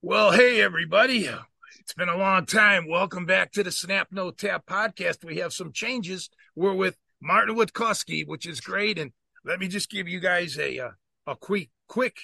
Well, 0.00 0.30
hey, 0.30 0.60
everybody. 0.60 1.28
It's 1.80 1.92
been 1.92 2.08
a 2.08 2.16
long 2.16 2.46
time. 2.46 2.86
Welcome 2.88 3.26
back 3.26 3.50
to 3.52 3.64
the 3.64 3.72
Snap 3.72 4.06
No 4.12 4.30
Tap 4.30 4.64
podcast. 4.64 5.24
We 5.24 5.38
have 5.38 5.52
some 5.52 5.72
changes. 5.72 6.30
We're 6.54 6.72
with 6.72 6.96
Martin 7.20 7.56
Witkowski, 7.56 8.24
which 8.24 8.46
is 8.46 8.60
great. 8.60 8.96
And 8.96 9.10
let 9.44 9.58
me 9.58 9.66
just 9.66 9.90
give 9.90 10.06
you 10.06 10.20
guys 10.20 10.56
a 10.56 10.78
uh, 10.78 10.90
a 11.26 11.34
quick 11.34 11.70
quick 11.88 12.16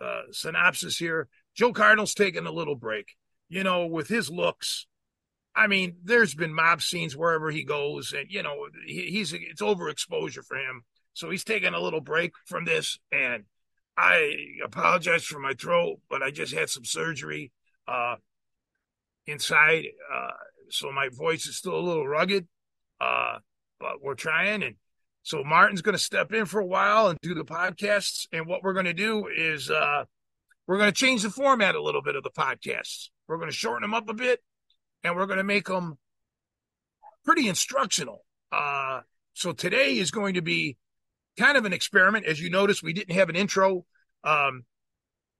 uh, 0.00 0.22
synopsis 0.30 0.96
here. 0.96 1.28
Joe 1.54 1.74
Cardinal's 1.74 2.14
taking 2.14 2.46
a 2.46 2.50
little 2.50 2.76
break. 2.76 3.10
You 3.50 3.62
know, 3.62 3.84
with 3.84 4.08
his 4.08 4.30
looks, 4.30 4.86
I 5.54 5.66
mean, 5.66 5.96
there's 6.02 6.34
been 6.34 6.54
mob 6.54 6.80
scenes 6.80 7.14
wherever 7.14 7.50
he 7.50 7.62
goes, 7.62 8.14
and 8.14 8.30
you 8.30 8.42
know, 8.42 8.68
he, 8.86 9.10
he's 9.10 9.34
it's 9.34 9.60
overexposure 9.60 10.46
for 10.46 10.56
him. 10.56 10.84
So 11.12 11.28
he's 11.28 11.44
taking 11.44 11.74
a 11.74 11.80
little 11.80 12.00
break 12.00 12.32
from 12.46 12.64
this, 12.64 12.98
and 13.12 13.44
I 13.96 14.34
apologize 14.64 15.24
for 15.24 15.38
my 15.38 15.54
throat, 15.54 16.00
but 16.10 16.22
I 16.22 16.30
just 16.30 16.52
had 16.52 16.68
some 16.68 16.84
surgery 16.84 17.52
uh, 17.88 18.16
inside, 19.26 19.84
uh, 20.12 20.30
so 20.68 20.92
my 20.92 21.08
voice 21.08 21.46
is 21.46 21.56
still 21.56 21.78
a 21.78 21.80
little 21.80 22.06
rugged. 22.06 22.46
Uh, 23.00 23.38
but 23.78 24.02
we're 24.02 24.14
trying, 24.14 24.62
and 24.62 24.76
so 25.22 25.44
Martin's 25.44 25.82
going 25.82 25.94
to 25.94 26.02
step 26.02 26.32
in 26.32 26.46
for 26.46 26.60
a 26.60 26.66
while 26.66 27.08
and 27.08 27.18
do 27.20 27.34
the 27.34 27.44
podcasts. 27.44 28.26
And 28.32 28.46
what 28.46 28.62
we're 28.62 28.72
going 28.72 28.86
to 28.86 28.94
do 28.94 29.26
is 29.26 29.70
uh, 29.70 30.04
we're 30.66 30.78
going 30.78 30.92
to 30.92 30.98
change 30.98 31.22
the 31.22 31.30
format 31.30 31.74
a 31.74 31.82
little 31.82 32.02
bit 32.02 32.16
of 32.16 32.22
the 32.22 32.30
podcasts. 32.30 33.08
We're 33.28 33.36
going 33.36 33.50
to 33.50 33.56
shorten 33.56 33.82
them 33.82 33.94
up 33.94 34.08
a 34.08 34.14
bit, 34.14 34.42
and 35.04 35.14
we're 35.14 35.26
going 35.26 35.38
to 35.38 35.44
make 35.44 35.66
them 35.66 35.98
pretty 37.24 37.48
instructional. 37.48 38.24
Uh, 38.50 39.00
so 39.34 39.52
today 39.52 39.98
is 39.98 40.10
going 40.10 40.34
to 40.34 40.42
be 40.42 40.78
kind 41.36 41.58
of 41.58 41.64
an 41.64 41.72
experiment. 41.72 42.24
As 42.24 42.40
you 42.40 42.48
notice, 42.48 42.82
we 42.82 42.92
didn't 42.92 43.14
have 43.14 43.28
an 43.28 43.36
intro 43.36 43.84
um, 44.26 44.64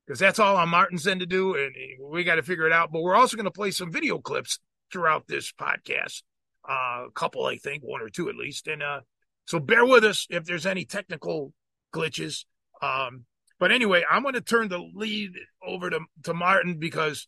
because 0.06 0.20
that's 0.20 0.38
all 0.38 0.56
on 0.56 0.68
Martin's 0.68 1.06
end 1.06 1.20
to 1.20 1.26
do, 1.26 1.56
and 1.56 1.74
we 2.00 2.22
got 2.22 2.36
to 2.36 2.42
figure 2.42 2.66
it 2.66 2.72
out. 2.72 2.92
But 2.92 3.02
we're 3.02 3.16
also 3.16 3.36
going 3.36 3.44
to 3.44 3.50
play 3.50 3.72
some 3.72 3.90
video 3.90 4.18
clips 4.18 4.60
throughout 4.92 5.26
this 5.26 5.52
podcast, 5.52 6.22
uh, 6.68 7.06
a 7.06 7.10
couple, 7.12 7.44
I 7.44 7.56
think, 7.56 7.82
one 7.82 8.00
or 8.00 8.08
two 8.08 8.28
at 8.28 8.36
least. 8.36 8.68
And 8.68 8.82
uh, 8.82 9.00
so 9.46 9.58
bear 9.58 9.84
with 9.84 10.04
us 10.04 10.26
if 10.30 10.44
there's 10.44 10.64
any 10.64 10.84
technical 10.84 11.52
glitches. 11.92 12.44
Um, 12.80 13.24
but 13.58 13.72
anyway, 13.72 14.04
I'm 14.08 14.22
going 14.22 14.34
to 14.34 14.40
turn 14.40 14.68
the 14.68 14.78
lead 14.78 15.32
over 15.66 15.90
to 15.90 16.00
to 16.24 16.34
Martin 16.34 16.78
because 16.78 17.26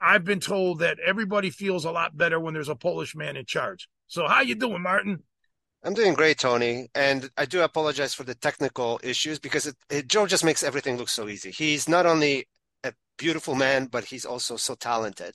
I've 0.00 0.24
been 0.24 0.40
told 0.40 0.80
that 0.80 0.98
everybody 0.98 1.50
feels 1.50 1.84
a 1.84 1.92
lot 1.92 2.16
better 2.16 2.40
when 2.40 2.54
there's 2.54 2.68
a 2.68 2.74
Polish 2.74 3.14
man 3.14 3.36
in 3.36 3.44
charge. 3.44 3.88
So 4.08 4.26
how 4.26 4.40
you 4.40 4.56
doing, 4.56 4.82
Martin? 4.82 5.22
I'm 5.82 5.94
doing 5.94 6.12
great, 6.14 6.38
Tony, 6.38 6.88
and 6.94 7.30
I 7.38 7.46
do 7.46 7.62
apologize 7.62 8.12
for 8.12 8.24
the 8.24 8.34
technical 8.34 9.00
issues 9.02 9.38
because 9.38 9.66
it, 9.66 9.76
it, 9.88 10.08
Joe 10.08 10.26
just 10.26 10.44
makes 10.44 10.62
everything 10.62 10.98
look 10.98 11.08
so 11.08 11.26
easy. 11.28 11.50
He's 11.50 11.88
not 11.88 12.04
only 12.04 12.46
a 12.84 12.92
beautiful 13.16 13.54
man, 13.54 13.86
but 13.86 14.04
he's 14.04 14.26
also 14.26 14.56
so 14.56 14.74
talented. 14.74 15.34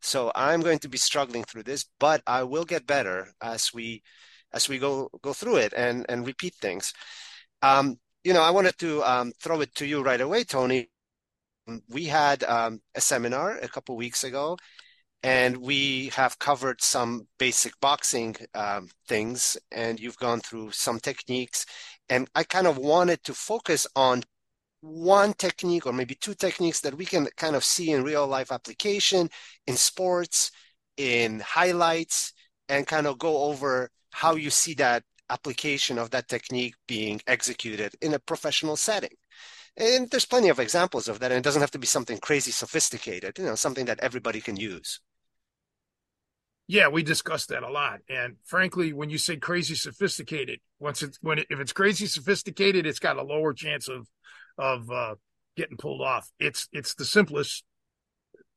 So 0.00 0.30
I'm 0.36 0.60
going 0.60 0.78
to 0.80 0.88
be 0.88 0.98
struggling 0.98 1.42
through 1.42 1.64
this, 1.64 1.86
but 1.98 2.22
I 2.26 2.44
will 2.44 2.64
get 2.64 2.86
better 2.86 3.32
as 3.42 3.72
we 3.74 4.02
as 4.52 4.68
we 4.68 4.78
go 4.78 5.08
go 5.22 5.32
through 5.32 5.56
it 5.56 5.72
and 5.76 6.06
and 6.08 6.26
repeat 6.26 6.54
things. 6.54 6.92
Um, 7.62 7.98
you 8.24 8.32
know, 8.34 8.42
I 8.42 8.50
wanted 8.50 8.78
to 8.78 9.02
um, 9.04 9.32
throw 9.40 9.60
it 9.60 9.74
to 9.76 9.86
you 9.86 10.02
right 10.02 10.20
away, 10.20 10.44
Tony. 10.44 10.90
We 11.88 12.06
had 12.06 12.42
um, 12.44 12.80
a 12.94 13.00
seminar 13.00 13.58
a 13.58 13.68
couple 13.68 13.96
weeks 13.96 14.24
ago, 14.24 14.56
and 15.22 15.56
we 15.58 16.08
have 16.08 16.38
covered 16.38 16.80
some 16.80 17.26
basic 17.38 17.78
boxing 17.80 18.36
um, 18.54 18.88
things 19.06 19.56
and 19.70 20.00
you've 20.00 20.16
gone 20.18 20.40
through 20.40 20.70
some 20.70 20.98
techniques. 21.00 21.66
And 22.08 22.28
i 22.34 22.42
kind 22.44 22.66
of 22.66 22.78
wanted 22.78 23.22
to 23.24 23.34
focus 23.34 23.86
on 23.96 24.22
one 24.80 25.34
technique 25.34 25.86
or 25.86 25.92
maybe 25.92 26.14
two 26.14 26.34
techniques 26.34 26.80
that 26.80 26.96
we 26.96 27.04
can 27.04 27.28
kind 27.36 27.54
of 27.54 27.64
see 27.64 27.90
in 27.92 28.02
real 28.02 28.26
life 28.26 28.50
application 28.50 29.28
in 29.66 29.76
sports 29.76 30.50
in 30.96 31.40
highlights 31.40 32.32
and 32.68 32.86
kind 32.86 33.06
of 33.06 33.18
go 33.18 33.42
over 33.44 33.90
how 34.10 34.36
you 34.36 34.50
see 34.50 34.74
that 34.74 35.02
application 35.28 35.98
of 35.98 36.10
that 36.10 36.28
technique 36.28 36.74
being 36.88 37.20
executed 37.26 37.94
in 38.00 38.14
a 38.14 38.18
professional 38.18 38.76
setting. 38.76 39.10
And 39.76 40.10
there's 40.10 40.26
plenty 40.26 40.48
of 40.48 40.58
examples 40.58 41.08
of 41.08 41.20
that 41.20 41.30
and 41.30 41.38
it 41.38 41.44
doesn't 41.44 41.60
have 41.60 41.70
to 41.72 41.78
be 41.78 41.86
something 41.86 42.18
crazy 42.18 42.50
sophisticated 42.50 43.38
you 43.38 43.44
know 43.44 43.54
something 43.54 43.86
that 43.86 44.00
everybody 44.00 44.40
can 44.40 44.56
use 44.56 45.00
yeah, 46.70 46.86
we 46.86 47.02
discussed 47.02 47.48
that 47.48 47.64
a 47.64 47.68
lot. 47.68 47.98
And 48.08 48.36
frankly, 48.44 48.92
when 48.92 49.10
you 49.10 49.18
say 49.18 49.36
crazy 49.36 49.74
sophisticated, 49.74 50.60
once 50.78 51.02
it's 51.02 51.18
when 51.20 51.40
it, 51.40 51.48
if 51.50 51.58
it's 51.58 51.72
crazy 51.72 52.06
sophisticated, 52.06 52.86
it's 52.86 53.00
got 53.00 53.16
a 53.16 53.24
lower 53.24 53.52
chance 53.52 53.88
of 53.88 54.06
of 54.56 54.88
uh, 54.88 55.16
getting 55.56 55.76
pulled 55.76 56.00
off. 56.00 56.30
It's 56.38 56.68
it's 56.70 56.94
the 56.94 57.04
simplest 57.04 57.64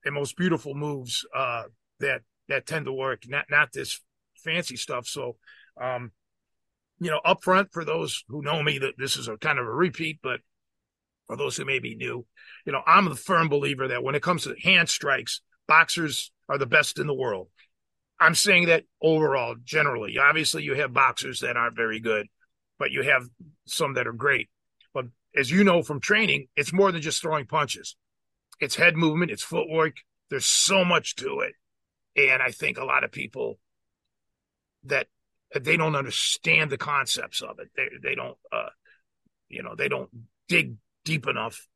and 0.06 0.14
most 0.14 0.38
beautiful 0.38 0.76
moves 0.76 1.26
uh, 1.36 1.64
that 2.02 2.22
that 2.50 2.68
tend 2.68 2.86
to 2.86 2.94
work. 2.94 3.24
Not 3.28 3.46
not 3.50 3.74
this 3.74 4.00
fancy 4.44 4.76
stuff. 4.76 5.08
So, 5.08 5.38
um, 5.82 6.12
you 7.00 7.10
know, 7.10 7.22
up 7.26 7.44
front 7.44 7.74
for 7.74 7.84
those 7.84 8.24
who 8.28 8.44
know 8.44 8.62
me, 8.62 8.78
that 8.78 8.94
this 8.96 9.18
is 9.18 9.28
a 9.28 9.38
kind 9.38 9.58
of 9.58 9.66
a 9.66 9.74
repeat, 9.74 10.20
but 10.22 10.40
for 11.26 11.36
those 11.36 11.58
who 11.58 11.66
may 11.66 11.80
be 11.80 11.96
new, 11.96 12.28
you 12.64 12.74
know, 12.74 12.84
I'm 12.86 13.06
the 13.06 13.16
firm 13.16 13.50
believer 13.50 13.88
that 13.88 14.04
when 14.04 14.14
it 14.14 14.22
comes 14.22 14.44
to 14.44 14.54
hand 14.62 14.88
strikes, 14.88 15.42
boxers 15.68 16.32
are 16.48 16.60
the 16.60 16.68
best 16.68 17.00
in 17.00 17.08
the 17.08 17.16
world. 17.16 17.48
I'm 18.24 18.36
saying 18.36 18.68
that 18.68 18.86
overall, 19.02 19.56
generally. 19.64 20.18
Obviously, 20.18 20.64
you 20.64 20.76
have 20.76 20.94
boxers 20.94 21.42
that 21.42 21.58
aren't 21.58 21.76
very 21.76 22.00
good, 22.00 22.28
but 22.80 22.92
you 22.92 23.04
have 23.04 23.28
some 23.66 23.96
that 23.96 24.08
are 24.08 24.14
great. 24.14 24.50
But 24.94 25.08
as 25.36 25.52
you 25.52 25.64
know 25.64 25.84
from 25.84 26.00
training, 26.00 26.48
it's 26.56 26.72
more 26.72 26.92
than 26.92 27.02
just 27.02 27.22
throwing 27.22 27.46
punches. 27.46 27.98
It's 28.60 28.76
head 28.76 28.96
movement, 28.96 29.32
it's 29.32 29.44
footwork. 29.44 29.98
There's 30.30 30.46
so 30.46 30.86
much 30.86 31.16
to 31.18 31.42
it. 31.42 31.54
And 32.16 32.42
I 32.42 32.52
think 32.52 32.78
a 32.78 32.86
lot 32.86 33.04
of 33.04 33.12
people 33.12 33.60
that 34.86 35.08
they 35.60 35.76
don't 35.76 35.96
understand 35.96 36.72
the 36.72 36.78
concepts 36.78 37.42
of 37.42 37.60
it. 37.60 37.70
They 37.76 37.90
they 38.02 38.16
don't 38.16 38.38
uh 38.52 38.70
you 39.50 39.64
know, 39.64 39.76
they 39.76 39.90
don't 39.90 40.10
dig 40.48 40.76
deep 41.06 41.28
enough 41.28 41.68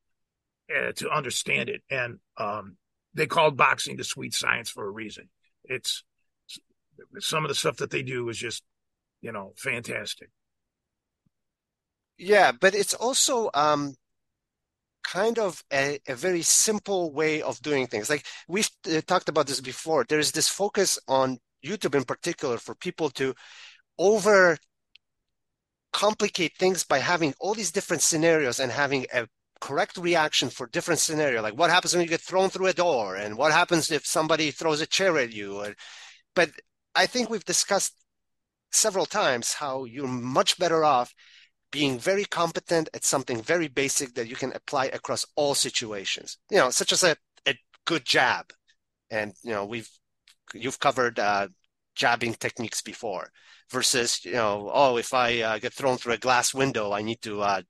uh, 0.75 0.93
to 0.93 1.09
understand 1.09 1.69
it. 1.69 1.81
And 1.89 2.19
um 2.37 2.77
they 3.13 3.27
called 3.27 3.57
boxing 3.57 3.97
the 3.97 4.03
sweet 4.03 4.33
science 4.33 4.69
for 4.69 4.85
a 4.85 4.91
reason. 4.91 5.29
It's 5.65 6.03
some 7.19 7.43
of 7.43 7.49
the 7.49 7.55
stuff 7.55 7.77
that 7.77 7.91
they 7.91 8.03
do 8.03 8.27
is 8.29 8.37
just, 8.37 8.63
you 9.21 9.31
know, 9.31 9.53
fantastic. 9.57 10.29
Yeah, 12.17 12.51
but 12.51 12.73
it's 12.73 12.93
also 12.93 13.49
um, 13.53 13.95
kind 15.03 15.37
of 15.39 15.63
a, 15.71 15.99
a, 16.07 16.15
very 16.15 16.41
simple 16.41 17.13
way 17.13 17.41
of 17.41 17.61
doing 17.61 17.87
things. 17.87 18.09
Like 18.09 18.25
we've 18.47 18.69
uh, 18.91 19.01
talked 19.05 19.29
about 19.29 19.47
this 19.47 19.61
before. 19.61 20.05
There 20.07 20.19
is 20.19 20.31
this 20.31 20.49
focus 20.49 20.97
on 21.07 21.37
YouTube 21.63 21.95
in 21.95 22.03
particular 22.03 22.57
for 22.57 22.75
people 22.75 23.09
to 23.11 23.35
over 23.99 24.57
complicate 25.93 26.57
things 26.57 26.83
by 26.83 26.99
having 26.99 27.33
all 27.39 27.53
these 27.53 27.71
different 27.71 28.03
scenarios 28.03 28.59
and 28.59 28.71
having 28.71 29.05
a 29.13 29.27
correct 29.59 29.97
reaction 29.97 30.49
for 30.49 30.67
different 30.67 30.99
scenario 30.99 31.41
like 31.41 31.57
what 31.57 31.71
happens 31.71 31.93
when 31.93 32.03
you 32.03 32.09
get 32.09 32.21
thrown 32.21 32.49
through 32.49 32.67
a 32.67 32.73
door 32.73 33.15
and 33.15 33.35
what 33.35 33.51
happens 33.51 33.89
if 33.89 34.05
somebody 34.05 34.51
throws 34.51 34.81
a 34.81 34.85
chair 34.85 35.17
at 35.17 35.33
you 35.33 35.73
but 36.35 36.51
I 36.97 37.05
think 37.05 37.29
we've 37.29 37.45
discussed 37.45 37.93
several 38.71 39.05
times 39.05 39.53
how 39.53 39.85
you're 39.85 40.07
much 40.07 40.57
better 40.57 40.83
off 40.83 41.13
being 41.71 41.99
very 41.99 42.25
competent 42.25 42.89
at 42.93 43.05
something 43.05 43.41
very 43.41 43.67
basic 43.67 44.15
that 44.15 44.27
you 44.27 44.35
can 44.35 44.51
apply 44.53 44.85
across 44.87 45.23
all 45.35 45.53
situations. 45.53 46.39
You 46.49 46.57
know, 46.57 46.69
such 46.71 46.91
as 46.91 47.03
a, 47.03 47.15
a 47.47 47.55
good 47.85 48.03
jab, 48.03 48.51
and 49.11 49.33
you 49.43 49.51
know 49.51 49.65
we've 49.65 49.89
you've 50.55 50.79
covered 50.79 51.19
uh, 51.19 51.49
jabbing 51.95 52.33
techniques 52.33 52.81
before 52.81 53.29
versus 53.69 54.25
you 54.25 54.31
know 54.33 54.71
oh 54.73 54.97
if 54.97 55.13
I 55.13 55.41
uh, 55.41 55.59
get 55.59 55.73
thrown 55.73 55.97
through 55.97 56.13
a 56.13 56.17
glass 56.17 56.53
window 56.53 56.93
I 56.93 57.01
need 57.03 57.21
to 57.23 57.41
uh, 57.41 57.61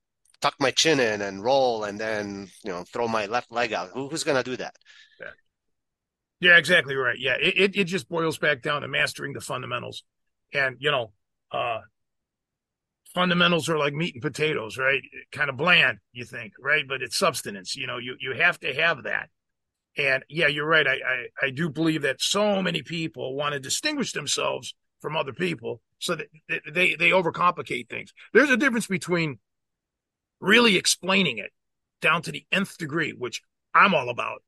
tuck 0.41 0.55
my 0.59 0.71
chin 0.71 0.99
in 0.99 1.21
and 1.21 1.43
roll 1.43 1.83
and 1.83 1.99
then 1.99 2.49
you 2.63 2.71
know 2.71 2.83
throw 2.83 3.07
my 3.09 3.25
left 3.25 3.51
leg 3.51 3.73
out. 3.73 3.89
Who, 3.93 4.07
who's 4.07 4.23
going 4.23 4.41
to 4.41 4.49
do 4.49 4.55
that? 4.57 4.75
Yeah. 6.39 6.57
Exactly 6.57 6.95
right. 6.95 7.17
Yeah, 7.19 7.35
it, 7.39 7.57
it, 7.57 7.75
it 7.75 7.83
just 7.85 8.09
boils 8.09 8.37
back 8.37 8.61
down 8.61 8.81
to 8.81 8.87
mastering 8.87 9.33
the 9.33 9.41
fundamentals, 9.41 10.03
and 10.53 10.77
you 10.79 10.91
know, 10.91 11.11
uh, 11.51 11.79
fundamentals 13.13 13.69
are 13.69 13.77
like 13.77 13.93
meat 13.93 14.13
and 14.15 14.21
potatoes, 14.21 14.77
right? 14.77 15.01
Kind 15.31 15.49
of 15.49 15.57
bland, 15.57 15.97
you 16.11 16.25
think, 16.25 16.53
right? 16.59 16.87
But 16.87 17.01
it's 17.01 17.17
substance. 17.17 17.75
You 17.75 17.87
know, 17.87 17.97
you 17.97 18.15
you 18.19 18.33
have 18.33 18.59
to 18.59 18.73
have 18.73 19.03
that. 19.03 19.29
And 19.97 20.23
yeah, 20.29 20.47
you're 20.47 20.67
right. 20.67 20.85
I, 20.85 20.93
I, 20.93 21.47
I 21.47 21.49
do 21.49 21.69
believe 21.69 22.03
that 22.03 22.21
so 22.21 22.61
many 22.61 22.83
people 22.83 23.35
want 23.35 23.53
to 23.53 23.59
distinguish 23.59 24.11
themselves 24.11 24.75
from 25.01 25.17
other 25.17 25.33
people, 25.33 25.81
so 25.99 26.15
that 26.15 26.27
they 26.71 26.95
they 26.95 27.09
overcomplicate 27.09 27.89
things. 27.89 28.13
There's 28.33 28.51
a 28.51 28.57
difference 28.57 28.87
between 28.87 29.39
really 30.39 30.75
explaining 30.77 31.39
it 31.39 31.51
down 31.99 32.21
to 32.23 32.31
the 32.31 32.45
nth 32.51 32.77
degree, 32.77 33.11
which 33.11 33.41
I'm 33.73 33.95
all 33.95 34.09
about, 34.09 34.43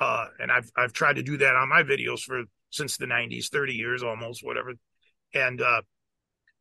uh, 0.00 0.26
and 0.38 0.50
I've 0.50 0.70
I've 0.76 0.92
tried 0.92 1.16
to 1.16 1.22
do 1.22 1.36
that 1.36 1.54
on 1.54 1.68
my 1.68 1.82
videos 1.82 2.20
for 2.20 2.44
since 2.70 2.96
the 2.96 3.06
90s, 3.06 3.50
30 3.50 3.74
years 3.74 4.02
almost, 4.02 4.44
whatever. 4.44 4.72
And 5.34 5.60
uh, 5.60 5.82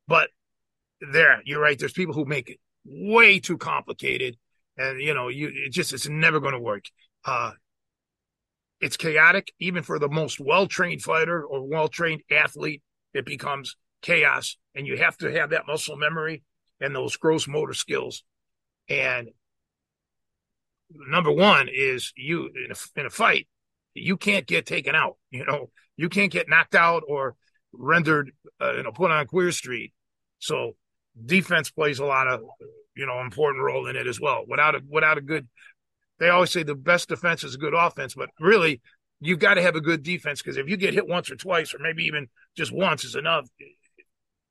but 0.08 0.30
there, 1.00 1.42
you're 1.46 1.62
right. 1.62 1.80
There's 1.80 1.94
people 1.94 2.14
who 2.14 2.26
make 2.26 2.50
it 2.50 2.60
way 2.86 3.40
too 3.40 3.58
complicated, 3.58 4.38
and 4.78 5.02
you 5.02 5.14
know, 5.14 5.30
you 5.30 5.50
it 5.54 5.72
just 5.72 5.94
it's 5.94 6.10
never 6.10 6.40
going 6.40 6.54
to 6.54 6.60
work. 6.60 6.86
Uh, 7.24 7.52
it's 8.82 8.98
chaotic, 8.98 9.54
even 9.60 9.84
for 9.84 10.00
the 10.00 10.10
most 10.10 10.40
well 10.40 10.68
trained 10.68 11.02
fighter 11.02 11.44
or 11.44 11.66
well 11.66 11.88
trained 11.88 12.22
athlete. 12.30 12.82
It 13.14 13.26
becomes 13.26 13.76
chaos, 14.02 14.58
and 14.76 14.86
you 14.86 14.98
have 14.98 15.18
to 15.18 15.32
have 15.32 15.52
that 15.52 15.66
muscle 15.66 15.98
memory 15.98 16.44
and 16.82 16.96
those 16.96 17.16
gross 17.18 17.48
motor 17.48 17.74
skills. 17.74 18.24
And 18.90 19.30
number 20.92 21.32
one 21.32 21.70
is 21.72 22.14
you 22.16 22.48
in 22.48 22.72
a, 22.72 23.00
in 23.00 23.06
a 23.06 23.10
fight, 23.10 23.48
you 23.94 24.18
can't 24.18 24.46
get 24.46 24.66
taken 24.66 24.96
out. 24.96 25.18
You 25.32 25.46
know, 25.46 25.70
you 25.98 26.10
can't 26.10 26.32
get 26.32 26.50
knocked 26.50 26.76
out 26.76 27.04
or 27.08 27.36
rendered, 27.74 28.32
uh, 28.62 28.74
you 28.74 28.84
know, 28.84 28.92
put 28.92 29.12
on 29.12 29.28
queer 29.28 29.52
street. 29.52 29.94
So 30.40 30.76
defense 31.26 31.70
plays 31.70 32.00
a 32.00 32.06
lot 32.06 32.28
of, 32.28 32.42
you 32.96 33.06
know, 33.06 33.22
important 33.22 33.64
role 33.64 33.88
in 33.88 33.96
it 33.96 34.08
as 34.08 34.20
well. 34.20 34.46
Without 34.48 34.76
a 34.76 34.82
without 34.88 35.18
a 35.18 35.22
good, 35.22 35.48
they 36.20 36.30
always 36.30 36.52
say 36.52 36.64
the 36.64 36.76
best 36.76 37.10
defense 37.10 37.44
is 37.44 37.56
a 37.56 37.60
good 37.60 37.74
offense, 37.74 38.16
but 38.16 38.30
really, 38.40 38.82
you've 39.20 39.40
got 39.40 39.56
to 39.56 39.62
have 39.62 39.76
a 39.76 39.82
good 39.82 40.04
defense 40.04 40.42
because 40.42 40.58
if 40.58 40.70
you 40.70 40.78
get 40.78 40.94
hit 40.94 41.08
once 41.08 41.30
or 41.30 41.36
twice, 41.36 41.74
or 41.74 41.80
maybe 41.80 42.06
even 42.06 42.28
just 42.56 42.72
once 42.72 43.04
is 43.04 43.16
enough, 43.16 43.48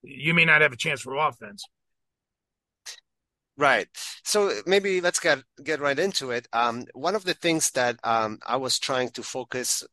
you 0.02 0.34
may 0.34 0.44
not 0.44 0.62
have 0.62 0.72
a 0.72 0.76
chance 0.76 1.00
for 1.00 1.16
offense. 1.16 1.64
Right. 3.58 3.88
So 4.24 4.52
maybe 4.66 5.00
let's 5.00 5.18
get 5.18 5.40
get 5.64 5.80
right 5.80 5.98
into 5.98 6.30
it. 6.30 6.46
Um, 6.52 6.86
one 6.94 7.16
of 7.16 7.24
the 7.24 7.34
things 7.34 7.70
that 7.72 7.98
um, 8.04 8.38
I 8.46 8.56
was 8.56 8.78
trying 8.78 9.10
to 9.10 9.22
focus 9.22 9.84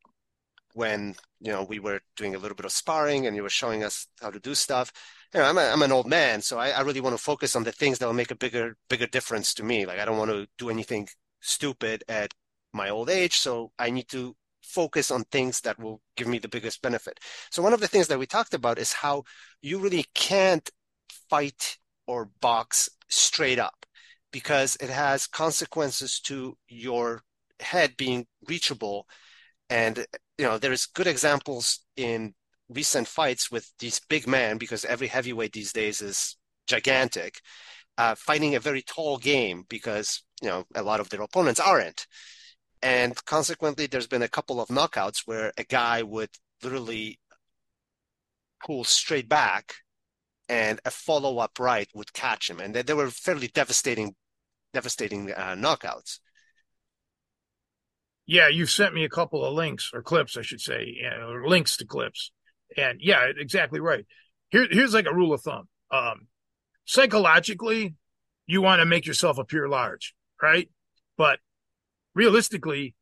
when 0.73 1.15
you 1.41 1.51
know 1.51 1.63
we 1.63 1.79
were 1.79 2.01
doing 2.17 2.35
a 2.35 2.39
little 2.39 2.55
bit 2.55 2.65
of 2.65 2.71
sparring 2.73 3.27
and 3.27 3.35
you 3.35 3.43
were 3.43 3.49
showing 3.49 3.83
us 3.83 4.07
how 4.21 4.31
to 4.31 4.39
do 4.39 4.55
stuff. 4.55 4.91
You 5.33 5.41
know, 5.41 5.47
I'm 5.47 5.57
a, 5.57 5.61
I'm 5.61 5.81
an 5.83 5.91
old 5.91 6.07
man, 6.07 6.41
so 6.41 6.59
I, 6.59 6.71
I 6.71 6.81
really 6.81 7.01
want 7.01 7.17
to 7.17 7.23
focus 7.23 7.55
on 7.55 7.63
the 7.63 7.71
things 7.73 7.99
that 7.99 8.07
will 8.07 8.13
make 8.13 8.31
a 8.31 8.35
bigger 8.35 8.77
bigger 8.89 9.07
difference 9.07 9.53
to 9.55 9.63
me. 9.63 9.85
Like 9.85 9.99
I 9.99 10.05
don't 10.05 10.19
want 10.19 10.31
to 10.31 10.47
do 10.57 10.69
anything 10.69 11.07
stupid 11.41 12.03
at 12.09 12.33
my 12.73 12.89
old 12.89 13.09
age, 13.09 13.35
so 13.37 13.71
I 13.79 13.91
need 13.91 14.09
to 14.09 14.35
focus 14.63 15.11
on 15.11 15.23
things 15.25 15.61
that 15.61 15.79
will 15.79 16.01
give 16.17 16.27
me 16.27 16.39
the 16.39 16.49
biggest 16.49 16.81
benefit. 16.81 17.19
So 17.51 17.63
one 17.63 17.73
of 17.73 17.81
the 17.81 17.87
things 17.87 18.07
that 18.09 18.19
we 18.19 18.27
talked 18.27 18.53
about 18.53 18.79
is 18.79 18.93
how 18.93 19.23
you 19.61 19.79
really 19.79 20.05
can't 20.15 20.69
fight 21.29 21.77
or 22.07 22.29
box 22.41 22.89
straight 23.09 23.59
up 23.59 23.85
because 24.31 24.77
it 24.81 24.89
has 24.89 25.27
consequences 25.27 26.19
to 26.21 26.57
your 26.67 27.21
head 27.59 27.95
being 27.97 28.25
reachable. 28.47 29.07
And 29.69 30.05
you 30.37 30.45
know 30.45 30.57
there's 30.57 30.85
good 30.85 31.07
examples 31.07 31.79
in 31.95 32.33
recent 32.69 33.07
fights 33.07 33.51
with 33.51 33.71
these 33.79 34.01
big 34.09 34.27
men 34.27 34.57
because 34.57 34.85
every 34.85 35.07
heavyweight 35.07 35.53
these 35.53 35.73
days 35.73 36.01
is 36.01 36.37
gigantic 36.67 37.39
uh, 37.97 38.15
fighting 38.15 38.55
a 38.55 38.59
very 38.59 38.81
tall 38.81 39.17
game 39.17 39.63
because 39.69 40.23
you 40.41 40.49
know 40.49 40.65
a 40.75 40.83
lot 40.83 40.99
of 40.99 41.09
their 41.09 41.21
opponents 41.21 41.59
aren't. 41.59 42.07
And 42.81 43.15
consequently 43.25 43.87
there's 43.87 44.07
been 44.07 44.21
a 44.21 44.27
couple 44.27 44.61
of 44.61 44.69
knockouts 44.69 45.21
where 45.25 45.51
a 45.57 45.63
guy 45.63 46.03
would 46.03 46.29
literally 46.63 47.19
pull 48.65 48.83
straight 48.83 49.29
back 49.29 49.75
and 50.47 50.79
a 50.85 50.91
follow 50.91 51.39
up 51.39 51.59
right 51.59 51.89
would 51.93 52.13
catch 52.13 52.49
him, 52.49 52.59
and 52.59 52.73
they, 52.75 52.81
they 52.81 52.93
were 52.93 53.09
fairly 53.09 53.47
devastating, 53.47 54.15
devastating 54.73 55.31
uh, 55.31 55.55
knockouts. 55.55 56.19
Yeah, 58.27 58.47
you 58.47 58.65
sent 58.65 58.93
me 58.93 59.03
a 59.03 59.09
couple 59.09 59.45
of 59.45 59.53
links 59.53 59.91
or 59.93 60.01
clips, 60.01 60.37
I 60.37 60.41
should 60.41 60.61
say, 60.61 60.97
or 61.19 61.47
links 61.47 61.77
to 61.77 61.85
clips, 61.85 62.31
and 62.75 62.99
yeah, 63.01 63.25
exactly 63.37 63.79
right. 63.79 64.05
Here, 64.49 64.67
here's 64.69 64.93
like 64.93 65.05
a 65.05 65.13
rule 65.13 65.33
of 65.33 65.41
thumb. 65.41 65.67
Um, 65.91 66.27
psychologically, 66.85 67.95
you 68.47 68.61
want 68.61 68.79
to 68.79 68.85
make 68.85 69.05
yourself 69.05 69.37
appear 69.37 69.67
large, 69.67 70.15
right? 70.41 70.69
But 71.17 71.39
realistically, 72.13 72.95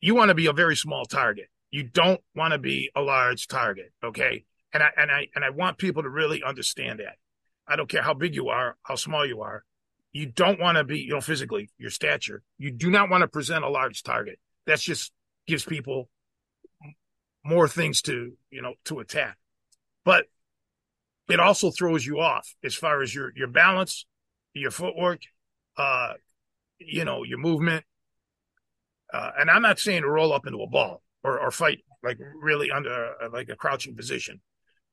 you 0.00 0.14
want 0.14 0.28
to 0.28 0.34
be 0.34 0.46
a 0.46 0.52
very 0.52 0.76
small 0.76 1.04
target. 1.04 1.48
You 1.70 1.82
don't 1.82 2.20
want 2.34 2.52
to 2.52 2.58
be 2.58 2.90
a 2.94 3.00
large 3.00 3.46
target. 3.46 3.92
Okay 4.02 4.44
and 4.72 4.82
I 4.82 4.90
and 4.96 5.10
I 5.10 5.28
and 5.34 5.44
I 5.44 5.50
want 5.50 5.78
people 5.78 6.02
to 6.02 6.08
really 6.10 6.42
understand 6.42 7.00
that. 7.00 7.16
I 7.66 7.76
don't 7.76 7.88
care 7.88 8.02
how 8.02 8.14
big 8.14 8.34
you 8.34 8.48
are, 8.48 8.76
how 8.82 8.94
small 8.94 9.26
you 9.26 9.42
are. 9.42 9.64
You 10.12 10.26
don't 10.26 10.58
want 10.58 10.78
to 10.78 10.84
be, 10.84 11.00
you 11.00 11.10
know, 11.10 11.20
physically, 11.20 11.70
your 11.78 11.90
stature. 11.90 12.42
You 12.56 12.70
do 12.70 12.90
not 12.90 13.10
want 13.10 13.22
to 13.22 13.28
present 13.28 13.64
a 13.64 13.68
large 13.68 14.02
target. 14.02 14.38
That 14.66 14.80
just 14.80 15.12
gives 15.46 15.64
people 15.64 16.08
more 17.44 17.68
things 17.68 18.02
to, 18.02 18.32
you 18.50 18.62
know, 18.62 18.74
to 18.86 19.00
attack. 19.00 19.36
But 20.04 20.26
it 21.28 21.40
also 21.40 21.70
throws 21.70 22.06
you 22.06 22.20
off 22.20 22.54
as 22.64 22.74
far 22.74 23.02
as 23.02 23.14
your 23.14 23.32
your 23.36 23.48
balance, 23.48 24.06
your 24.54 24.70
footwork, 24.70 25.20
uh, 25.76 26.14
you 26.78 27.04
know, 27.04 27.22
your 27.22 27.38
movement. 27.38 27.84
Uh, 29.12 29.30
and 29.38 29.50
I'm 29.50 29.62
not 29.62 29.78
saying 29.78 30.02
to 30.02 30.08
roll 30.08 30.32
up 30.32 30.46
into 30.46 30.58
a 30.58 30.66
ball 30.66 31.02
or, 31.22 31.38
or 31.38 31.50
fight 31.50 31.78
like 32.02 32.18
really 32.40 32.70
under 32.70 33.14
uh, 33.22 33.28
like 33.32 33.48
a 33.48 33.56
crouching 33.56 33.96
position. 33.96 34.40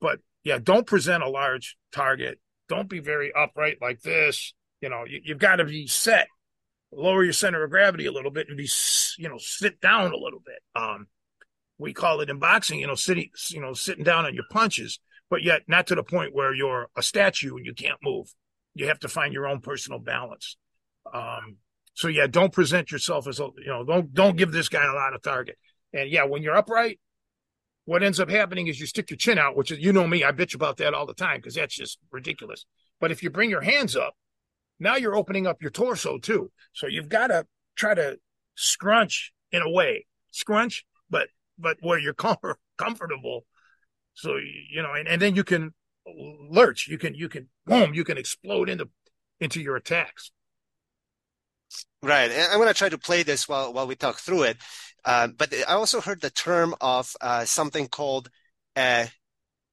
But 0.02 0.20
yeah, 0.44 0.60
don't 0.62 0.86
present 0.88 1.24
a 1.24 1.30
large 1.30 1.78
target. 1.92 2.40
Don't 2.70 2.90
be 2.90 3.00
very 3.00 3.32
upright 3.34 3.78
like 3.82 4.02
this. 4.02 4.54
You 4.82 4.90
know, 4.90 5.04
you, 5.08 5.22
have 5.30 5.40
got 5.40 5.58
to 5.58 5.66
be 5.66 5.88
set. 5.88 6.28
Lower 6.92 7.24
your 7.24 7.34
center 7.34 7.64
of 7.64 7.72
gravity 7.72 8.06
a 8.06 8.12
little 8.12 8.32
bit 8.32 8.48
and 8.48 8.58
be, 8.58 8.70
you 9.18 9.28
know, 9.28 9.38
sit 9.38 9.82
down 9.82 10.12
a 10.12 10.18
little 10.18 10.42
bit. 10.46 10.60
Um, 10.76 11.08
we 11.78 11.94
call 11.94 12.22
it 12.22 12.30
in 12.30 12.40
boxing, 12.40 12.80
you 12.80 12.88
know, 12.88 12.96
sitting, 12.96 13.30
you 13.50 13.60
know, 13.60 13.74
sitting 13.74 14.04
down 14.04 14.26
on 14.26 14.34
your 14.34 14.46
punches, 14.50 15.00
but 15.30 15.44
yet 15.44 15.64
not 15.68 15.88
to 15.88 15.96
the 15.96 16.04
point 16.04 16.34
where 16.34 16.54
you're 16.54 16.88
a 16.96 17.04
statue 17.04 17.58
and 17.58 17.66
you 17.66 17.74
can't 17.74 18.00
move. 18.02 18.34
You 18.76 18.88
have 18.88 19.00
to 19.00 19.08
find 19.08 19.34
your 19.34 19.48
own 19.48 19.62
personal 19.62 20.00
balance. 20.00 20.58
Um, 21.12 21.58
so 21.94 22.08
yeah, 22.08 22.28
don't 22.28 22.54
present 22.54 22.92
yourself 22.92 23.28
as 23.28 23.40
a, 23.40 23.50
you 23.58 23.68
know, 23.68 23.84
don't 23.84 24.14
don't 24.14 24.38
give 24.38 24.52
this 24.52 24.70
guy 24.70 24.86
a 24.86 24.94
lot 24.94 25.14
of 25.14 25.22
target. 25.22 25.58
And 25.94 26.10
yeah, 26.10 26.26
when 26.26 26.44
you're 26.44 26.56
upright, 26.56 27.00
what 27.86 28.04
ends 28.04 28.20
up 28.20 28.30
happening 28.30 28.68
is 28.68 28.80
you 28.80 28.88
stick 28.88 29.10
your 29.10 29.18
chin 29.18 29.38
out, 29.38 29.56
which 29.56 29.72
is, 29.72 29.80
you 29.80 29.94
know 29.94 30.08
me, 30.08 30.24
I 30.24 30.32
bitch 30.32 30.56
about 30.56 30.78
that 30.78 30.94
all 30.94 31.06
the 31.06 31.14
time 31.14 31.38
because 31.38 31.56
that's 31.56 31.76
just 31.76 32.00
ridiculous. 32.12 32.66
But 33.00 33.12
if 33.12 33.22
you 33.22 33.30
bring 33.30 33.50
your 33.50 33.62
hands 33.62 33.96
up, 33.96 34.16
now 34.80 34.96
you're 34.96 35.16
opening 35.16 35.48
up 35.48 35.62
your 35.62 35.72
torso 35.72 36.18
too. 36.18 36.52
So 36.74 36.88
you've 36.88 37.10
got 37.10 37.28
to 37.28 37.46
try 37.76 37.94
to 37.94 38.18
scrunch 38.56 39.32
in 39.52 39.62
a 39.62 39.70
way, 39.70 40.06
scrunch, 40.32 40.86
but 41.10 41.28
but 41.58 41.78
where 41.82 42.00
you're 42.00 42.14
com- 42.14 42.38
comfortable. 42.78 43.46
So 44.14 44.38
you 44.38 44.82
know, 44.82 44.94
and, 44.94 45.08
and 45.08 45.22
then 45.22 45.36
you 45.36 45.44
can 45.44 45.74
lurch, 46.06 46.88
you 46.88 46.98
can 46.98 47.14
you 47.14 47.30
can 47.30 47.48
boom, 47.66 47.94
you 47.94 48.04
can 48.04 48.18
explode 48.18 48.70
into 48.70 48.90
into 49.40 49.62
your 49.62 49.76
attacks. 49.76 50.32
Right. 52.02 52.32
I'm 52.32 52.58
going 52.58 52.68
to 52.68 52.74
try 52.74 52.90
to 52.90 52.98
play 52.98 53.24
this 53.24 53.48
while 53.48 53.74
while 53.74 53.88
we 53.88 53.96
talk 53.96 54.18
through 54.18 54.44
it. 54.44 54.58
Uh, 55.04 55.28
but 55.28 55.54
I 55.68 55.74
also 55.74 56.02
heard 56.02 56.22
the 56.22 56.30
term 56.30 56.76
of 56.82 57.16
uh, 57.22 57.46
something 57.46 57.88
called 57.88 58.30
a, 58.78 59.08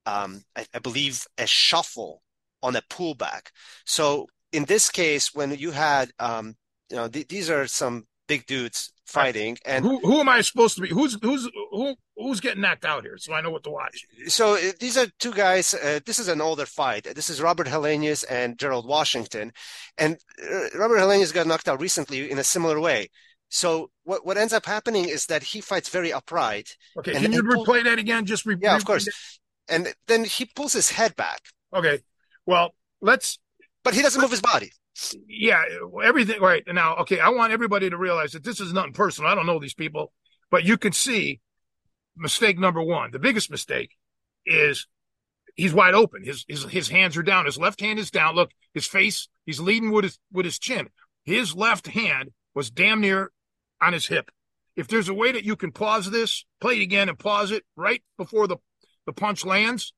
um, 0.07 0.43
I, 0.57 0.67
I, 0.75 0.79
believe, 0.79 1.27
a 1.39 1.47
shuffle 1.47 2.23
on 2.63 2.77
a 2.77 2.83
pullback. 2.83 3.49
So 3.87 4.29
in 4.53 4.65
this 4.67 4.91
case, 4.91 5.35
when 5.35 5.53
you 5.53 5.71
had, 5.73 6.13
um, 6.19 6.57
you 6.91 6.97
know, 6.97 7.09
th- 7.09 7.29
these 7.29 7.51
are 7.51 7.67
some 7.67 8.07
big 8.33 8.47
dudes 8.47 8.93
fighting, 9.05 9.59
and 9.67 9.85
who 9.85 9.99
who 10.01 10.21
am 10.21 10.29
I 10.29 10.41
supposed 10.41 10.75
to 10.77 10.83
be? 10.83 10.89
Who's 10.89 11.19
who's 11.21 11.45
who 11.71 11.95
who's 12.17 12.41
getting 12.41 12.63
knocked 12.63 12.87
out 12.93 13.03
here? 13.05 13.19
So 13.19 13.35
I 13.35 13.41
know 13.43 13.51
what 13.51 13.65
to 13.65 13.71
watch. 13.71 13.97
So 14.29 14.55
uh, 14.55 14.73
these 14.81 14.97
are 14.97 15.07
two 15.19 15.33
guys. 15.33 15.75
Uh, 15.75 16.01
this 16.07 16.19
is 16.19 16.29
an 16.29 16.41
older 16.41 16.67
fight. 16.67 17.05
This 17.15 17.29
is 17.29 17.43
Robert 17.49 17.67
Helenius 17.67 18.25
and 18.39 18.59
Gerald 18.59 18.87
Washington, 18.87 19.53
and 19.99 20.17
uh, 20.43 20.79
Robert 20.79 20.99
Helenius 20.99 21.35
got 21.35 21.47
knocked 21.47 21.69
out 21.69 21.81
recently 21.81 22.31
in 22.31 22.39
a 22.39 22.45
similar 22.45 22.81
way. 22.81 23.11
So 23.51 23.91
what, 24.05 24.25
what 24.25 24.39
ends 24.39 24.55
up 24.55 24.65
happening 24.65 25.07
is 25.11 25.27
that 25.27 25.43
he 25.43 25.61
fights 25.61 25.91
very 25.91 26.11
upright. 26.11 26.75
Okay, 26.97 27.13
can 27.13 27.33
you 27.33 27.43
pull, 27.43 27.67
replay 27.67 27.85
that 27.85 27.99
again? 27.99 28.25
Just 28.25 28.47
re- 28.47 28.57
yeah, 28.59 28.77
of 28.77 28.87
course. 28.87 29.07
And 29.69 29.93
then 30.07 30.25
he 30.25 30.47
pulls 30.47 30.73
his 30.73 30.91
head 30.91 31.15
back. 31.17 31.41
Okay, 31.75 32.01
well 32.47 32.75
let's. 33.03 33.39
But 33.85 33.95
he 33.95 34.01
doesn't 34.01 34.23
move 34.23 34.31
his 34.31 34.41
body. 34.41 34.71
Yeah, 35.27 35.63
everything 36.05 36.41
right 36.41 36.63
now. 36.67 36.97
Okay, 36.97 37.19
I 37.19 37.31
want 37.31 37.53
everybody 37.53 37.89
to 37.91 37.97
realize 37.97 38.33
that 38.33 38.45
this 38.45 38.61
is 38.61 38.73
nothing 38.73 38.93
personal. 38.93 39.31
I 39.31 39.35
don't 39.35 39.47
know 39.47 39.59
these 39.59 39.75
people, 39.75 40.13
but 40.51 40.65
you 40.65 40.77
can 40.77 40.93
see 40.93 41.41
mistake 42.17 42.59
number 42.59 42.83
one. 42.83 43.11
The 43.11 43.19
biggest 43.19 43.51
mistake 43.51 43.91
is 44.45 44.87
he's 45.55 45.73
wide 45.73 45.95
open. 45.95 46.25
His 46.25 46.45
his 46.49 46.65
his 46.65 46.89
hands 46.89 47.17
are 47.17 47.23
down. 47.23 47.47
His 47.47 47.59
left 47.59 47.81
hand 47.81 47.99
is 47.99 48.11
down. 48.11 48.35
Look, 48.35 48.51
his 48.75 48.87
face. 48.87 49.29
He's 49.47 49.61
leading 49.61 49.91
with 49.91 50.05
his 50.05 50.19
with 50.31 50.45
his 50.45 50.59
chin. 50.59 50.89
His 51.25 51.55
left 51.55 51.87
hand 51.87 52.31
was 52.55 52.71
damn 52.71 53.01
near 53.01 53.31
on 53.81 53.93
his 53.93 54.07
hip. 54.07 54.31
If 54.77 54.89
there's 54.89 55.09
a 55.09 55.15
way 55.15 55.33
that 55.33 55.45
you 55.45 55.57
can 55.57 55.73
pause 55.73 56.11
this, 56.11 56.45
play 56.61 56.79
it 56.79 56.83
again 56.83 57.09
and 57.09 57.19
pause 57.19 57.51
it 57.51 57.65
right 57.77 58.03
before 58.17 58.47
the, 58.47 58.57
the 59.07 59.13
punch 59.13 59.45
lands, 59.45 59.93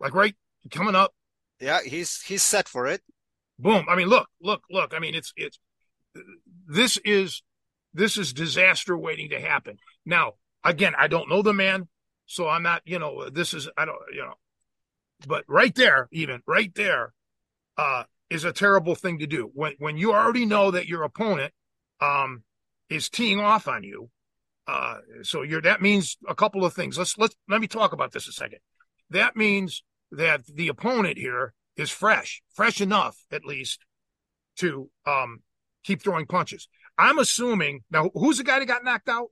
like 0.00 0.14
right 0.14 0.34
coming 0.70 0.94
up. 0.94 1.12
Yeah, 1.60 1.80
he's 1.84 2.22
he's 2.22 2.42
set 2.42 2.68
for 2.68 2.86
it. 2.86 3.02
Boom. 3.58 3.86
I 3.88 3.96
mean, 3.96 4.08
look, 4.08 4.28
look, 4.40 4.62
look. 4.70 4.94
I 4.94 4.98
mean, 4.98 5.14
it's 5.14 5.32
it's 5.36 5.58
this 6.66 6.98
is 7.04 7.42
this 7.94 8.16
is 8.16 8.32
disaster 8.32 8.96
waiting 8.96 9.30
to 9.30 9.40
happen. 9.40 9.78
Now, 10.06 10.34
again, 10.64 10.94
I 10.96 11.08
don't 11.08 11.28
know 11.28 11.42
the 11.42 11.52
man, 11.52 11.88
so 12.26 12.48
I'm 12.48 12.62
not, 12.62 12.82
you 12.84 12.98
know, 12.98 13.28
this 13.30 13.54
is 13.54 13.68
I 13.76 13.84
don't, 13.84 13.98
you 14.12 14.20
know, 14.20 14.34
but 15.26 15.44
right 15.48 15.74
there, 15.74 16.08
even 16.12 16.42
right 16.46 16.72
there, 16.74 17.12
uh, 17.76 18.04
is 18.30 18.44
a 18.44 18.52
terrible 18.52 18.94
thing 18.94 19.18
to 19.18 19.26
do 19.26 19.50
when 19.54 19.74
when 19.78 19.96
you 19.96 20.12
already 20.12 20.46
know 20.46 20.70
that 20.70 20.86
your 20.86 21.02
opponent 21.02 21.52
um, 22.00 22.42
is 22.88 23.08
teeing 23.08 23.40
off 23.40 23.66
on 23.66 23.82
you. 23.82 24.10
Uh, 24.66 24.98
so 25.22 25.42
you're 25.42 25.62
that 25.62 25.80
means 25.80 26.18
a 26.28 26.34
couple 26.34 26.64
of 26.64 26.74
things. 26.74 26.98
Let's 26.98 27.16
let's 27.18 27.34
let 27.48 27.60
me 27.60 27.66
talk 27.66 27.92
about 27.92 28.12
this 28.12 28.28
a 28.28 28.32
second. 28.32 28.58
That 29.10 29.34
means 29.34 29.82
that 30.12 30.46
the 30.46 30.68
opponent 30.68 31.16
here 31.16 31.54
is 31.78 31.90
fresh, 31.90 32.42
fresh 32.54 32.80
enough 32.80 33.16
at 33.30 33.44
least 33.44 33.80
to 34.56 34.90
um, 35.06 35.42
keep 35.84 36.02
throwing 36.02 36.26
punches. 36.26 36.68
I'm 36.98 37.18
assuming 37.18 37.84
now. 37.90 38.10
Who's 38.14 38.38
the 38.38 38.44
guy 38.44 38.58
that 38.58 38.66
got 38.66 38.84
knocked 38.84 39.08
out? 39.08 39.28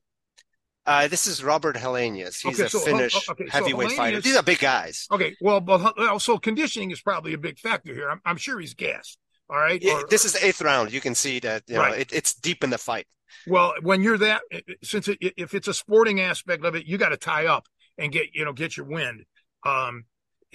Uh, 0.87 1.09
this 1.09 1.26
is 1.26 1.43
Robert 1.43 1.75
Helenius. 1.75 2.41
He's 2.41 2.61
okay, 2.61 2.67
a 2.67 2.69
so, 2.69 2.79
Finnish 2.79 3.29
okay, 3.29 3.47
heavyweight 3.50 3.91
so 3.91 3.97
fighter. 3.97 4.21
These 4.21 4.37
are 4.37 4.43
big 4.45 4.61
guys. 4.61 5.09
Okay, 5.11 5.35
well, 5.41 5.61
but 5.61 6.21
so 6.21 6.38
conditioning 6.38 6.93
is 6.93 7.00
probably 7.00 7.35
a 7.35 7.38
big 7.38 7.59
factor 7.59 7.93
here. 7.93 8.09
I'm, 8.09 8.21
I'm 8.25 8.37
sure 8.37 8.61
he's 8.61 8.75
gassed. 8.75 9.19
All 9.50 9.57
right. 9.57 9.83
Yeah, 9.83 9.95
or, 9.95 10.07
this 10.09 10.25
is 10.25 10.35
the 10.35 10.47
eighth 10.47 10.62
round. 10.62 10.93
You 10.93 11.00
can 11.00 11.17
see 11.17 11.41
that 11.41 11.65
you 11.67 11.75
know 11.75 11.85
it, 11.85 12.12
it's 12.12 12.35
deep 12.35 12.62
in 12.62 12.71
the 12.71 12.79
fight. 12.79 13.07
Well, 13.49 13.75
when 13.83 14.03
you're 14.03 14.19
that, 14.19 14.43
since 14.83 15.09
it, 15.09 15.19
if 15.21 15.55
it's 15.55 15.69
a 15.69 15.75
sporting 15.75 16.21
aspect 16.21 16.65
of 16.65 16.76
it, 16.76 16.87
you 16.87 16.99
got 16.99 17.09
to 17.11 17.17
tie 17.17 17.47
up 17.47 17.67
and 17.99 18.12
get 18.12 18.35
you 18.35 18.45
know 18.45 18.53
get 18.53 18.76
your 18.76 18.87
wind, 18.87 19.25
um, 19.65 20.05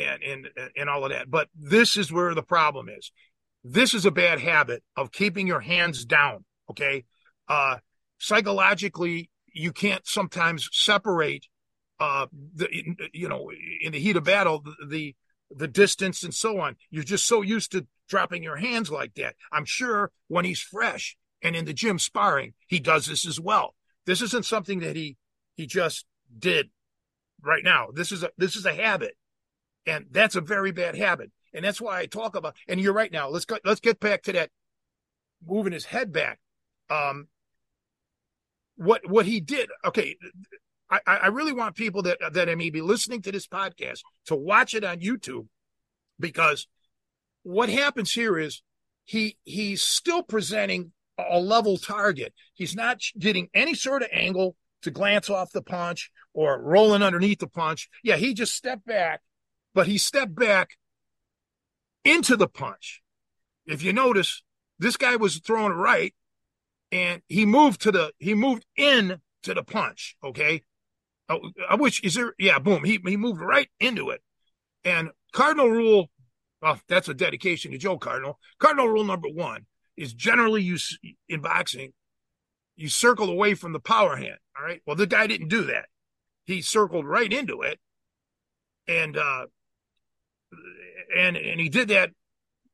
and 0.03 0.23
and 0.23 0.49
and 0.75 0.89
all 0.89 1.05
of 1.05 1.11
that. 1.11 1.29
But 1.29 1.49
this 1.55 1.97
is 1.97 2.11
where 2.11 2.33
the 2.33 2.43
problem 2.43 2.89
is. 2.89 3.11
This 3.63 3.93
is 3.93 4.05
a 4.05 4.11
bad 4.11 4.39
habit 4.39 4.83
of 4.95 5.11
keeping 5.11 5.47
your 5.47 5.59
hands 5.59 6.05
down. 6.05 6.45
Okay, 6.69 7.05
uh, 7.47 7.77
psychologically, 8.19 9.29
you 9.53 9.71
can't 9.71 10.07
sometimes 10.07 10.69
separate, 10.71 11.45
uh, 11.99 12.27
the 12.55 12.67
you 13.13 13.27
know 13.27 13.51
in 13.81 13.91
the 13.91 13.99
heat 13.99 14.15
of 14.15 14.23
battle 14.23 14.63
the, 14.87 15.15
the 15.49 15.67
distance 15.67 16.23
and 16.23 16.33
so 16.33 16.59
on. 16.59 16.75
You're 16.89 17.03
just 17.03 17.25
so 17.25 17.41
used 17.41 17.71
to 17.73 17.85
dropping 18.09 18.43
your 18.43 18.57
hands 18.57 18.89
like 18.89 19.13
that. 19.15 19.35
I'm 19.51 19.65
sure 19.65 20.11
when 20.27 20.45
he's 20.45 20.61
fresh 20.61 21.15
and 21.41 21.55
in 21.55 21.65
the 21.65 21.73
gym 21.73 21.99
sparring, 21.99 22.53
he 22.67 22.79
does 22.79 23.05
this 23.05 23.25
as 23.25 23.39
well. 23.39 23.75
This 24.05 24.21
isn't 24.21 24.45
something 24.45 24.79
that 24.79 24.95
he 24.95 25.17
he 25.55 25.65
just 25.65 26.05
did 26.37 26.69
right 27.41 27.63
now. 27.63 27.89
This 27.93 28.11
is 28.11 28.23
a 28.23 28.31
this 28.37 28.55
is 28.55 28.65
a 28.65 28.73
habit. 28.73 29.15
And 29.85 30.05
that's 30.11 30.35
a 30.35 30.41
very 30.41 30.71
bad 30.71 30.95
habit. 30.95 31.31
And 31.53 31.65
that's 31.65 31.81
why 31.81 31.99
I 31.99 32.05
talk 32.05 32.35
about 32.35 32.55
and 32.67 32.79
you're 32.79 32.93
right 32.93 33.11
now. 33.11 33.29
Let's 33.29 33.45
go 33.45 33.57
let's 33.65 33.79
get 33.79 33.99
back 33.99 34.23
to 34.23 34.33
that 34.33 34.49
moving 35.45 35.73
his 35.73 35.85
head 35.85 36.11
back. 36.11 36.39
Um 36.89 37.27
what 38.75 39.09
what 39.09 39.25
he 39.25 39.39
did, 39.39 39.69
okay, 39.85 40.15
I, 40.89 40.99
I 41.05 41.27
really 41.27 41.53
want 41.53 41.75
people 41.75 42.03
that 42.03 42.19
that 42.33 42.57
may 42.57 42.69
be 42.69 42.81
listening 42.81 43.21
to 43.23 43.31
this 43.31 43.47
podcast 43.47 44.01
to 44.25 44.35
watch 44.35 44.73
it 44.73 44.83
on 44.83 44.99
YouTube 44.99 45.47
because 46.19 46.67
what 47.43 47.69
happens 47.69 48.11
here 48.11 48.37
is 48.37 48.61
he 49.05 49.37
he's 49.43 49.81
still 49.81 50.23
presenting 50.23 50.91
a 51.17 51.39
level 51.39 51.77
target. 51.77 52.33
He's 52.53 52.75
not 52.75 53.01
getting 53.17 53.49
any 53.53 53.73
sort 53.73 54.01
of 54.01 54.09
angle 54.11 54.55
to 54.81 54.91
glance 54.91 55.29
off 55.29 55.51
the 55.51 55.61
punch 55.61 56.11
or 56.33 56.61
rolling 56.61 57.03
underneath 57.03 57.39
the 57.39 57.47
punch. 57.47 57.89
Yeah, 58.03 58.15
he 58.15 58.33
just 58.33 58.55
stepped 58.55 58.85
back, 58.85 59.21
but 59.73 59.87
he 59.87 59.97
stepped 59.97 60.35
back 60.35 60.77
into 62.03 62.35
the 62.35 62.47
punch. 62.47 63.01
If 63.65 63.83
you 63.83 63.93
notice, 63.93 64.43
this 64.79 64.97
guy 64.97 65.15
was 65.15 65.37
throwing 65.39 65.73
right 65.73 66.13
and 66.91 67.21
he 67.27 67.45
moved 67.45 67.81
to 67.81 67.91
the 67.91 68.11
he 68.19 68.33
moved 68.33 68.65
in 68.75 69.21
to 69.43 69.53
the 69.53 69.63
punch. 69.63 70.15
Okay. 70.23 70.63
I, 71.29 71.39
I 71.69 71.75
wish 71.75 72.01
is 72.01 72.15
there 72.15 72.33
yeah, 72.37 72.59
boom. 72.59 72.83
He 72.83 72.99
he 73.05 73.17
moved 73.17 73.41
right 73.41 73.69
into 73.79 74.09
it. 74.09 74.21
And 74.83 75.09
Cardinal 75.31 75.69
rule, 75.69 76.09
well, 76.61 76.79
that's 76.87 77.07
a 77.07 77.13
dedication 77.13 77.71
to 77.71 77.77
Joe 77.77 77.97
Cardinal. 77.97 78.39
Cardinal 78.59 78.89
rule 78.89 79.03
number 79.03 79.29
one 79.29 79.65
is 79.95 80.13
generally 80.13 80.63
you 80.63 80.77
in 81.29 81.41
boxing, 81.41 81.93
you 82.75 82.89
circle 82.89 83.29
away 83.29 83.53
from 83.53 83.73
the 83.73 83.79
power 83.79 84.15
hand. 84.15 84.37
All 84.57 84.65
right. 84.65 84.81
Well, 84.85 84.95
the 84.95 85.07
guy 85.07 85.27
didn't 85.27 85.49
do 85.49 85.63
that. 85.65 85.85
He 86.45 86.61
circled 86.61 87.05
right 87.05 87.31
into 87.31 87.61
it, 87.61 87.79
and 88.87 89.15
uh, 89.15 89.45
and 91.17 91.37
and 91.37 91.59
he 91.59 91.69
did 91.69 91.89
that 91.89 92.11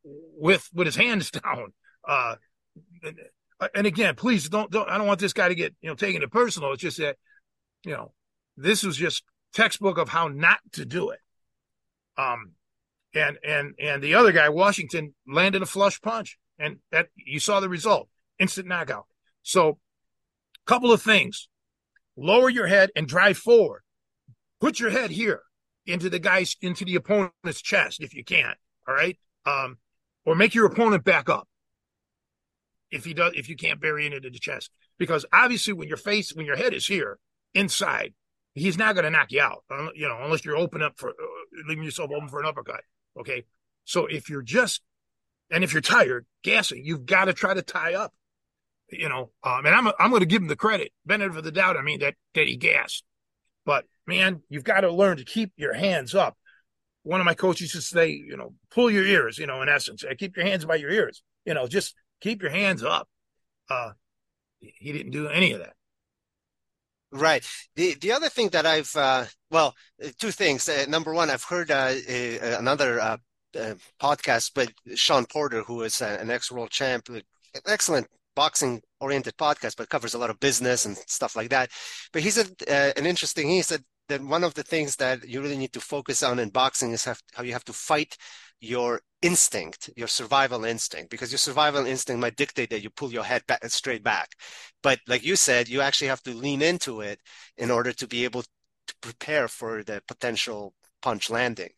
with 0.04 0.70
with 0.74 0.88
his 0.88 0.96
hands 0.96 1.32
down. 1.44 1.74
Uh, 2.08 2.36
and, 3.04 3.18
and 3.74 3.88
again, 3.88 4.16
please 4.16 4.50
don't 4.50 4.72
don't. 4.72 4.90
I 4.90 4.98
don't 4.98 5.08
want 5.08 5.20
this 5.20 5.34
guy 5.34 5.50
to 5.50 5.56
get 5.56 5.76
you 5.82 5.90
know 5.90 5.96
taken 5.96 6.22
it 6.22 6.32
personal. 6.32 6.74
It's 6.74 6.82
just 6.82 6.98
that 6.98 7.18
you 7.84 7.92
know 7.92 8.14
this 8.56 8.84
was 8.84 8.98
just 8.98 9.24
textbook 9.54 9.98
of 9.98 10.10
how 10.10 10.28
not 10.28 10.60
to 10.74 10.86
do 10.86 11.10
it. 11.12 11.20
Um, 12.18 12.54
and 13.14 13.38
and 13.44 13.74
and 13.80 14.02
the 14.02 14.16
other 14.16 14.32
guy, 14.32 14.50
Washington, 14.50 15.14
landed 15.28 15.62
a 15.62 15.66
flush 15.66 16.02
punch 16.02 16.38
and 16.60 16.78
that 16.92 17.08
you 17.16 17.40
saw 17.40 17.60
the 17.60 17.70
result 17.70 18.08
instant 18.40 18.68
knockout 18.68 19.06
so 19.44 19.78
couple 20.66 20.92
of 20.92 21.02
things 21.02 21.48
lower 22.18 22.50
your 22.50 22.68
head 22.68 22.90
and 22.96 23.08
drive 23.08 23.38
forward 23.38 23.82
put 24.60 24.80
your 24.80 24.90
head 24.90 25.12
here 25.12 25.42
into 25.88 26.10
the 26.10 26.20
guy's 26.20 26.56
into 26.62 26.86
the 26.86 26.96
opponent's 26.96 27.62
chest 27.62 28.02
if 28.02 28.14
you 28.14 28.24
can 28.24 28.54
all 28.88 28.96
right? 28.96 29.18
Um 29.46 29.78
or 30.26 30.36
make 30.36 30.54
your 30.54 30.66
opponent 30.66 31.04
back 31.04 31.30
up. 31.30 31.48
If 32.92 33.06
he 33.06 33.14
does 33.14 33.34
if 33.36 33.50
you 33.50 33.56
can't 33.56 33.82
bury 33.82 34.06
it 34.06 34.14
into 34.14 34.30
the 34.30 34.40
chest. 34.40 34.72
Because 34.98 35.26
obviously 35.32 35.74
when 35.74 35.88
your 35.88 35.98
face 35.98 36.34
when 36.34 36.46
your 36.46 36.58
head 36.58 36.74
is 36.74 36.88
here 36.88 37.20
inside 37.54 38.14
he's 38.54 38.78
not 38.78 38.96
going 38.96 39.04
to 39.04 39.10
knock 39.12 39.32
you 39.32 39.40
out 39.42 39.64
you 39.96 40.08
know 40.08 40.18
unless 40.24 40.44
you're 40.44 40.58
open 40.58 40.82
up 40.82 40.94
for 40.98 41.10
uh, 41.10 41.14
leaving 41.68 41.84
yourself 41.84 42.12
open 42.12 42.28
for 42.28 42.40
an 42.40 42.46
uppercut 42.46 42.82
okay? 43.20 43.46
So 43.86 44.06
if 44.06 44.30
you're 44.30 44.42
just 44.42 44.82
and 45.50 45.64
if 45.64 45.74
you're 45.74 45.82
tired, 45.82 46.26
gassing, 46.44 46.84
you've 46.84 47.06
got 47.06 47.26
to 47.26 47.34
try 47.34 47.54
to 47.54 47.62
tie 47.62 47.94
up. 47.94 48.14
You 48.90 49.10
know, 49.10 49.32
um, 49.44 49.66
and 49.66 49.76
I'm 49.76 49.88
I'm 50.00 50.10
going 50.10 50.22
to 50.22 50.26
give 50.26 50.42
him 50.42 50.48
the 50.48 50.56
credit, 50.56 50.94
benefit 51.06 51.38
of 51.38 51.44
the 51.44 51.52
doubt. 51.52 51.76
I 51.76 51.82
mean 51.82 52.00
that 52.00 52.16
that 52.36 52.48
he 52.48 52.56
gassed, 52.56 53.04
but 53.68 53.84
man, 54.08 54.42
you've 54.50 54.64
got 54.64 54.82
to 54.82 54.92
learn 54.92 55.18
to 55.18 55.26
keep 55.26 55.52
your 55.58 55.74
hands 55.74 56.16
up. 56.16 56.38
One 57.04 57.20
of 57.20 57.26
my 57.26 57.34
coaches 57.34 57.74
used 57.74 57.90
to 57.90 57.96
say, 57.96 58.10
you 58.12 58.38
know, 58.38 58.54
pull 58.72 58.90
your 58.90 59.06
ears. 59.06 59.38
You 59.38 59.46
know, 59.46 59.62
in 59.62 59.70
essence, 59.70 60.06
keep 60.18 60.38
your 60.38 60.46
hands 60.46 60.64
by 60.66 60.76
your 60.76 60.90
ears. 60.90 61.22
You 61.46 61.54
know, 61.54 61.68
just 61.68 61.94
keep 62.22 62.42
your 62.42 62.52
hands 62.52 62.82
up. 62.82 63.10
Uh, 63.70 63.92
he 64.60 64.94
didn't 64.94 65.12
do 65.12 65.28
any 65.28 65.52
of 65.52 65.60
that. 65.60 65.74
Right. 67.12 67.46
The 67.76 67.96
the 67.96 68.14
other 68.14 68.30
thing 68.30 68.50
that 68.50 68.66
I've 68.66 68.94
uh, 68.96 69.26
well, 69.52 69.76
two 70.18 70.32
things. 70.32 70.68
Uh, 70.68 70.86
number 70.88 71.14
one, 71.14 71.30
I've 71.30 71.44
heard 71.44 71.70
uh, 71.70 71.94
another 72.42 73.02
uh, 73.02 73.18
uh, 73.60 73.76
podcast, 74.02 74.52
but 74.56 74.72
Shawn 74.96 75.26
Porter, 75.26 75.62
who 75.62 75.82
is 75.82 76.02
an 76.02 76.32
ex 76.32 76.52
world 76.52 76.70
champ, 76.70 77.10
excellent 77.66 78.08
boxing 78.34 78.82
oriented 79.00 79.38
podcast, 79.38 79.76
but 79.78 79.90
covers 79.90 80.14
a 80.14 80.18
lot 80.18 80.30
of 80.30 80.40
business 80.40 80.86
and 80.86 80.98
stuff 80.98 81.36
like 81.36 81.50
that. 81.50 81.72
But 82.14 82.22
he 82.22 82.30
said 82.30 82.52
uh, 82.68 82.92
an 82.96 83.06
interesting. 83.06 83.50
He 83.50 83.62
said 83.62 83.84
that 84.10 84.22
one 84.22 84.44
of 84.44 84.54
the 84.54 84.64
things 84.64 84.96
that 84.98 85.28
you 85.28 85.42
really 85.42 85.58
need 85.58 85.74
to 85.74 85.82
focus 85.82 86.24
on 86.24 86.40
in 86.40 86.50
boxing 86.50 86.92
is 86.92 87.06
have, 87.06 87.22
how 87.34 87.44
you 87.44 87.54
have 87.54 87.66
to 87.66 87.74
fight 87.74 88.18
your 88.60 89.02
instinct, 89.22 89.90
your 89.96 90.08
survival 90.08 90.66
instinct, 90.66 91.10
because 91.10 91.32
your 91.32 91.38
survival 91.38 91.86
instinct 91.86 92.20
might 92.20 92.36
dictate 92.36 92.70
that 92.70 92.82
you 92.82 92.90
pull 92.90 93.12
your 93.12 93.24
head 93.24 93.44
back, 93.48 93.64
straight 93.66 94.04
back. 94.04 94.30
But 94.82 95.00
like 95.08 95.24
you 95.24 95.36
said, 95.36 95.68
you 95.68 95.82
actually 95.82 96.08
have 96.08 96.24
to 96.24 96.34
lean 96.34 96.62
into 96.62 97.02
it 97.02 97.20
in 97.58 97.70
order 97.70 97.92
to 97.94 98.08
be 98.08 98.24
able 98.24 98.44
to 98.44 98.96
prepare 99.02 99.48
for 99.48 99.84
the 99.84 100.02
potential 100.08 100.74
punch 101.02 101.30
landing. 101.30 101.70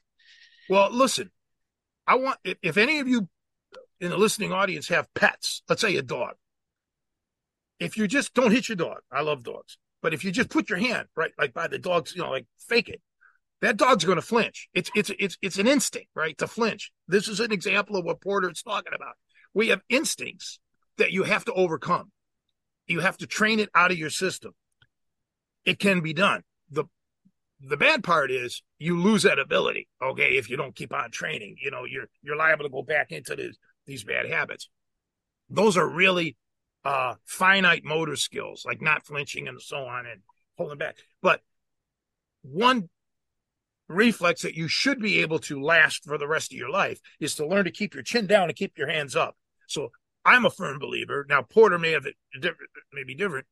Well, 0.70 0.90
listen, 0.92 1.32
I 2.06 2.16
want 2.16 2.38
if, 2.44 2.58
if 2.62 2.78
any 2.78 3.00
of 3.00 3.08
you 3.08 3.28
in 4.00 4.12
the 4.12 4.18
listening 4.18 4.54
audience 4.54 4.88
have 4.90 5.14
pets, 5.14 5.64
let's 5.68 5.82
say 5.82 5.96
a 5.96 6.02
dog. 6.02 6.36
If 7.80 7.98
you 7.98 8.08
just 8.08 8.34
don't 8.34 8.52
hit 8.52 8.68
your 8.68 8.76
dog, 8.76 9.00
I 9.12 9.22
love 9.22 9.44
dogs, 9.44 9.78
but 10.02 10.14
if 10.14 10.24
you 10.24 10.32
just 10.32 10.50
put 10.50 10.70
your 10.70 10.80
hand 10.80 11.08
right, 11.16 11.32
like 11.38 11.54
by 11.54 11.68
the 11.68 11.80
dog's, 11.80 12.16
you 12.16 12.22
know, 12.22 12.30
like 12.30 12.46
fake 12.68 12.90
it, 12.90 13.02
that 13.62 13.78
dog's 13.78 14.06
going 14.06 14.18
to 14.18 14.22
flinch. 14.22 14.70
It's 14.74 14.90
it's 14.96 15.12
it's 15.20 15.38
it's 15.42 15.58
an 15.58 15.68
instinct, 15.68 16.10
right, 16.16 16.38
to 16.38 16.48
flinch. 16.48 16.92
This 17.08 17.28
is 17.28 17.40
an 17.40 17.52
example 17.52 17.98
of 17.98 18.06
what 18.06 18.22
Porter 18.22 18.50
is 18.50 18.62
talking 18.62 18.94
about. 18.94 19.16
We 19.54 19.70
have 19.70 19.82
instincts 19.90 20.60
that 20.98 21.12
you 21.12 21.24
have 21.24 21.46
to 21.46 21.54
overcome. 21.54 22.12
You 22.88 23.02
have 23.02 23.18
to 23.18 23.28
train 23.28 23.60
it 23.60 23.70
out 23.76 23.92
of 23.92 23.98
your 23.98 24.10
system. 24.10 24.54
It 25.66 25.80
can 25.80 26.02
be 26.02 26.14
done. 26.14 26.44
The 26.70 26.86
the 27.62 27.78
bad 27.78 28.04
part 28.04 28.32
is 28.32 28.64
you 28.78 29.00
lose 29.00 29.24
that 29.24 29.40
ability. 29.40 29.88
Okay, 30.02 30.38
if 30.38 30.50
you 30.50 30.56
don't 30.56 30.76
keep 30.76 30.94
on 30.94 31.12
training, 31.12 31.58
you 31.62 31.72
know 31.72 31.84
you're 31.86 32.08
you're 32.22 32.38
liable 32.38 32.64
to 32.64 32.70
go 32.70 32.84
back 32.84 33.12
into 33.12 33.36
this, 33.36 33.58
these 33.86 34.04
bad 34.04 34.30
habits. 34.30 34.70
Those 35.50 35.76
are 35.78 35.88
really 35.88 36.38
uh, 36.86 37.16
finite 37.26 37.84
motor 37.84 38.16
skills, 38.16 38.64
like 38.66 38.82
not 38.82 39.06
flinching 39.06 39.48
and 39.48 39.62
so 39.62 39.78
on, 39.86 40.06
and 40.06 40.22
pulling 40.58 40.78
back. 40.78 40.98
But 41.22 41.42
one 42.42 42.90
reflex 43.88 44.44
that 44.44 44.56
you 44.56 44.68
should 44.68 45.00
be 45.02 45.20
able 45.22 45.40
to 45.40 45.62
last 45.62 46.04
for 46.04 46.18
the 46.18 46.28
rest 46.28 46.54
of 46.54 46.58
your 46.58 46.70
life 46.70 47.00
is 47.20 47.36
to 47.36 47.48
learn 47.48 47.66
to 47.66 47.72
keep 47.72 47.94
your 47.94 48.04
chin 48.04 48.28
down 48.28 48.44
and 48.44 48.56
keep 48.56 48.78
your 48.78 48.90
hands 48.90 49.16
up. 49.16 49.36
So 49.68 49.90
I'm 50.24 50.46
a 50.46 50.50
firm 50.50 50.80
believer. 50.80 51.26
Now 51.28 51.42
Porter 51.42 51.80
may 51.80 51.92
have 51.92 52.06
it 52.06 52.16
different, 52.36 52.70
may 52.94 53.04
be 53.04 53.16
different, 53.16 53.48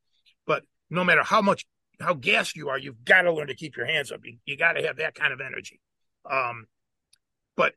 but 0.45 0.63
no 0.89 1.03
matter 1.03 1.23
how 1.23 1.41
much 1.41 1.65
how 1.99 2.13
gassed 2.13 2.55
you 2.55 2.69
are, 2.69 2.77
you've 2.77 3.03
got 3.03 3.23
to 3.23 3.33
learn 3.33 3.47
to 3.47 3.55
keep 3.55 3.75
your 3.75 3.87
hands 3.87 4.11
up. 4.11 4.19
You, 4.23 4.37
you 4.45 4.55
got 4.55 4.73
to 4.73 4.85
have 4.85 4.97
that 4.97 5.15
kind 5.15 5.33
of 5.33 5.41
energy. 5.41 5.81
Um, 6.29 6.67
but 7.55 7.73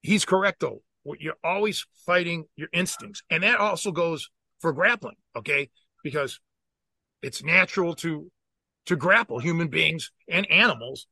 he's 0.00 0.24
correct 0.24 0.60
though. 0.60 0.82
You're 1.18 1.36
always 1.44 1.86
fighting 2.06 2.46
your 2.56 2.68
instincts, 2.72 3.22
and 3.30 3.42
that 3.42 3.58
also 3.58 3.90
goes 3.90 4.30
for 4.60 4.72
grappling. 4.72 5.16
Okay, 5.36 5.70
because 6.02 6.40
it's 7.22 7.42
natural 7.42 7.94
to 7.96 8.30
to 8.86 8.96
grapple. 8.96 9.38
Human 9.38 9.68
beings 9.68 10.10
and 10.28 10.50
animals 10.50 11.06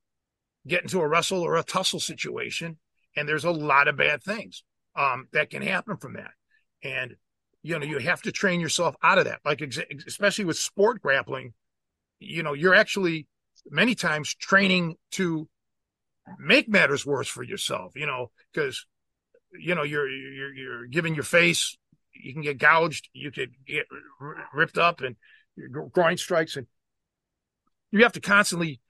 get 0.67 0.83
into 0.83 1.01
a 1.01 1.09
wrestle 1.09 1.43
or 1.43 1.57
a 1.57 1.63
tussle 1.63 2.01
situation 2.01 2.77
and 3.17 3.29
there's 3.29 3.45
a 3.45 3.51
lot 3.51 3.89
of 3.89 3.97
bad 3.97 4.23
things 4.23 4.63
um, 4.95 5.29
that 5.33 5.51
can 5.51 5.63
happen 5.63 5.97
from 5.97 6.15
that. 6.15 6.33
And 6.83 7.17
you 7.63 7.79
know 7.79 7.85
you 7.85 7.99
have 7.99 8.23
to 8.23 8.33
train 8.33 8.61
yourself 8.61 8.95
out 9.03 9.19
of 9.19 9.25
that. 9.25 9.41
Like 9.45 9.61
especially 10.07 10.45
with 10.45 10.57
sport 10.57 11.03
grappling 11.03 11.55
you 12.21 12.43
know 12.43 12.53
you're 12.53 12.75
actually 12.75 13.27
many 13.71 13.95
times 13.95 14.35
training 14.35 14.97
to 15.13 15.49
make 16.39 16.69
matters 16.69 17.07
worse 17.07 17.29
for 17.29 17.43
yourself 17.43 17.93
you 17.97 18.07
know 18.07 18.31
because 18.53 18.87
you 19.59 19.75
know 19.75 19.83
you're 19.83 20.09
you're 20.09 20.55
you're 20.55 20.87
giving 20.87 21.15
your 21.15 21.25
face 21.25 21.77
you 22.23 22.33
can 22.33 22.43
get 22.43 22.59
gouged 22.59 23.09
you 23.13 23.31
could 23.31 23.53
get 23.67 23.87
ripped 24.53 24.79
up 24.79 25.01
and 25.01 25.17
groin 25.93 26.17
strikes 26.17 26.57
and 26.57 26.67
you 27.91 28.03
have 28.03 28.13
to 28.13 28.21
constantly 28.21 28.81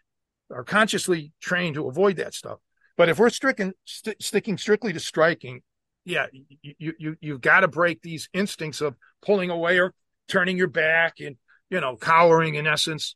or 0.51 0.65
consciously 0.65 1.33
train 1.41 1.75
to 1.75 1.89
avoid 1.89 2.17
that 2.17 2.35
stuff. 2.35 2.59
But 2.97 3.09
if 3.09 3.19
we're 3.19 3.31
stricken, 3.31 3.75
st- 3.85 4.23
sticking 4.23 4.59
strictly 4.59 4.93
to 4.93 5.01
striking 5.01 5.63
yeah 6.05 6.27
you 6.33 6.95
you 6.99 7.17
you've 7.21 7.41
got 7.41 7.61
to 7.61 7.69
break 7.69 8.01
these 8.01 8.29
instincts 8.33 8.81
of 8.81 8.95
pulling 9.21 9.51
away 9.51 9.79
or 9.79 9.93
turning 10.27 10.57
your 10.57 10.69
back 10.69 11.21
and 11.21 11.37
you 11.71 11.81
know 11.81 11.97
cowering 11.97 12.55
in 12.55 12.67
essence. 12.67 13.15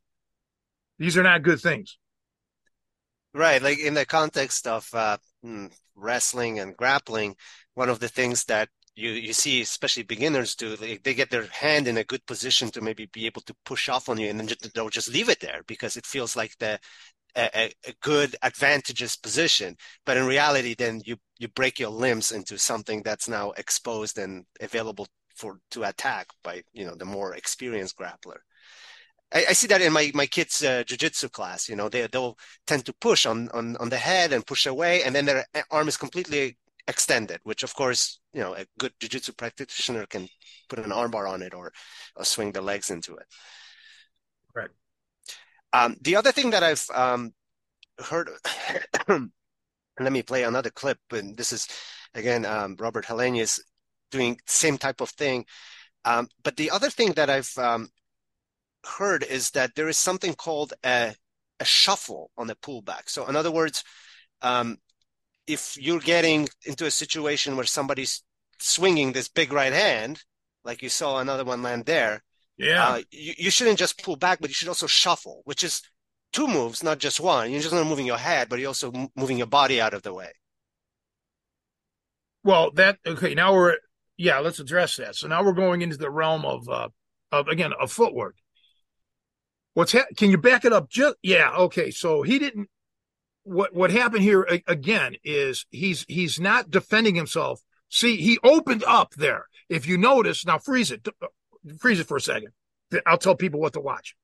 These 0.99 1.16
are 1.16 1.23
not 1.23 1.42
good 1.42 1.61
things. 1.61 1.99
Right 3.35 3.62
like 3.62 3.78
in 3.78 3.95
the 3.95 4.04
context 4.04 4.66
of 4.66 4.88
uh, 4.92 5.16
hmm, 5.42 5.66
wrestling 5.95 6.59
and 6.59 6.76
grappling 6.76 7.37
one 7.75 7.88
of 7.88 7.99
the 7.99 8.09
things 8.09 8.45
that 8.45 8.69
you 8.94 9.11
you 9.11 9.32
see 9.32 9.62
especially 9.62 10.02
beginners 10.02 10.54
do 10.54 10.76
like 10.76 11.02
they 11.02 11.14
get 11.14 11.30
their 11.30 11.46
hand 11.46 11.88
in 11.88 11.96
a 11.99 12.04
good 12.04 12.25
position 12.26 12.70
to 12.70 12.80
maybe 12.80 13.06
be 13.06 13.26
able 13.26 13.40
to 13.42 13.54
push 13.64 13.88
off 13.88 14.08
on 14.08 14.18
you 14.18 14.28
and 14.28 14.38
then 14.38 14.46
just, 14.46 14.75
they'll 14.75 14.88
just 14.88 15.08
leave 15.08 15.28
it 15.28 15.40
there 15.40 15.62
because 15.66 15.96
it 15.96 16.06
feels 16.06 16.37
like 16.37 16.56
the 16.58 16.78
a, 17.34 17.72
a, 17.87 17.94
good 18.02 18.37
advantageous 18.42 19.16
position 19.16 19.75
but 20.04 20.18
in 20.18 20.26
reality 20.26 20.75
then 20.75 21.00
you 21.06 21.16
you 21.38 21.49
break 21.49 21.78
your 21.78 21.88
limbs 21.88 22.30
into 22.30 22.58
something 22.58 23.02
that's 23.02 23.26
now 23.26 23.52
exposed 23.52 24.18
and 24.18 24.44
available 24.61 25.06
for 25.34 25.58
to 25.70 25.82
attack 25.84 26.26
by 26.44 26.62
you 26.75 26.84
know 26.84 26.94
the 26.94 27.06
more 27.06 27.34
experienced 27.34 27.96
grappler 27.96 28.40
I, 29.34 29.46
I 29.49 29.52
see 29.54 29.66
that 29.68 29.80
in 29.80 29.92
my 29.92 30.11
my 30.14 30.26
kids' 30.26 30.62
uh, 30.62 30.84
jujitsu 30.84 31.30
class. 31.32 31.68
You 31.68 31.76
know, 31.76 31.88
they 31.88 32.06
they'll 32.06 32.37
tend 32.66 32.84
to 32.87 32.92
push 32.92 33.25
on 33.25 33.49
on 33.54 33.76
on 33.78 33.88
the 33.88 33.96
head 33.96 34.32
and 34.32 34.46
push 34.46 34.66
away, 34.66 35.02
and 35.04 35.14
then 35.14 35.25
their 35.25 35.46
arm 35.70 35.88
is 35.88 35.96
completely 35.96 36.58
extended. 36.89 37.41
Which, 37.45 37.62
of 37.62 37.75
course, 37.75 38.21
you 38.33 38.41
know, 38.41 38.55
a 38.55 38.67
good 38.79 38.93
jujitsu 39.01 39.37
practitioner 39.37 40.07
can 40.07 40.29
put 40.69 40.79
an 40.79 40.91
armbar 40.91 41.29
on 41.29 41.43
it 41.43 41.55
or, 41.55 41.73
or 42.17 42.25
swing 42.25 42.53
the 42.53 42.62
legs 42.62 42.91
into 42.91 43.17
it. 43.17 43.27
Right. 44.55 44.71
Um, 45.73 45.97
the 46.01 46.17
other 46.17 46.33
thing 46.33 46.51
that 46.51 46.62
I've 46.62 46.87
um, 46.95 47.33
heard, 47.99 48.31
let 49.09 50.12
me 50.12 50.23
play 50.23 50.43
another 50.43 50.71
clip, 50.71 50.99
and 51.11 51.37
this 51.37 51.53
is 51.53 51.67
again 52.15 52.45
um, 52.45 52.77
Robert 52.79 53.07
Helenius 53.07 53.61
doing 54.11 54.39
same 54.47 54.79
type 54.79 55.01
of 55.01 55.11
thing. 55.11 55.47
Um, 56.05 56.29
but 56.43 56.57
the 56.57 56.71
other 56.71 56.91
thing 56.91 57.12
that 57.12 57.31
I've 57.31 57.57
um, 57.57 57.89
heard 58.85 59.23
is 59.23 59.51
that 59.53 59.75
there 59.75 59.89
is 59.89 59.97
something 59.97 60.35
called 60.35 60.75
a, 60.85 61.15
a 61.61 61.65
shuffle 61.65 62.31
on 62.37 62.47
the 62.47 62.57
pullback. 62.57 63.09
So, 63.09 63.27
in 63.27 63.37
other 63.37 63.51
words, 63.51 63.85
um, 64.43 64.79
if 65.46 65.76
you're 65.80 66.00
getting 66.00 66.49
into 66.64 66.87
a 66.87 66.90
situation 66.90 67.56
where 67.56 67.66
somebody's 67.66 68.22
swinging 68.58 69.12
this 69.12 69.28
big 69.28 69.52
right 69.52 69.72
hand, 69.72 70.22
like 70.64 70.82
you 70.82 70.88
saw 70.88 71.18
another 71.18 71.44
one 71.44 71.62
land 71.62 71.87
there, 71.87 72.22
yeah, 72.56 72.88
uh, 72.88 73.02
you, 73.11 73.34
you 73.38 73.50
shouldn't 73.50 73.78
just 73.78 74.02
pull 74.02 74.16
back, 74.16 74.40
but 74.40 74.50
you 74.50 74.54
should 74.54 74.68
also 74.68 74.87
shuffle, 74.87 75.42
which 75.44 75.64
is 75.64 75.83
two 76.33 76.46
moves, 76.46 76.83
not 76.83 76.98
just 76.98 77.20
one. 77.20 77.50
You're 77.50 77.62
just 77.62 77.74
not 77.74 77.87
moving 77.87 78.07
your 78.07 78.18
head, 78.18 78.48
but 78.48 78.59
you're 78.59 78.68
also 78.68 78.92
moving 79.16 79.38
your 79.38 79.46
body 79.46 79.81
out 79.81 79.94
of 79.94 80.02
the 80.02 80.14
way. 80.14 80.33
Well, 82.44 82.70
that 82.72 82.98
okay. 83.07 83.35
Now 83.35 83.55
we're 83.55 83.76
yeah. 84.16 84.38
Let's 84.40 84.59
address 84.59 84.96
that. 84.96 85.16
So 85.16 85.28
now 85.28 85.44
we're 85.44 85.52
going 85.52 85.83
into 85.83 85.96
the 85.96 86.11
realm 86.11 86.44
of 86.44 86.68
uh, 86.68 86.88
of 87.31 87.48
again 87.48 87.72
of 87.78 87.92
footwork. 87.92 88.37
What's 89.74 89.92
ha- 89.92 90.07
can 90.16 90.31
you 90.31 90.38
back 90.38 90.64
it 90.64 90.72
up? 90.72 90.90
Just 90.90 91.16
yeah, 91.22 91.50
okay. 91.52 91.90
So 91.90 92.22
he 92.22 92.38
didn't. 92.38 92.68
What 93.44 93.74
what 93.74 93.90
happened 93.90 94.22
here 94.22 94.46
again 94.66 95.16
is 95.24 95.66
he's 95.70 96.05
he's 96.09 96.38
not 96.38 96.70
defending 96.70 97.14
himself. 97.14 97.61
See, 97.88 98.16
he 98.16 98.38
opened 98.42 98.85
up 98.85 99.14
there. 99.14 99.46
If 99.68 99.87
you 99.87 99.98
notice, 99.98 100.46
now 100.46 100.59
freeze 100.59 100.90
it, 100.90 101.07
freeze 101.78 102.00
it 102.00 102.07
for 102.07 102.16
a 102.16 102.20
second. 102.20 102.50
I'll 103.07 103.18
tell 103.18 103.35
people 103.35 103.61
what 103.61 103.72
to 103.72 103.81
watch. 103.81 104.14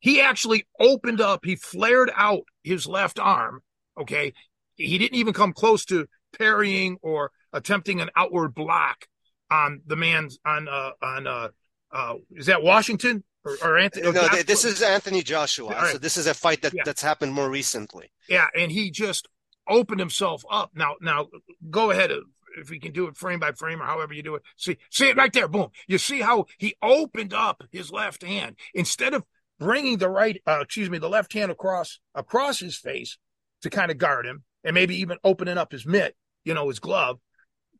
He 0.00 0.20
actually 0.20 0.66
opened 0.80 1.20
up. 1.20 1.44
He 1.44 1.54
flared 1.54 2.10
out 2.16 2.42
his 2.64 2.86
left 2.86 3.18
arm. 3.18 3.62
Okay, 3.98 4.32
he 4.74 4.98
didn't 4.98 5.16
even 5.16 5.32
come 5.32 5.52
close 5.52 5.84
to 5.86 6.06
parrying 6.36 6.98
or 7.02 7.30
attempting 7.52 8.00
an 8.00 8.10
outward 8.16 8.54
block 8.54 9.06
on 9.50 9.82
the 9.86 9.96
man's 9.96 10.38
on 10.44 10.66
uh 10.66 10.90
on 11.02 11.26
uh 11.26 11.48
uh 11.92 12.14
is 12.32 12.46
that 12.46 12.62
Washington 12.62 13.22
or, 13.44 13.56
or 13.62 13.78
Anthony. 13.78 14.10
No, 14.10 14.28
this 14.46 14.64
is 14.64 14.82
Anthony 14.82 15.22
Joshua. 15.22 15.70
Right. 15.70 15.92
So 15.92 15.98
this 15.98 16.16
is 16.16 16.26
a 16.26 16.34
fight 16.34 16.62
that, 16.62 16.74
yeah. 16.74 16.82
that's 16.84 17.02
happened 17.02 17.32
more 17.32 17.50
recently. 17.50 18.12
Yeah, 18.28 18.46
and 18.56 18.70
he 18.70 18.90
just 18.90 19.28
opened 19.68 20.00
himself 20.00 20.44
up. 20.50 20.70
Now, 20.74 20.96
now 21.00 21.28
go 21.70 21.90
ahead 21.90 22.10
if 22.58 22.70
we 22.70 22.78
can 22.78 22.92
do 22.92 23.06
it 23.06 23.16
frame 23.16 23.40
by 23.40 23.52
frame 23.52 23.80
or 23.80 23.86
however 23.86 24.14
you 24.14 24.22
do 24.22 24.34
it. 24.34 24.42
See, 24.56 24.76
see 24.90 25.08
it 25.08 25.16
right 25.16 25.32
there. 25.32 25.48
Boom. 25.48 25.68
You 25.86 25.98
see 25.98 26.20
how 26.20 26.46
he 26.58 26.74
opened 26.82 27.32
up 27.32 27.62
his 27.70 27.90
left 27.90 28.22
hand 28.22 28.56
instead 28.74 29.14
of 29.14 29.24
bringing 29.58 29.98
the 29.98 30.08
right, 30.08 30.40
uh, 30.46 30.60
excuse 30.60 30.90
me, 30.90 30.98
the 30.98 31.08
left 31.08 31.32
hand 31.32 31.50
across 31.50 32.00
across 32.14 32.58
his 32.58 32.76
face 32.76 33.18
to 33.62 33.70
kind 33.70 33.90
of 33.90 33.98
guard 33.98 34.26
him, 34.26 34.42
and 34.64 34.74
maybe 34.74 34.96
even 34.96 35.18
opening 35.22 35.56
up 35.56 35.72
his 35.72 35.86
mitt, 35.86 36.16
you 36.44 36.52
know, 36.52 36.68
his 36.68 36.80
glove, 36.80 37.18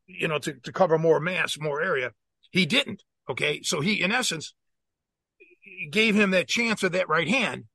you 0.07 0.27
know, 0.27 0.39
to 0.39 0.53
to 0.53 0.71
cover 0.71 0.97
more 0.97 1.19
mass, 1.19 1.59
more 1.59 1.81
area. 1.81 2.11
He 2.51 2.65
didn't. 2.65 3.03
Okay, 3.29 3.61
so 3.61 3.81
he, 3.81 4.01
in 4.01 4.11
essence, 4.11 4.53
gave 5.91 6.15
him 6.15 6.31
that 6.31 6.47
chance 6.47 6.83
of 6.83 6.93
that 6.93 7.09
right 7.09 7.27
hand, 7.27 7.65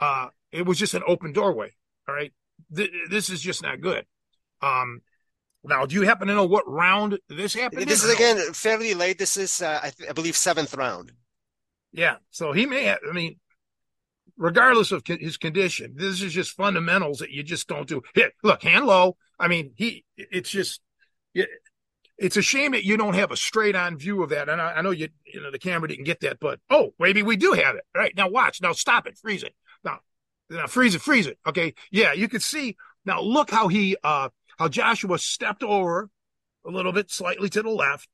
uh, 0.00 0.28
it 0.52 0.66
was 0.66 0.78
just 0.78 0.94
an 0.94 1.02
open 1.06 1.32
doorway. 1.32 1.72
All 2.08 2.14
right. 2.14 2.32
Th- 2.74 2.90
this 3.10 3.30
is 3.30 3.40
just 3.40 3.62
not 3.62 3.80
good. 3.80 4.04
Um, 4.62 5.00
now, 5.64 5.86
do 5.86 5.94
you 5.94 6.02
happen 6.02 6.28
to 6.28 6.34
know 6.34 6.46
what 6.46 6.68
round 6.68 7.18
this 7.28 7.54
happened? 7.54 7.86
This 7.86 8.04
is 8.04 8.14
again 8.14 8.52
fairly 8.52 8.94
late. 8.94 9.18
This 9.18 9.36
is, 9.36 9.60
uh, 9.60 9.80
I, 9.82 9.90
th- 9.90 10.08
I, 10.08 10.12
believe, 10.12 10.36
seventh 10.36 10.74
round. 10.74 11.12
Yeah. 11.92 12.16
So 12.30 12.52
he 12.52 12.66
may 12.66 12.84
have, 12.84 12.98
I 13.08 13.12
mean, 13.12 13.38
regardless 14.36 14.92
of 14.92 15.02
his 15.06 15.36
condition, 15.36 15.94
this 15.96 16.22
is 16.22 16.32
just 16.32 16.52
fundamentals 16.52 17.18
that 17.18 17.30
you 17.30 17.42
just 17.42 17.68
don't 17.68 17.88
do. 17.88 18.02
Hit, 18.14 18.32
look, 18.42 18.62
hand 18.62 18.86
low. 18.86 19.16
I 19.38 19.48
mean, 19.48 19.72
he, 19.76 20.04
it's 20.16 20.50
just, 20.50 20.80
it, 21.34 21.48
it's 22.18 22.36
a 22.36 22.42
shame 22.42 22.72
that 22.72 22.84
you 22.84 22.96
don't 22.96 23.14
have 23.14 23.30
a 23.30 23.36
straight 23.36 23.76
on 23.76 23.96
view 23.96 24.22
of 24.22 24.30
that. 24.30 24.48
And 24.48 24.60
I, 24.60 24.72
I, 24.72 24.82
know 24.82 24.90
you, 24.90 25.08
you 25.24 25.40
know, 25.40 25.50
the 25.50 25.58
camera 25.58 25.88
didn't 25.88 26.04
get 26.04 26.20
that, 26.20 26.40
but 26.40 26.58
oh, 26.68 26.92
maybe 26.98 27.22
we 27.22 27.36
do 27.36 27.52
have 27.52 27.76
it. 27.76 27.84
All 27.94 28.02
right. 28.02 28.14
Now 28.16 28.28
watch. 28.28 28.60
Now 28.60 28.72
stop 28.72 29.06
it. 29.06 29.16
Freeze 29.16 29.44
it. 29.44 29.54
Now, 29.84 30.00
now 30.50 30.66
freeze 30.66 30.96
it. 30.96 31.00
Freeze 31.00 31.28
it. 31.28 31.38
Okay. 31.46 31.74
Yeah. 31.92 32.12
You 32.12 32.28
can 32.28 32.40
see 32.40 32.76
now 33.04 33.20
look 33.20 33.50
how 33.50 33.68
he, 33.68 33.96
uh, 34.02 34.30
how 34.58 34.68
Joshua 34.68 35.18
stepped 35.18 35.62
over 35.62 36.10
a 36.66 36.70
little 36.70 36.92
bit 36.92 37.10
slightly 37.10 37.48
to 37.50 37.62
the 37.62 37.70
left, 37.70 38.08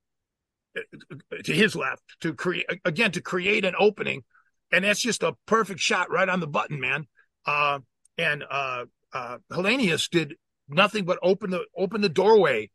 to 1.45 1.53
his 1.53 1.75
left 1.75 2.03
to 2.21 2.35
create, 2.35 2.67
again, 2.85 3.11
to 3.13 3.23
create 3.23 3.65
an 3.65 3.75
opening. 3.79 4.23
And 4.71 4.85
that's 4.85 5.01
just 5.01 5.23
a 5.23 5.35
perfect 5.47 5.81
shot 5.81 6.11
right 6.11 6.29
on 6.29 6.41
the 6.41 6.47
button, 6.47 6.79
man. 6.79 7.07
Uh, 7.47 7.79
and, 8.19 8.45
uh, 8.49 8.85
uh, 9.15 9.39
Helenius 9.51 10.11
did 10.11 10.35
nothing 10.69 11.05
but 11.05 11.19
open 11.23 11.51
the, 11.51 11.65
open 11.77 12.01
the 12.01 12.09
doorway 12.09 12.71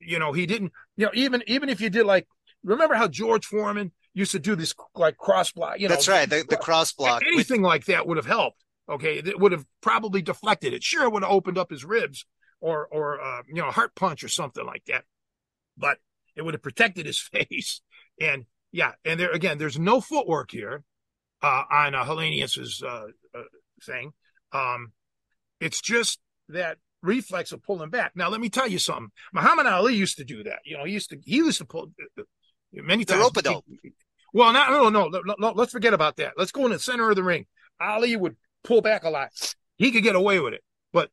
you 0.00 0.18
know, 0.18 0.32
he 0.32 0.46
didn't, 0.46 0.72
you 0.96 1.06
know, 1.06 1.12
even 1.14 1.42
even 1.46 1.68
if 1.68 1.80
you 1.80 1.90
did 1.90 2.06
like 2.06 2.26
remember 2.64 2.94
how 2.94 3.08
George 3.08 3.46
Foreman 3.46 3.92
used 4.14 4.32
to 4.32 4.38
do 4.38 4.56
this 4.56 4.74
like 4.94 5.16
cross 5.16 5.52
block, 5.52 5.78
you 5.78 5.88
know. 5.88 5.94
That's 5.94 6.08
right, 6.08 6.28
the, 6.28 6.44
the 6.48 6.56
cross 6.56 6.92
block. 6.92 7.22
Anything 7.22 7.62
with... 7.62 7.68
like 7.68 7.84
that 7.86 8.06
would 8.06 8.16
have 8.16 8.26
helped. 8.26 8.62
Okay, 8.88 9.18
it 9.18 9.38
would 9.38 9.52
have 9.52 9.64
probably 9.80 10.22
deflected 10.22 10.72
it. 10.72 10.82
Sure, 10.82 11.04
it 11.04 11.12
would 11.12 11.22
have 11.22 11.32
opened 11.32 11.58
up 11.58 11.70
his 11.70 11.84
ribs 11.84 12.24
or 12.60 12.86
or 12.86 13.20
uh, 13.20 13.42
you 13.48 13.62
know, 13.62 13.70
heart 13.70 13.94
punch 13.94 14.22
or 14.22 14.28
something 14.28 14.64
like 14.64 14.84
that. 14.86 15.04
But 15.76 15.98
it 16.34 16.42
would 16.42 16.54
have 16.54 16.62
protected 16.62 17.06
his 17.06 17.18
face. 17.32 17.80
And 18.20 18.44
yeah, 18.72 18.92
and 19.04 19.18
there 19.18 19.30
again, 19.30 19.58
there's 19.58 19.78
no 19.78 20.00
footwork 20.00 20.50
here 20.50 20.84
uh, 21.42 21.62
on 21.70 21.94
uh, 21.94 22.04
Helenius's 22.04 22.82
uh, 22.82 23.06
uh, 23.34 23.42
thing. 23.84 24.12
Um, 24.52 24.92
it's 25.60 25.80
just 25.80 26.20
that 26.48 26.78
reflex 27.06 27.52
of 27.52 27.62
pulling 27.62 27.90
back. 27.90 28.12
Now, 28.14 28.28
let 28.28 28.40
me 28.40 28.48
tell 28.48 28.68
you 28.68 28.78
something. 28.78 29.10
Muhammad 29.32 29.66
Ali 29.66 29.94
used 29.94 30.18
to 30.18 30.24
do 30.24 30.42
that. 30.44 30.60
You 30.64 30.76
know, 30.76 30.84
he 30.84 30.92
used 30.92 31.10
to 31.10 31.18
he 31.24 31.36
used 31.36 31.58
to 31.58 31.64
pull 31.64 31.92
uh, 32.18 32.22
uh, 32.22 32.24
many 32.72 33.04
times. 33.04 33.30
The 33.32 33.50
rope 33.52 33.64
well, 34.32 34.52
not, 34.52 34.70
no, 34.70 34.90
no, 34.90 35.08
no, 35.08 35.34
no, 35.38 35.52
Let's 35.52 35.72
forget 35.72 35.94
about 35.94 36.16
that. 36.16 36.34
Let's 36.36 36.52
go 36.52 36.66
in 36.66 36.72
the 36.72 36.78
center 36.78 37.08
of 37.08 37.16
the 37.16 37.22
ring. 37.22 37.46
Ali 37.80 38.16
would 38.16 38.36
pull 38.64 38.82
back 38.82 39.04
a 39.04 39.08
lot. 39.08 39.30
He 39.76 39.90
could 39.90 40.02
get 40.02 40.14
away 40.14 40.40
with 40.40 40.52
it, 40.52 40.62
but 40.92 41.10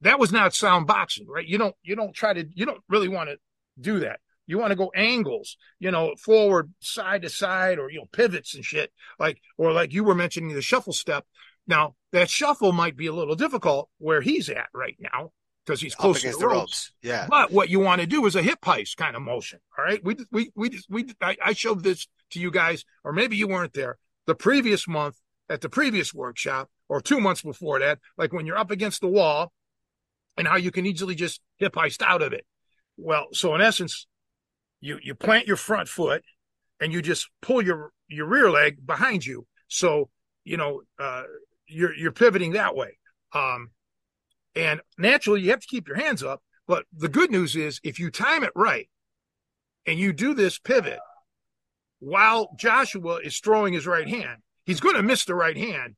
that 0.00 0.18
was 0.18 0.32
not 0.32 0.54
sound 0.54 0.86
boxing, 0.86 1.26
right? 1.28 1.46
You 1.46 1.58
don't 1.58 1.74
you 1.82 1.96
don't 1.96 2.14
try 2.14 2.32
to 2.32 2.46
you 2.54 2.64
don't 2.64 2.82
really 2.88 3.08
want 3.08 3.30
to 3.30 3.36
do 3.78 4.00
that. 4.00 4.20
You 4.46 4.58
want 4.58 4.70
to 4.70 4.76
go 4.76 4.92
angles, 4.94 5.56
you 5.78 5.90
know, 5.90 6.14
forward, 6.16 6.72
side 6.80 7.22
to 7.22 7.30
side, 7.30 7.78
or 7.78 7.90
you 7.90 7.98
know, 7.98 8.06
pivots 8.12 8.54
and 8.54 8.64
shit. 8.64 8.92
Like, 9.18 9.40
or 9.56 9.72
like 9.72 9.92
you 9.92 10.04
were 10.04 10.14
mentioning 10.14 10.54
the 10.54 10.62
shuffle 10.62 10.92
step. 10.92 11.26
Now 11.66 11.94
that 12.12 12.30
shuffle 12.30 12.72
might 12.72 12.96
be 12.96 13.06
a 13.06 13.12
little 13.12 13.34
difficult 13.34 13.88
where 13.98 14.20
he's 14.20 14.48
at 14.48 14.68
right 14.74 14.96
now 15.00 15.32
because 15.64 15.80
he's 15.80 15.94
close 15.94 16.22
to 16.22 16.30
the, 16.30 16.36
the 16.36 16.46
ropes. 16.46 16.56
ropes. 16.56 16.92
Yeah. 17.02 17.26
But 17.28 17.50
what 17.50 17.68
you 17.68 17.80
want 17.80 18.00
to 18.00 18.06
do 18.06 18.26
is 18.26 18.36
a 18.36 18.42
hip 18.42 18.60
heist 18.62 18.96
kind 18.96 19.16
of 19.16 19.22
motion. 19.22 19.60
All 19.78 19.84
right. 19.84 20.02
We 20.04 20.16
we 20.30 20.52
we 20.54 20.80
we 20.88 21.06
I, 21.20 21.36
I 21.44 21.52
showed 21.52 21.82
this 21.82 22.06
to 22.30 22.40
you 22.40 22.50
guys, 22.50 22.84
or 23.02 23.12
maybe 23.12 23.36
you 23.36 23.48
weren't 23.48 23.72
there. 23.72 23.98
The 24.26 24.34
previous 24.34 24.86
month 24.86 25.16
at 25.48 25.60
the 25.60 25.68
previous 25.68 26.14
workshop, 26.14 26.70
or 26.88 27.00
two 27.00 27.20
months 27.20 27.42
before 27.42 27.78
that, 27.80 27.98
like 28.16 28.32
when 28.32 28.46
you're 28.46 28.58
up 28.58 28.70
against 28.70 29.00
the 29.00 29.08
wall, 29.08 29.52
and 30.36 30.48
how 30.48 30.56
you 30.56 30.70
can 30.70 30.86
easily 30.86 31.14
just 31.14 31.40
hip 31.56 31.74
heist 31.74 32.02
out 32.02 32.22
of 32.22 32.32
it. 32.32 32.44
Well, 32.96 33.26
so 33.32 33.54
in 33.54 33.60
essence, 33.60 34.06
you 34.80 34.98
you 35.02 35.14
plant 35.14 35.46
your 35.46 35.56
front 35.56 35.88
foot 35.88 36.22
and 36.80 36.92
you 36.92 37.02
just 37.02 37.28
pull 37.40 37.62
your 37.62 37.92
your 38.08 38.26
rear 38.26 38.50
leg 38.50 38.84
behind 38.86 39.24
you. 39.24 39.46
So 39.68 40.10
you 40.44 40.56
know 40.56 40.82
uh, 40.98 41.24
you're 41.66 41.94
you're 41.94 42.12
pivoting 42.12 42.52
that 42.52 42.76
way. 42.76 42.98
Um, 43.32 43.70
and 44.54 44.80
naturally, 44.98 45.42
you 45.42 45.50
have 45.50 45.60
to 45.60 45.66
keep 45.66 45.88
your 45.88 45.96
hands 45.96 46.22
up. 46.22 46.42
But 46.66 46.84
the 46.92 47.08
good 47.08 47.30
news 47.30 47.56
is, 47.56 47.80
if 47.82 47.98
you 47.98 48.10
time 48.10 48.44
it 48.44 48.52
right, 48.54 48.88
and 49.86 49.98
you 49.98 50.12
do 50.12 50.32
this 50.34 50.58
pivot 50.58 51.00
while 51.98 52.54
Joshua 52.56 53.16
is 53.16 53.38
throwing 53.38 53.72
his 53.74 53.86
right 53.86 54.08
hand, 54.08 54.42
he's 54.64 54.80
going 54.80 54.96
to 54.96 55.02
miss 55.02 55.24
the 55.24 55.34
right 55.34 55.56
hand, 55.56 55.96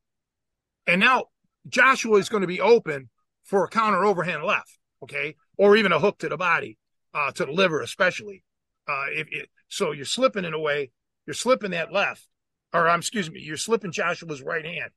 and 0.85 0.99
now 0.99 1.25
Joshua 1.67 2.17
is 2.17 2.29
going 2.29 2.41
to 2.41 2.47
be 2.47 2.61
open 2.61 3.09
for 3.43 3.63
a 3.63 3.69
counter 3.69 4.05
overhand 4.05 4.43
left, 4.43 4.77
okay, 5.03 5.35
or 5.57 5.75
even 5.75 5.91
a 5.91 5.99
hook 5.99 6.17
to 6.19 6.29
the 6.29 6.37
body, 6.37 6.77
uh, 7.13 7.31
to 7.31 7.45
the 7.45 7.51
liver 7.51 7.81
especially. 7.81 8.43
Uh, 8.87 9.05
if 9.09 9.27
it, 9.31 9.49
so, 9.69 9.91
you're 9.91 10.05
slipping 10.05 10.45
in 10.45 10.53
a 10.53 10.59
way, 10.59 10.91
you're 11.25 11.33
slipping 11.33 11.71
that 11.71 11.91
left, 11.91 12.25
or 12.73 12.87
um, 12.87 12.99
excuse 12.99 13.29
me, 13.29 13.41
you're 13.41 13.57
slipping 13.57 13.91
Joshua's 13.91 14.41
right 14.41 14.65
hand, 14.65 14.91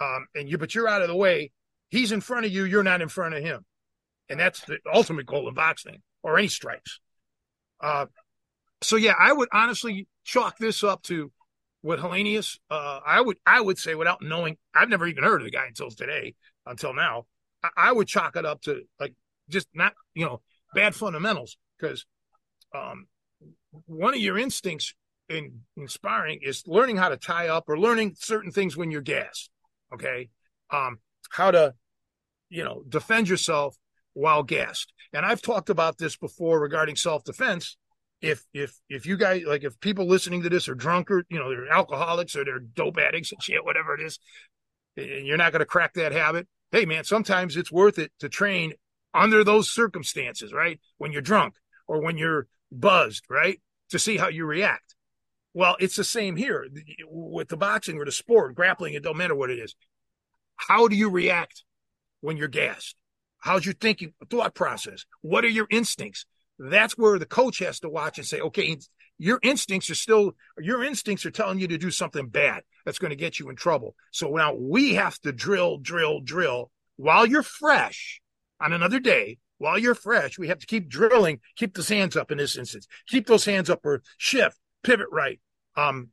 um, 0.00 0.26
and 0.34 0.48
you, 0.48 0.58
but 0.58 0.74
you're 0.74 0.88
out 0.88 1.02
of 1.02 1.08
the 1.08 1.16
way. 1.16 1.52
He's 1.88 2.12
in 2.12 2.20
front 2.20 2.46
of 2.46 2.52
you, 2.52 2.64
you're 2.64 2.82
not 2.82 3.00
in 3.00 3.08
front 3.08 3.34
of 3.34 3.42
him, 3.42 3.64
and 4.28 4.38
that's 4.38 4.60
the 4.62 4.78
ultimate 4.92 5.26
goal 5.26 5.48
of 5.48 5.54
boxing 5.54 6.02
or 6.22 6.38
any 6.38 6.48
strikes. 6.48 7.00
Uh, 7.80 8.06
so 8.82 8.96
yeah, 8.96 9.14
I 9.18 9.32
would 9.32 9.48
honestly 9.52 10.08
chalk 10.24 10.58
this 10.58 10.82
up 10.82 11.02
to 11.04 11.30
what 11.82 12.00
Helenius. 12.00 12.58
Uh, 12.70 13.00
I 13.06 13.20
would 13.20 13.38
I 13.46 13.60
would 13.60 13.78
say 13.78 13.94
without 13.94 14.22
knowing, 14.22 14.56
I've 14.74 14.88
never 14.88 15.06
even 15.06 15.24
heard 15.24 15.40
of 15.40 15.44
the 15.44 15.50
guy 15.50 15.66
until 15.66 15.90
today, 15.90 16.34
until 16.66 16.92
now. 16.92 17.26
I, 17.62 17.68
I 17.76 17.92
would 17.92 18.08
chalk 18.08 18.36
it 18.36 18.44
up 18.44 18.62
to 18.62 18.82
like 18.98 19.14
just 19.48 19.68
not 19.74 19.94
you 20.14 20.24
know 20.24 20.40
bad 20.74 20.94
fundamentals 20.94 21.56
because 21.78 22.04
um, 22.74 23.06
one 23.86 24.14
of 24.14 24.20
your 24.20 24.38
instincts 24.38 24.94
in 25.28 25.60
inspiring 25.76 26.40
is 26.42 26.62
learning 26.66 26.96
how 26.96 27.08
to 27.08 27.16
tie 27.16 27.48
up 27.48 27.68
or 27.68 27.78
learning 27.78 28.14
certain 28.18 28.50
things 28.50 28.76
when 28.76 28.90
you're 28.90 29.00
gassed. 29.00 29.50
Okay. 29.92 30.30
Um, 30.70 30.98
how 31.30 31.50
to, 31.50 31.74
you 32.48 32.64
know, 32.64 32.82
defend 32.88 33.28
yourself 33.28 33.76
while 34.14 34.42
gassed. 34.42 34.92
And 35.12 35.24
I've 35.24 35.42
talked 35.42 35.70
about 35.70 35.98
this 35.98 36.16
before 36.16 36.60
regarding 36.60 36.96
self 36.96 37.24
defense. 37.24 37.76
If, 38.22 38.44
if, 38.54 38.74
if 38.88 39.04
you 39.04 39.16
guys, 39.16 39.42
like, 39.46 39.62
if 39.62 39.78
people 39.80 40.06
listening 40.06 40.42
to 40.42 40.48
this 40.48 40.68
are 40.68 40.74
drunk 40.74 41.10
or, 41.10 41.24
you 41.28 41.38
know, 41.38 41.50
they're 41.50 41.70
alcoholics 41.70 42.34
or 42.34 42.44
they're 42.44 42.60
dope 42.60 42.98
addicts 42.98 43.30
and 43.30 43.42
shit, 43.42 43.64
whatever 43.64 43.94
it 43.94 44.00
is, 44.00 44.18
and 44.96 45.26
you're 45.26 45.36
not 45.36 45.52
going 45.52 45.60
to 45.60 45.66
crack 45.66 45.92
that 45.94 46.12
habit. 46.12 46.48
Hey, 46.72 46.86
man, 46.86 47.04
sometimes 47.04 47.56
it's 47.56 47.70
worth 47.70 47.98
it 47.98 48.12
to 48.20 48.28
train 48.28 48.72
under 49.12 49.44
those 49.44 49.70
circumstances, 49.70 50.52
right? 50.52 50.80
When 50.98 51.12
you're 51.12 51.22
drunk 51.22 51.54
or 51.86 52.00
when 52.00 52.16
you're 52.16 52.48
buzzed, 52.72 53.24
right? 53.28 53.60
To 53.90 53.98
see 53.98 54.16
how 54.16 54.28
you 54.28 54.46
react. 54.46 54.95
Well, 55.56 55.74
it's 55.80 55.96
the 55.96 56.04
same 56.04 56.36
here 56.36 56.68
with 57.08 57.48
the 57.48 57.56
boxing 57.56 57.96
or 57.96 58.04
the 58.04 58.12
sport, 58.12 58.54
grappling, 58.54 58.92
it 58.92 59.02
don't 59.02 59.16
matter 59.16 59.34
what 59.34 59.48
it 59.48 59.58
is. 59.58 59.74
How 60.56 60.86
do 60.86 60.94
you 60.94 61.08
react 61.08 61.64
when 62.20 62.36
you're 62.36 62.46
gassed? 62.46 62.94
How's 63.38 63.64
your 63.64 63.72
thinking 63.72 64.12
thought 64.28 64.54
process? 64.54 65.06
What 65.22 65.46
are 65.46 65.48
your 65.48 65.66
instincts? 65.70 66.26
That's 66.58 66.98
where 66.98 67.18
the 67.18 67.24
coach 67.24 67.60
has 67.60 67.80
to 67.80 67.88
watch 67.88 68.18
and 68.18 68.26
say, 68.26 68.38
okay, 68.38 68.76
your 69.16 69.40
instincts 69.42 69.88
are 69.88 69.94
still, 69.94 70.32
your 70.58 70.84
instincts 70.84 71.24
are 71.24 71.30
telling 71.30 71.58
you 71.58 71.68
to 71.68 71.78
do 71.78 71.90
something 71.90 72.28
bad 72.28 72.62
that's 72.84 72.98
going 72.98 73.12
to 73.12 73.16
get 73.16 73.38
you 73.38 73.48
in 73.48 73.56
trouble. 73.56 73.94
So 74.10 74.28
now 74.28 74.54
we 74.54 74.96
have 74.96 75.18
to 75.20 75.32
drill, 75.32 75.78
drill, 75.78 76.20
drill 76.20 76.70
while 76.96 77.24
you're 77.24 77.42
fresh 77.42 78.20
on 78.60 78.74
another 78.74 79.00
day 79.00 79.38
while 79.56 79.78
you're 79.78 79.94
fresh, 79.94 80.38
we 80.38 80.48
have 80.48 80.58
to 80.58 80.66
keep 80.66 80.86
drilling, 80.86 81.40
keep 81.56 81.74
those 81.74 81.88
hands 81.88 82.14
up 82.14 82.30
in 82.30 82.36
this 82.36 82.58
instance, 82.58 82.86
keep 83.08 83.26
those 83.26 83.46
hands 83.46 83.70
up 83.70 83.80
or 83.86 84.02
shift, 84.18 84.58
pivot 84.82 85.06
right, 85.10 85.40
um, 85.76 86.10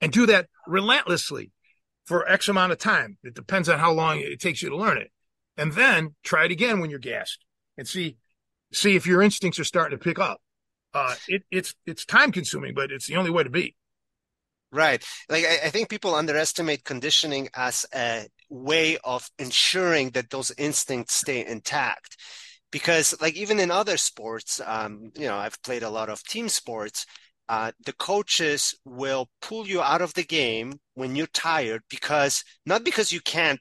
and 0.00 0.12
do 0.12 0.26
that 0.26 0.48
relentlessly 0.66 1.52
for 2.04 2.28
X 2.28 2.48
amount 2.48 2.72
of 2.72 2.78
time. 2.78 3.18
It 3.22 3.34
depends 3.34 3.68
on 3.68 3.78
how 3.78 3.92
long 3.92 4.18
it 4.18 4.40
takes 4.40 4.62
you 4.62 4.70
to 4.70 4.76
learn 4.76 4.98
it. 4.98 5.10
And 5.56 5.72
then 5.72 6.14
try 6.22 6.46
it 6.46 6.50
again 6.50 6.80
when 6.80 6.90
you're 6.90 6.98
gassed 6.98 7.44
and 7.76 7.86
see, 7.86 8.16
see 8.72 8.96
if 8.96 9.06
your 9.06 9.22
instincts 9.22 9.58
are 9.58 9.64
starting 9.64 9.98
to 9.98 10.02
pick 10.02 10.18
up. 10.18 10.40
Uh, 10.94 11.14
it, 11.28 11.42
it's, 11.50 11.74
it's 11.86 12.04
time 12.04 12.32
consuming, 12.32 12.74
but 12.74 12.90
it's 12.90 13.06
the 13.06 13.16
only 13.16 13.30
way 13.30 13.44
to 13.44 13.50
be. 13.50 13.76
Right. 14.72 15.04
Like 15.28 15.44
I, 15.44 15.66
I, 15.66 15.70
think 15.70 15.88
people 15.88 16.14
underestimate 16.14 16.84
conditioning 16.84 17.48
as 17.54 17.84
a 17.94 18.26
way 18.48 18.98
of 19.02 19.28
ensuring 19.38 20.10
that 20.10 20.30
those 20.30 20.52
instincts 20.56 21.14
stay 21.14 21.44
intact 21.44 22.16
because 22.70 23.14
like 23.20 23.34
even 23.34 23.58
in 23.60 23.70
other 23.70 23.96
sports 23.96 24.60
um, 24.64 25.10
you 25.16 25.26
know 25.26 25.36
i've 25.36 25.60
played 25.62 25.82
a 25.82 25.90
lot 25.90 26.08
of 26.08 26.22
team 26.24 26.48
sports 26.48 27.06
uh, 27.50 27.72
the 27.84 27.92
coaches 27.92 28.76
will 28.84 29.28
pull 29.42 29.66
you 29.66 29.82
out 29.82 30.00
of 30.00 30.14
the 30.14 30.22
game 30.22 30.78
when 30.94 31.16
you're 31.16 31.26
tired 31.26 31.82
because 31.90 32.44
not 32.64 32.84
because 32.84 33.10
you 33.10 33.20
can't 33.20 33.58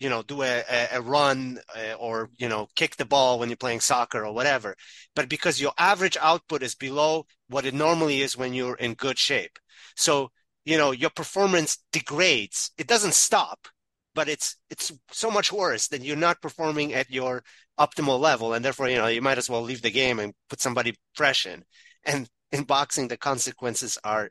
you 0.00 0.08
know 0.08 0.22
do 0.22 0.40
a, 0.42 0.64
a 0.92 1.02
run 1.02 1.58
uh, 1.76 1.92
or 1.98 2.30
you 2.38 2.48
know 2.48 2.66
kick 2.74 2.96
the 2.96 3.04
ball 3.04 3.38
when 3.38 3.50
you're 3.50 3.56
playing 3.58 3.80
soccer 3.80 4.24
or 4.24 4.32
whatever 4.32 4.74
but 5.14 5.28
because 5.28 5.60
your 5.60 5.72
average 5.76 6.16
output 6.22 6.62
is 6.62 6.74
below 6.74 7.26
what 7.48 7.66
it 7.66 7.74
normally 7.74 8.22
is 8.22 8.34
when 8.34 8.54
you're 8.54 8.76
in 8.76 8.94
good 8.94 9.18
shape. 9.18 9.58
So 9.94 10.30
you 10.64 10.78
know 10.78 10.92
your 10.92 11.10
performance 11.10 11.76
degrades. 11.92 12.70
It 12.78 12.86
doesn't 12.86 13.12
stop 13.12 13.68
but 14.14 14.26
it's 14.30 14.56
it's 14.70 14.90
so 15.10 15.30
much 15.30 15.52
worse 15.52 15.88
that 15.88 16.02
you're 16.02 16.16
not 16.16 16.40
performing 16.40 16.94
at 16.94 17.10
your 17.10 17.42
optimal 17.78 18.18
level 18.18 18.54
and 18.54 18.64
therefore 18.64 18.88
you 18.88 18.96
know 18.96 19.06
you 19.06 19.20
might 19.20 19.36
as 19.36 19.50
well 19.50 19.60
leave 19.62 19.82
the 19.82 19.90
game 19.90 20.18
and 20.18 20.32
put 20.48 20.62
somebody 20.62 20.94
fresh 21.14 21.44
in. 21.44 21.62
And 22.04 22.26
in 22.52 22.64
boxing 22.64 23.08
the 23.08 23.16
consequences 23.16 23.98
are 24.04 24.30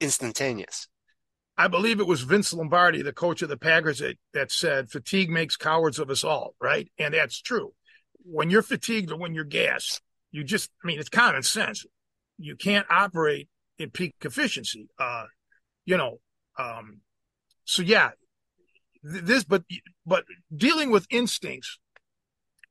instantaneous. 0.00 0.88
I 1.56 1.66
believe 1.68 1.98
it 1.98 2.06
was 2.06 2.22
vince 2.22 2.52
lombardi 2.52 3.02
the 3.02 3.12
coach 3.12 3.42
of 3.42 3.48
the 3.48 3.56
packers 3.56 3.98
that, 3.98 4.16
that 4.32 4.52
said 4.52 4.90
fatigue 4.90 5.28
makes 5.28 5.56
cowards 5.56 5.98
of 5.98 6.08
us 6.10 6.22
all 6.22 6.54
right? 6.60 6.88
And 6.98 7.14
that's 7.14 7.40
true. 7.40 7.72
When 8.22 8.50
you're 8.50 8.62
fatigued 8.62 9.10
or 9.10 9.18
when 9.18 9.34
you're 9.34 9.44
gassed 9.44 10.00
you 10.30 10.44
just 10.44 10.70
i 10.84 10.86
mean 10.86 11.00
it's 11.00 11.08
common 11.08 11.42
sense. 11.42 11.84
You 12.38 12.54
can't 12.54 12.86
operate 12.90 13.48
in 13.78 13.90
peak 13.90 14.14
efficiency 14.22 14.88
uh 14.98 15.24
you 15.84 15.96
know 15.96 16.20
um 16.58 17.00
so 17.64 17.82
yeah 17.82 18.10
this, 19.02 19.44
but 19.44 19.62
but 20.06 20.24
dealing 20.54 20.90
with 20.90 21.06
instincts, 21.10 21.78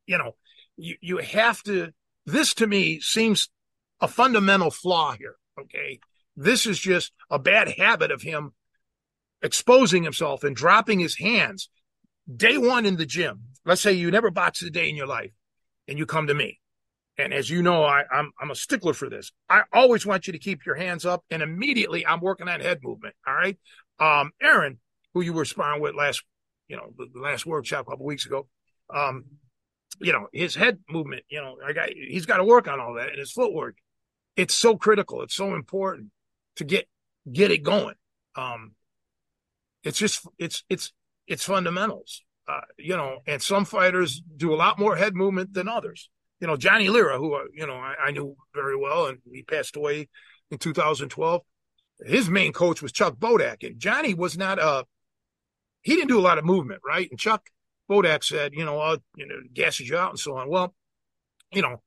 you 0.06 0.18
know, 0.18 0.36
you 0.76 0.96
you 1.02 1.18
have 1.18 1.62
to. 1.64 1.92
This 2.26 2.54
to 2.56 2.68
me 2.68 3.00
seems 3.00 3.50
a 4.02 4.08
fundamental 4.08 4.72
flaw 4.72 5.14
here. 5.14 5.36
Okay, 5.60 6.00
this 6.36 6.66
is 6.66 6.80
just 6.80 7.12
a 7.30 7.40
bad 7.40 7.70
habit 7.78 8.12
of 8.12 8.22
him 8.22 8.54
exposing 9.42 10.04
himself 10.04 10.44
and 10.44 10.56
dropping 10.56 11.00
his 11.00 11.18
hands. 11.18 11.70
Day 12.34 12.58
one 12.58 12.86
in 12.86 12.98
the 12.98 13.06
gym. 13.06 13.44
Let's 13.66 13.82
say 13.82 13.94
you 13.94 14.12
never 14.12 14.32
boxed 14.32 14.64
a 14.64 14.70
day 14.70 14.90
in 14.90 14.96
your 14.96 15.08
life, 15.08 15.32
and 15.88 15.98
you 15.98 16.06
come 16.06 16.28
to 16.28 16.34
me. 16.34 16.60
And 17.18 17.34
as 17.34 17.50
you 17.50 17.64
know, 17.64 17.84
I, 17.84 18.04
I'm 18.12 18.32
I'm 18.40 18.52
a 18.52 18.56
stickler 18.56 18.94
for 18.94 19.10
this. 19.10 19.32
I 19.50 19.64
always 19.74 20.06
want 20.06 20.28
you 20.28 20.34
to 20.34 20.40
keep 20.40 20.66
your 20.66 20.76
hands 20.76 21.06
up, 21.06 21.24
and 21.32 21.42
immediately 21.42 22.06
I'm 22.06 22.20
working 22.22 22.48
on 22.48 22.60
head 22.60 22.80
movement. 22.84 23.16
All 23.26 23.34
right, 23.34 23.58
um, 24.00 24.32
Aaron, 24.42 24.80
who 25.14 25.22
you 25.22 25.34
were 25.34 25.46
sparring 25.46 25.82
with 25.82 25.96
last, 25.96 26.24
you 26.68 26.78
know, 26.78 26.94
the, 26.98 27.08
the 27.12 27.20
last 27.20 27.46
workshop 27.46 27.88
a 27.88 27.92
couple 27.92 28.06
weeks 28.06 28.26
ago. 28.26 28.48
Um, 28.94 29.26
you 30.00 30.14
know, 30.14 30.28
his 30.32 30.56
head 30.56 30.80
movement, 30.90 31.24
you 31.30 31.42
know, 31.42 31.58
I 31.66 31.74
got, 31.74 31.90
he's 31.90 32.26
got 32.26 32.38
to 32.38 32.44
work 32.44 32.68
on 32.68 32.80
all 32.80 32.94
that 32.96 33.10
and 33.10 33.18
his 33.18 33.32
footwork. 33.32 33.78
It's 34.38 34.54
so 34.54 34.78
critical. 34.78 35.24
It's 35.24 35.36
so 35.36 35.56
important 35.56 36.12
to 36.58 36.64
get, 36.64 36.88
get 37.32 37.52
it 37.52 37.64
going. 37.64 37.96
Um, 38.36 38.76
it's 39.84 39.98
just, 39.98 40.26
it's, 40.38 40.64
it's, 40.70 40.94
it's 41.26 41.44
fundamentals, 41.44 42.22
uh, 42.48 42.62
you 42.78 42.96
know, 42.96 43.18
and 43.26 43.42
some 43.42 43.66
fighters 43.66 44.22
do 44.38 44.54
a 44.54 44.56
lot 44.56 44.80
more 44.80 44.96
head 44.96 45.16
movement 45.16 45.54
than 45.54 45.68
others. 45.68 46.10
You 46.40 46.46
know, 46.46 46.56
Johnny 46.56 46.88
Lira, 46.88 47.18
who, 47.18 47.34
uh, 47.34 47.46
you 47.52 47.66
know, 47.66 47.74
I, 47.74 47.96
I 48.06 48.12
knew 48.12 48.38
very 48.54 48.78
well 48.78 49.08
and 49.08 49.18
he 49.32 49.42
passed 49.42 49.76
away 49.76 50.08
in 50.52 50.60
2012. 50.60 51.42
His 52.06 52.30
main 52.30 52.54
coach 52.54 52.82
was 52.82 52.92
Chuck 52.92 53.18
Bodak 53.18 53.68
and 53.68 53.80
Johnny 53.80 54.14
was 54.14 54.38
not 54.38 54.60
a, 54.60 54.86
he 55.82 55.96
didn't 55.96 56.10
do 56.10 56.20
a 56.20 56.22
lot 56.22 56.38
of 56.38 56.46
movement, 56.46 56.82
right? 56.86 57.10
And 57.10 57.20
Chuck 57.20 57.50
Bodak 57.90 58.24
said, 58.24 58.54
you 58.54 58.66
know, 58.66 58.80
uh, 58.80 58.98
you 59.16 59.26
know, 59.26 59.36
gasses 59.52 59.90
you 59.90 59.98
out 59.98 60.12
and 60.12 60.20
so 60.20 60.38
on. 60.38 60.48
Well, 60.48 60.76
you 61.52 61.62
know, 61.62 61.82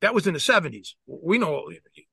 that 0.00 0.14
was 0.14 0.26
in 0.26 0.34
the 0.34 0.40
70s. 0.40 0.90
We 1.06 1.38
know 1.38 1.70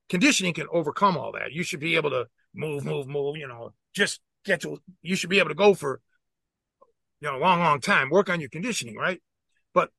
conditioning 0.09 0.53
can 0.53 0.67
overcome 0.71 1.17
all 1.17 1.33
that. 1.33 1.51
You 1.51 1.63
should 1.63 1.79
be 1.79 1.95
able 1.95 2.09
to 2.11 2.25
move, 2.53 2.85
move, 2.85 3.07
move, 3.07 3.37
you 3.37 3.47
know, 3.47 3.73
just 3.93 4.19
get 4.45 4.61
to, 4.61 4.81
you 5.01 5.15
should 5.15 5.29
be 5.29 5.39
able 5.39 5.49
to 5.49 5.55
go 5.55 5.73
for, 5.73 6.01
you 7.21 7.27
know, 7.27 7.37
a 7.37 7.39
long, 7.39 7.59
long 7.59 7.79
time, 7.79 8.09
work 8.09 8.29
on 8.29 8.39
your 8.39 8.49
conditioning, 8.49 8.95
right? 8.95 9.21
But 9.73 9.89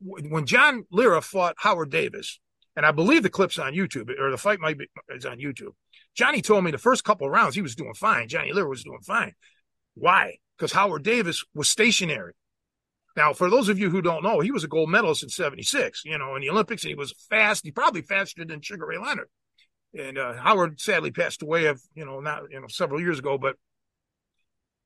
when 0.00 0.46
John 0.46 0.84
Lira 0.90 1.20
fought 1.20 1.56
Howard 1.58 1.90
Davis, 1.90 2.40
and 2.76 2.84
I 2.84 2.92
believe 2.92 3.22
the 3.22 3.30
clip's 3.30 3.58
on 3.58 3.72
YouTube, 3.72 4.10
or 4.18 4.30
the 4.30 4.36
fight 4.36 4.60
might 4.60 4.78
be 4.78 4.86
is 5.08 5.24
on 5.24 5.38
YouTube. 5.38 5.72
Johnny 6.14 6.42
told 6.42 6.62
me 6.62 6.70
the 6.70 6.78
first 6.78 7.04
couple 7.04 7.28
rounds 7.28 7.54
he 7.54 7.62
was 7.62 7.74
doing 7.74 7.94
fine. 7.94 8.28
Johnny 8.28 8.52
Lira 8.52 8.68
was 8.68 8.84
doing 8.84 9.00
fine. 9.00 9.32
Why? 9.94 10.36
Because 10.56 10.72
Howard 10.72 11.02
Davis 11.02 11.42
was 11.54 11.68
stationary. 11.68 12.34
Now, 13.16 13.32
for 13.32 13.48
those 13.48 13.70
of 13.70 13.78
you 13.78 13.88
who 13.88 14.02
don't 14.02 14.22
know, 14.22 14.40
he 14.40 14.50
was 14.50 14.62
a 14.62 14.68
gold 14.68 14.90
medalist 14.90 15.22
in 15.22 15.30
76, 15.30 16.04
you 16.04 16.18
know, 16.18 16.36
in 16.36 16.42
the 16.42 16.50
Olympics, 16.50 16.84
and 16.84 16.90
he 16.90 16.94
was 16.94 17.14
fast. 17.30 17.64
He 17.64 17.70
probably 17.70 18.02
faster 18.02 18.44
than 18.44 18.60
Sugar 18.60 18.86
Ray 18.86 18.98
Leonard. 18.98 19.28
And 19.98 20.18
uh, 20.18 20.34
Howard 20.34 20.78
sadly 20.78 21.10
passed 21.10 21.42
away 21.42 21.66
of, 21.66 21.80
you 21.94 22.04
know, 22.04 22.20
not, 22.20 22.42
you 22.50 22.60
know, 22.60 22.66
several 22.68 23.00
years 23.00 23.18
ago. 23.18 23.38
But 23.38 23.56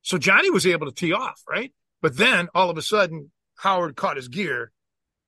so 0.03 0.17
Johnny 0.17 0.49
was 0.49 0.65
able 0.65 0.87
to 0.87 0.95
tee 0.95 1.13
off, 1.13 1.43
right? 1.49 1.73
But 2.01 2.17
then 2.17 2.49
all 2.55 2.71
of 2.71 2.79
a 2.79 2.83
sudden, 2.83 3.33
Howard 3.59 3.97
caught 3.97 4.17
his 4.17 4.29
gear. 4.29 4.71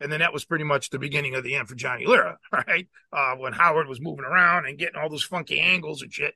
And 0.01 0.11
then 0.11 0.21
that 0.21 0.33
was 0.33 0.45
pretty 0.45 0.65
much 0.65 0.91
the 0.91 0.99
beginning 0.99 1.35
of 1.35 1.45
the 1.45 1.57
end 1.57 1.69
for 1.69 1.75
Johnny 1.75 2.07
Lira, 2.07 2.39
right? 2.53 2.89
Uh, 3.13 3.35
when 3.35 3.53
Howard 3.53 3.89
was 3.89 4.01
moving 4.01 4.25
around 4.25 4.67
and 4.67 4.79
getting 4.79 5.01
all 5.01 5.11
those 5.11 5.25
funky 5.25 5.61
angles 5.61 6.03
and 6.03 6.13
shit, 6.13 6.35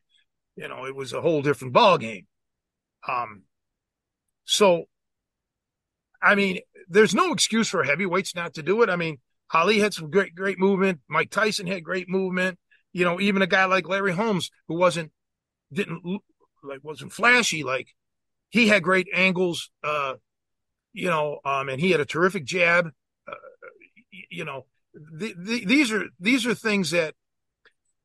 you 0.56 0.68
know, 0.68 0.84
it 0.86 0.94
was 0.94 1.12
a 1.12 1.20
whole 1.20 1.42
different 1.42 1.74
ball 1.74 1.98
game. 1.98 2.26
Um, 3.08 3.42
so 4.44 4.86
I 6.26 6.34
mean, 6.34 6.58
there's 6.88 7.14
no 7.14 7.32
excuse 7.32 7.68
for 7.68 7.84
heavyweights 7.84 8.34
not 8.34 8.54
to 8.54 8.62
do 8.62 8.82
it. 8.82 8.90
I 8.90 8.96
mean, 8.96 9.18
Ali 9.54 9.78
had 9.78 9.94
some 9.94 10.10
great, 10.10 10.34
great 10.34 10.58
movement. 10.58 11.00
Mike 11.08 11.30
Tyson 11.30 11.68
had 11.68 11.84
great 11.84 12.08
movement. 12.08 12.58
You 12.92 13.04
know, 13.04 13.20
even 13.20 13.42
a 13.42 13.46
guy 13.46 13.66
like 13.66 13.88
Larry 13.88 14.12
Holmes, 14.12 14.50
who 14.66 14.74
wasn't, 14.74 15.12
didn't 15.72 16.02
like, 16.64 16.82
wasn't 16.82 17.12
flashy, 17.12 17.62
like 17.62 17.88
he 18.50 18.66
had 18.66 18.82
great 18.82 19.06
angles. 19.14 19.70
Uh, 19.84 20.14
you 20.92 21.08
know, 21.08 21.38
um, 21.44 21.68
and 21.68 21.80
he 21.80 21.92
had 21.92 22.00
a 22.00 22.06
terrific 22.06 22.44
jab. 22.44 22.90
Uh, 23.28 23.34
you 24.30 24.44
know, 24.44 24.66
the, 24.94 25.34
the, 25.38 25.64
these 25.64 25.92
are 25.92 26.06
these 26.18 26.44
are 26.46 26.54
things 26.54 26.90
that 26.90 27.14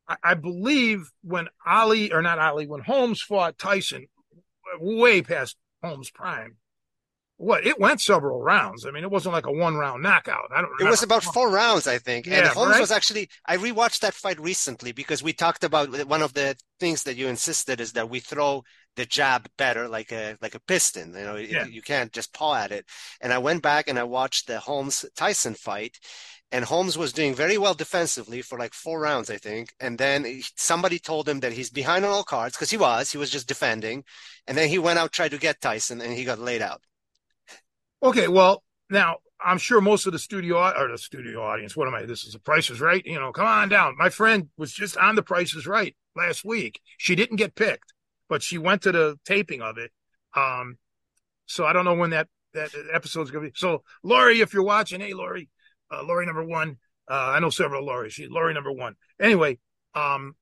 I, 0.07 0.17
I 0.23 0.33
believe 0.35 1.09
when 1.23 1.47
Ali 1.65 2.11
or 2.13 2.21
not 2.21 2.37
Ali, 2.37 2.67
when 2.67 2.81
Holmes 2.81 3.21
fought 3.21 3.57
Tyson, 3.57 4.05
way 4.79 5.21
past 5.21 5.55
Holmes' 5.81 6.11
prime, 6.11 6.57
what 7.41 7.65
it 7.65 7.79
went 7.79 7.99
several 8.01 8.41
rounds. 8.41 8.85
I 8.85 8.91
mean, 8.91 9.03
it 9.03 9.11
wasn't 9.11 9.33
like 9.33 9.47
a 9.47 9.51
one 9.51 9.75
round 9.75 10.03
knockout. 10.03 10.49
I 10.51 10.61
don't. 10.61 10.69
Remember. 10.71 10.87
It 10.87 10.89
was 10.91 11.03
about 11.03 11.23
four 11.23 11.49
rounds, 11.49 11.87
I 11.87 11.97
think. 11.97 12.25
Yeah, 12.25 12.39
and 12.39 12.47
Holmes 12.47 12.71
right? 12.73 12.81
was 12.81 12.91
actually. 12.91 13.29
I 13.45 13.57
rewatched 13.57 13.99
that 14.01 14.13
fight 14.13 14.39
recently 14.39 14.91
because 14.91 15.23
we 15.23 15.33
talked 15.33 15.63
about 15.63 16.07
one 16.07 16.21
of 16.21 16.33
the 16.33 16.55
things 16.79 17.03
that 17.03 17.15
you 17.17 17.27
insisted 17.27 17.81
is 17.81 17.93
that 17.93 18.09
we 18.09 18.19
throw 18.19 18.63
the 18.95 19.05
jab 19.05 19.47
better, 19.57 19.87
like 19.87 20.11
a 20.11 20.37
like 20.41 20.55
a 20.55 20.59
piston. 20.61 21.13
You 21.13 21.23
know, 21.23 21.35
Yeah. 21.35 21.65
you 21.65 21.81
can't 21.81 22.11
just 22.11 22.33
paw 22.33 22.55
at 22.55 22.71
it. 22.71 22.85
And 23.21 23.33
I 23.33 23.37
went 23.39 23.61
back 23.63 23.87
and 23.87 23.97
I 23.97 24.03
watched 24.03 24.47
the 24.47 24.59
Holmes 24.59 25.05
Tyson 25.15 25.55
fight. 25.55 25.97
And 26.53 26.65
Holmes 26.65 26.97
was 26.97 27.13
doing 27.13 27.33
very 27.33 27.57
well 27.57 27.73
defensively 27.73 28.41
for 28.41 28.59
like 28.59 28.73
four 28.73 28.99
rounds, 28.99 29.29
I 29.29 29.37
think. 29.37 29.73
And 29.79 29.97
then 29.97 30.41
somebody 30.57 30.99
told 30.99 31.29
him 31.29 31.39
that 31.39 31.53
he's 31.53 31.69
behind 31.69 32.03
on 32.03 32.11
all 32.11 32.23
cards 32.25 32.57
because 32.57 32.69
he 32.69 32.75
was. 32.75 33.09
He 33.09 33.17
was 33.17 33.29
just 33.29 33.47
defending. 33.47 34.03
And 34.47 34.57
then 34.57 34.67
he 34.67 34.77
went 34.77 34.99
out, 34.99 35.13
tried 35.13 35.31
to 35.31 35.37
get 35.37 35.61
Tyson, 35.61 36.01
and 36.01 36.11
he 36.13 36.25
got 36.25 36.39
laid 36.39 36.61
out. 36.61 36.81
Okay, 38.03 38.27
well, 38.27 38.63
now 38.89 39.17
I'm 39.39 39.57
sure 39.57 39.79
most 39.79 40.05
of 40.07 40.13
the 40.13 40.19
studio 40.19 40.57
or 40.57 40.89
the 40.89 40.97
studio 40.97 41.43
audience, 41.43 41.75
what 41.75 41.87
am 41.87 41.93
I? 41.95 42.05
This 42.05 42.23
is 42.23 42.33
the 42.33 42.39
Price 42.39 42.69
is 42.69 42.81
Right. 42.81 43.05
You 43.05 43.19
know, 43.19 43.31
come 43.31 43.45
on 43.45 43.69
down. 43.69 43.95
My 43.97 44.09
friend 44.09 44.49
was 44.57 44.71
just 44.71 44.97
on 44.97 45.15
the 45.15 45.23
Price 45.23 45.53
is 45.53 45.67
Right 45.67 45.95
last 46.15 46.43
week. 46.43 46.79
She 46.97 47.15
didn't 47.15 47.37
get 47.37 47.55
picked, 47.55 47.93
but 48.27 48.41
she 48.41 48.57
went 48.57 48.83
to 48.83 48.91
the 48.91 49.19
taping 49.25 49.61
of 49.61 49.77
it. 49.77 49.91
Um, 50.35 50.77
so 51.45 51.65
I 51.65 51.73
don't 51.73 51.85
know 51.85 51.95
when 51.95 52.11
that 52.11 52.27
that 52.53 52.71
episode's 52.91 53.31
gonna 53.31 53.47
be. 53.47 53.53
So 53.55 53.83
Lori, 54.03 54.41
if 54.41 54.53
you're 54.53 54.63
watching, 54.63 54.99
hey 54.99 55.13
Lori, 55.13 55.49
uh, 55.91 56.03
Lori 56.03 56.25
number 56.25 56.43
one. 56.43 56.77
Uh, 57.09 57.33
I 57.35 57.39
know 57.39 57.49
several 57.49 57.85
Lori. 57.85 58.09
She's 58.09 58.29
Lori 58.29 58.53
number 58.53 58.71
one. 58.71 58.95
Anyway, 59.19 59.59
um, 59.95 60.35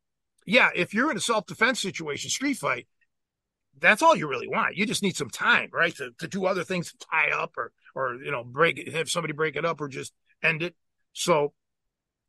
yeah, 0.45 0.69
if 0.76 0.93
you're 0.93 1.10
in 1.12 1.17
a 1.17 1.22
self 1.22 1.45
defense 1.45 1.82
situation, 1.82 2.30
street 2.30 2.58
fight, 2.58 2.88
that's 3.82 4.02
all 4.02 4.15
you 4.15 4.28
really 4.28 4.48
want. 4.48 4.76
You 4.76 4.86
just 4.86 5.04
need 5.04 5.15
some 5.15 5.30
time, 5.30 5.70
right, 5.74 5.96
to, 5.96 6.12
to 6.20 6.28
do 6.28 6.46
other 6.46 6.63
things, 6.63 6.92
to 6.92 6.98
tie 7.12 7.32
up 7.32 7.58
or 7.58 7.72
or 7.96 8.15
you 8.15 8.32
know 8.32 8.44
break 8.44 8.78
it, 8.78 8.94
have 8.94 9.10
somebody 9.10 9.34
break 9.34 9.56
it 9.56 9.65
up 9.65 9.82
or 9.82 9.88
just 9.88 10.13
end 10.44 10.62
it. 10.63 10.76
So, 11.13 11.54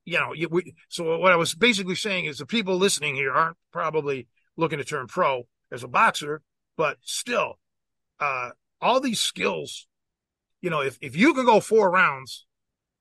you 0.04 0.18
know, 0.18 0.32
you, 0.32 0.48
we, 0.48 0.74
so 0.88 1.18
what 1.18 1.32
I 1.32 1.36
was 1.36 1.54
basically 1.54 1.94
saying 1.94 2.24
is 2.24 2.38
the 2.38 2.46
people 2.46 2.76
listening 2.76 3.14
here 3.14 3.32
aren't 3.32 3.56
probably 3.72 4.26
looking 4.56 4.78
to 4.78 4.84
turn 4.84 5.06
pro 5.06 5.46
as 5.70 5.84
a 5.84 5.88
boxer, 5.88 6.42
but 6.76 6.98
still, 7.02 7.58
uh, 8.18 8.50
all 8.80 9.00
these 9.00 9.20
skills, 9.20 9.86
you 10.60 10.70
know, 10.70 10.80
if 10.80 10.98
if 11.00 11.16
you 11.16 11.34
can 11.34 11.44
go 11.44 11.60
four 11.60 11.90
rounds 11.90 12.46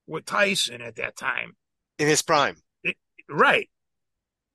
with 0.08 0.26
Tyson 0.26 0.82
at 0.82 0.96
that 0.98 1.16
time, 1.16 1.56
In 1.98 2.08
his 2.08 2.22
prime. 2.22 2.58
right 3.30 3.70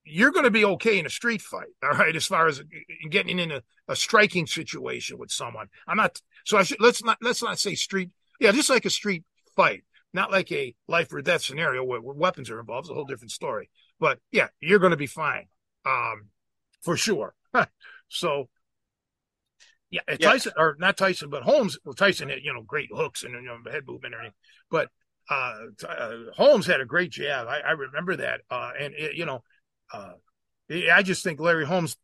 you're 0.04 0.30
going 0.30 0.44
to 0.44 0.50
be 0.50 0.64
okay 0.64 0.98
in 0.98 1.06
a 1.06 1.10
street 1.10 1.40
fight 1.40 1.68
all 1.82 1.90
right 1.90 2.16
as 2.16 2.26
far 2.26 2.46
as 2.46 2.62
getting 3.10 3.38
in 3.38 3.50
a, 3.50 3.62
a 3.88 3.96
striking 3.96 4.46
situation 4.46 5.18
with 5.18 5.30
someone 5.30 5.66
i'm 5.86 5.96
not 5.96 6.20
so 6.44 6.56
i 6.56 6.62
should 6.62 6.80
let's 6.80 7.02
not 7.02 7.18
let's 7.22 7.42
not 7.42 7.58
say 7.58 7.74
street 7.74 8.10
yeah 8.40 8.52
just 8.52 8.70
like 8.70 8.84
a 8.84 8.90
street 8.90 9.24
fight 9.56 9.82
not 10.12 10.30
like 10.30 10.50
a 10.52 10.74
life 10.88 11.12
or 11.12 11.20
death 11.22 11.42
scenario 11.42 11.82
where, 11.82 12.00
where 12.00 12.14
weapons 12.14 12.50
are 12.50 12.60
involved 12.60 12.86
it's 12.86 12.90
a 12.90 12.94
whole 12.94 13.04
different 13.04 13.32
story 13.32 13.70
but 13.98 14.18
yeah 14.30 14.48
you're 14.60 14.78
going 14.78 14.90
to 14.90 14.96
be 14.96 15.06
fine 15.06 15.46
um 15.86 16.28
for 16.82 16.96
sure 16.96 17.34
so 18.08 18.48
yeah, 19.90 20.00
Yeah. 20.08 20.16
Tyson 20.16 20.52
or 20.56 20.76
not 20.80 20.96
Tyson, 20.96 21.30
but 21.30 21.44
Holmes. 21.44 21.78
Well, 21.84 21.94
Tyson 21.94 22.28
had 22.28 22.40
you 22.42 22.52
know 22.52 22.62
great 22.62 22.88
hooks 22.92 23.22
and 23.22 23.32
you 23.32 23.42
know 23.42 23.58
head 23.70 23.86
movement 23.86 24.14
and 24.14 24.14
everything, 24.14 24.34
but 24.68 24.88
uh, 25.30 25.54
uh, 25.88 26.16
Holmes 26.34 26.66
had 26.66 26.80
a 26.80 26.84
great 26.84 27.12
jab. 27.12 27.46
I, 27.46 27.60
I 27.60 27.70
remember 27.72 28.16
that, 28.16 28.40
uh, 28.50 28.72
and 28.78 28.92
it, 28.94 29.14
you 29.14 29.24
know, 29.24 29.44
uh, 29.92 30.12
I 30.92 31.02
just 31.02 31.22
think 31.22 31.40
Larry 31.40 31.66
Holmes, 31.66 31.96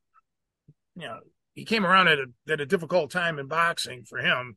you 0.97 1.03
know, 1.03 1.21
he 1.55 1.65
came 1.65 1.85
around 1.85 2.09
at 2.09 2.19
a 2.19 2.53
at 2.53 2.61
a 2.61 2.67
difficult 2.67 3.11
time 3.11 3.39
in 3.39 3.47
boxing 3.47 4.05
for 4.05 4.19
him, 4.19 4.57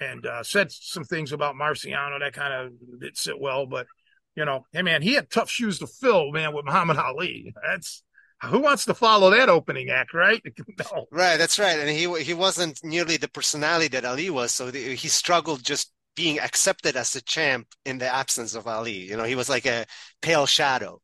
and 0.00 0.26
uh, 0.26 0.42
said 0.42 0.72
some 0.72 1.04
things 1.04 1.32
about 1.32 1.54
Marciano 1.54 2.18
that 2.20 2.32
kind 2.32 2.52
of 2.52 3.00
didn't 3.00 3.18
sit 3.18 3.40
well. 3.40 3.66
But 3.66 3.86
you 4.34 4.44
know, 4.44 4.66
hey 4.72 4.82
man, 4.82 5.02
he 5.02 5.14
had 5.14 5.30
tough 5.30 5.50
shoes 5.50 5.78
to 5.78 5.86
fill, 5.86 6.32
man, 6.32 6.54
with 6.54 6.64
Muhammad 6.64 6.96
Ali. 6.96 7.54
That's 7.66 8.02
who 8.42 8.60
wants 8.60 8.84
to 8.86 8.94
follow 8.94 9.30
that 9.30 9.48
opening 9.48 9.88
act, 9.88 10.12
right? 10.12 10.42
no. 10.78 11.06
Right, 11.10 11.36
that's 11.36 11.58
right. 11.58 11.78
And 11.78 11.88
he 11.88 12.22
he 12.22 12.34
wasn't 12.34 12.80
nearly 12.82 13.16
the 13.16 13.28
personality 13.28 13.88
that 13.88 14.04
Ali 14.04 14.30
was, 14.30 14.52
so 14.52 14.70
the, 14.70 14.94
he 14.94 15.08
struggled 15.08 15.62
just 15.62 15.92
being 16.16 16.40
accepted 16.40 16.96
as 16.96 17.14
a 17.14 17.20
champ 17.22 17.68
in 17.84 17.98
the 17.98 18.12
absence 18.12 18.54
of 18.54 18.66
Ali. 18.66 19.08
You 19.08 19.16
know, 19.16 19.24
he 19.24 19.34
was 19.34 19.48
like 19.48 19.66
a 19.66 19.86
pale 20.22 20.46
shadow 20.46 21.00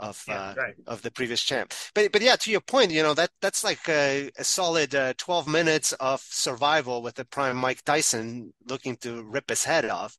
of 0.00 0.24
Yeah, 0.26 0.38
uh, 0.38 0.56
right. 0.56 0.76
of 0.86 1.02
the 1.02 1.10
previous 1.10 1.42
champ. 1.42 1.72
But 1.94 2.12
but 2.12 2.22
yeah, 2.22 2.36
to 2.36 2.50
your 2.50 2.60
point, 2.60 2.90
you 2.92 3.02
know 3.02 3.14
that 3.14 3.30
that's 3.40 3.64
like 3.64 3.88
a, 3.88 4.30
a 4.38 4.44
solid 4.44 4.94
uh, 4.94 5.14
12 5.18 5.48
minutes 5.48 5.92
of 5.94 6.20
survival 6.22 7.02
with 7.02 7.14
the 7.16 7.24
prime 7.24 7.56
Mike 7.56 7.82
Tyson 7.84 8.52
looking 8.68 8.96
to 8.98 9.22
rip 9.24 9.48
his 9.50 9.64
head 9.64 9.84
off, 9.86 10.16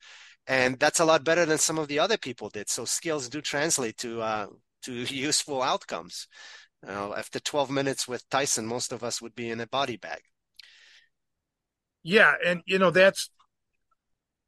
and 0.48 0.80
that's 0.80 1.00
a 1.00 1.06
lot 1.06 1.24
better 1.24 1.46
than 1.46 1.58
some 1.58 1.78
of 1.80 1.88
the 1.88 2.00
other 2.00 2.18
people 2.18 2.50
did. 2.50 2.70
So 2.70 2.86
skills 2.86 3.30
do 3.30 3.42
translate 3.42 3.98
to 4.00 4.22
uh, 4.22 4.48
to 4.84 4.94
useful 5.14 5.62
outcomes. 5.62 6.28
You 6.84 6.90
know, 6.94 7.16
after 7.16 7.40
12 7.40 7.72
minutes 7.72 8.08
with 8.08 8.30
Tyson, 8.30 8.68
most 8.68 8.92
of 8.94 9.04
us 9.04 9.22
would 9.22 9.36
be 9.36 9.50
in 9.52 9.62
a 9.62 9.68
body 9.68 9.98
bag. 9.98 10.22
Yeah, 12.04 12.34
and 12.46 12.62
you 12.66 12.80
know 12.80 12.92
that's 12.92 13.30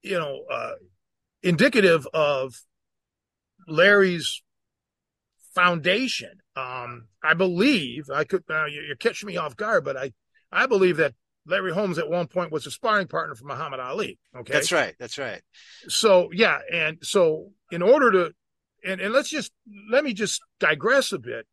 you 0.02 0.18
know 0.18 0.44
uh 0.52 0.74
indicative 1.44 2.08
of 2.14 2.56
Larry's 3.68 4.42
foundation. 5.62 6.34
Um 6.56 7.08
I 7.24 7.34
believe 7.34 8.10
I 8.14 8.24
could 8.24 8.44
uh, 8.50 8.66
you- 8.66 8.82
you're 8.88 8.96
catching 8.96 9.28
me 9.28 9.38
off 9.38 9.56
guard, 9.56 9.84
but 9.86 9.96
I 9.98 10.12
I 10.52 10.66
believe 10.66 10.98
that 10.98 11.14
Larry 11.46 11.74
Holmes 11.74 11.98
at 11.98 12.10
one 12.10 12.28
point 12.28 12.52
was 12.52 12.66
a 12.68 12.72
sparring 12.72 13.08
partner 13.08 13.36
for 13.36 13.46
Muhammad 13.46 13.80
Ali. 13.80 14.20
Okay, 14.40 14.54
That's 14.54 14.72
right. 14.72 14.96
That's 15.00 15.18
right. 15.18 15.42
so 15.88 16.30
yeah, 16.32 16.60
and 16.72 16.98
so 17.02 17.52
in 17.72 17.82
order 17.82 18.12
to 18.12 18.24
and, 18.86 19.02
and 19.02 19.14
let's 19.14 19.30
just 19.30 19.52
let 19.92 20.04
me 20.04 20.14
just 20.14 20.42
digress 20.60 21.12
a 21.12 21.20
bit. 21.20 21.46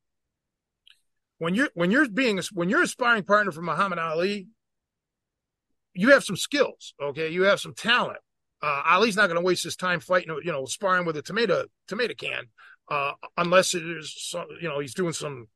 When 1.39 1.55
you're 1.55 1.71
when 1.75 1.91
you're 1.91 2.09
being 2.09 2.41
when 2.53 2.69
you're 2.71 2.83
a 2.83 2.87
sparring 2.87 3.25
partner 3.25 3.53
for 3.53 3.63
Muhammad 3.63 3.99
Ali, 3.99 4.49
you 5.95 6.11
have 6.11 6.25
some 6.25 6.37
skills, 6.37 6.95
okay? 7.03 7.29
You 7.29 7.43
have 7.43 7.61
some 7.61 7.75
talent. 7.75 8.19
Uh, 8.63 8.83
Ali's 8.87 9.17
not 9.17 9.27
going 9.29 9.37
to 9.41 9.45
waste 9.45 9.65
his 9.65 9.77
time 9.77 10.01
fighting, 10.01 10.35
you 10.43 10.53
know, 10.53 10.65
sparring 10.65 11.05
with 11.07 11.17
a 11.17 11.23
tomato 11.23 11.67
tomato 11.89 12.15
can, 12.15 12.45
uh, 12.89 13.13
unless 13.37 13.75
it 13.75 13.83
is, 13.83 14.35
you 14.61 14.69
know, 14.69 14.79
he's 14.79 14.95
doing 14.95 15.13
some, 15.13 15.49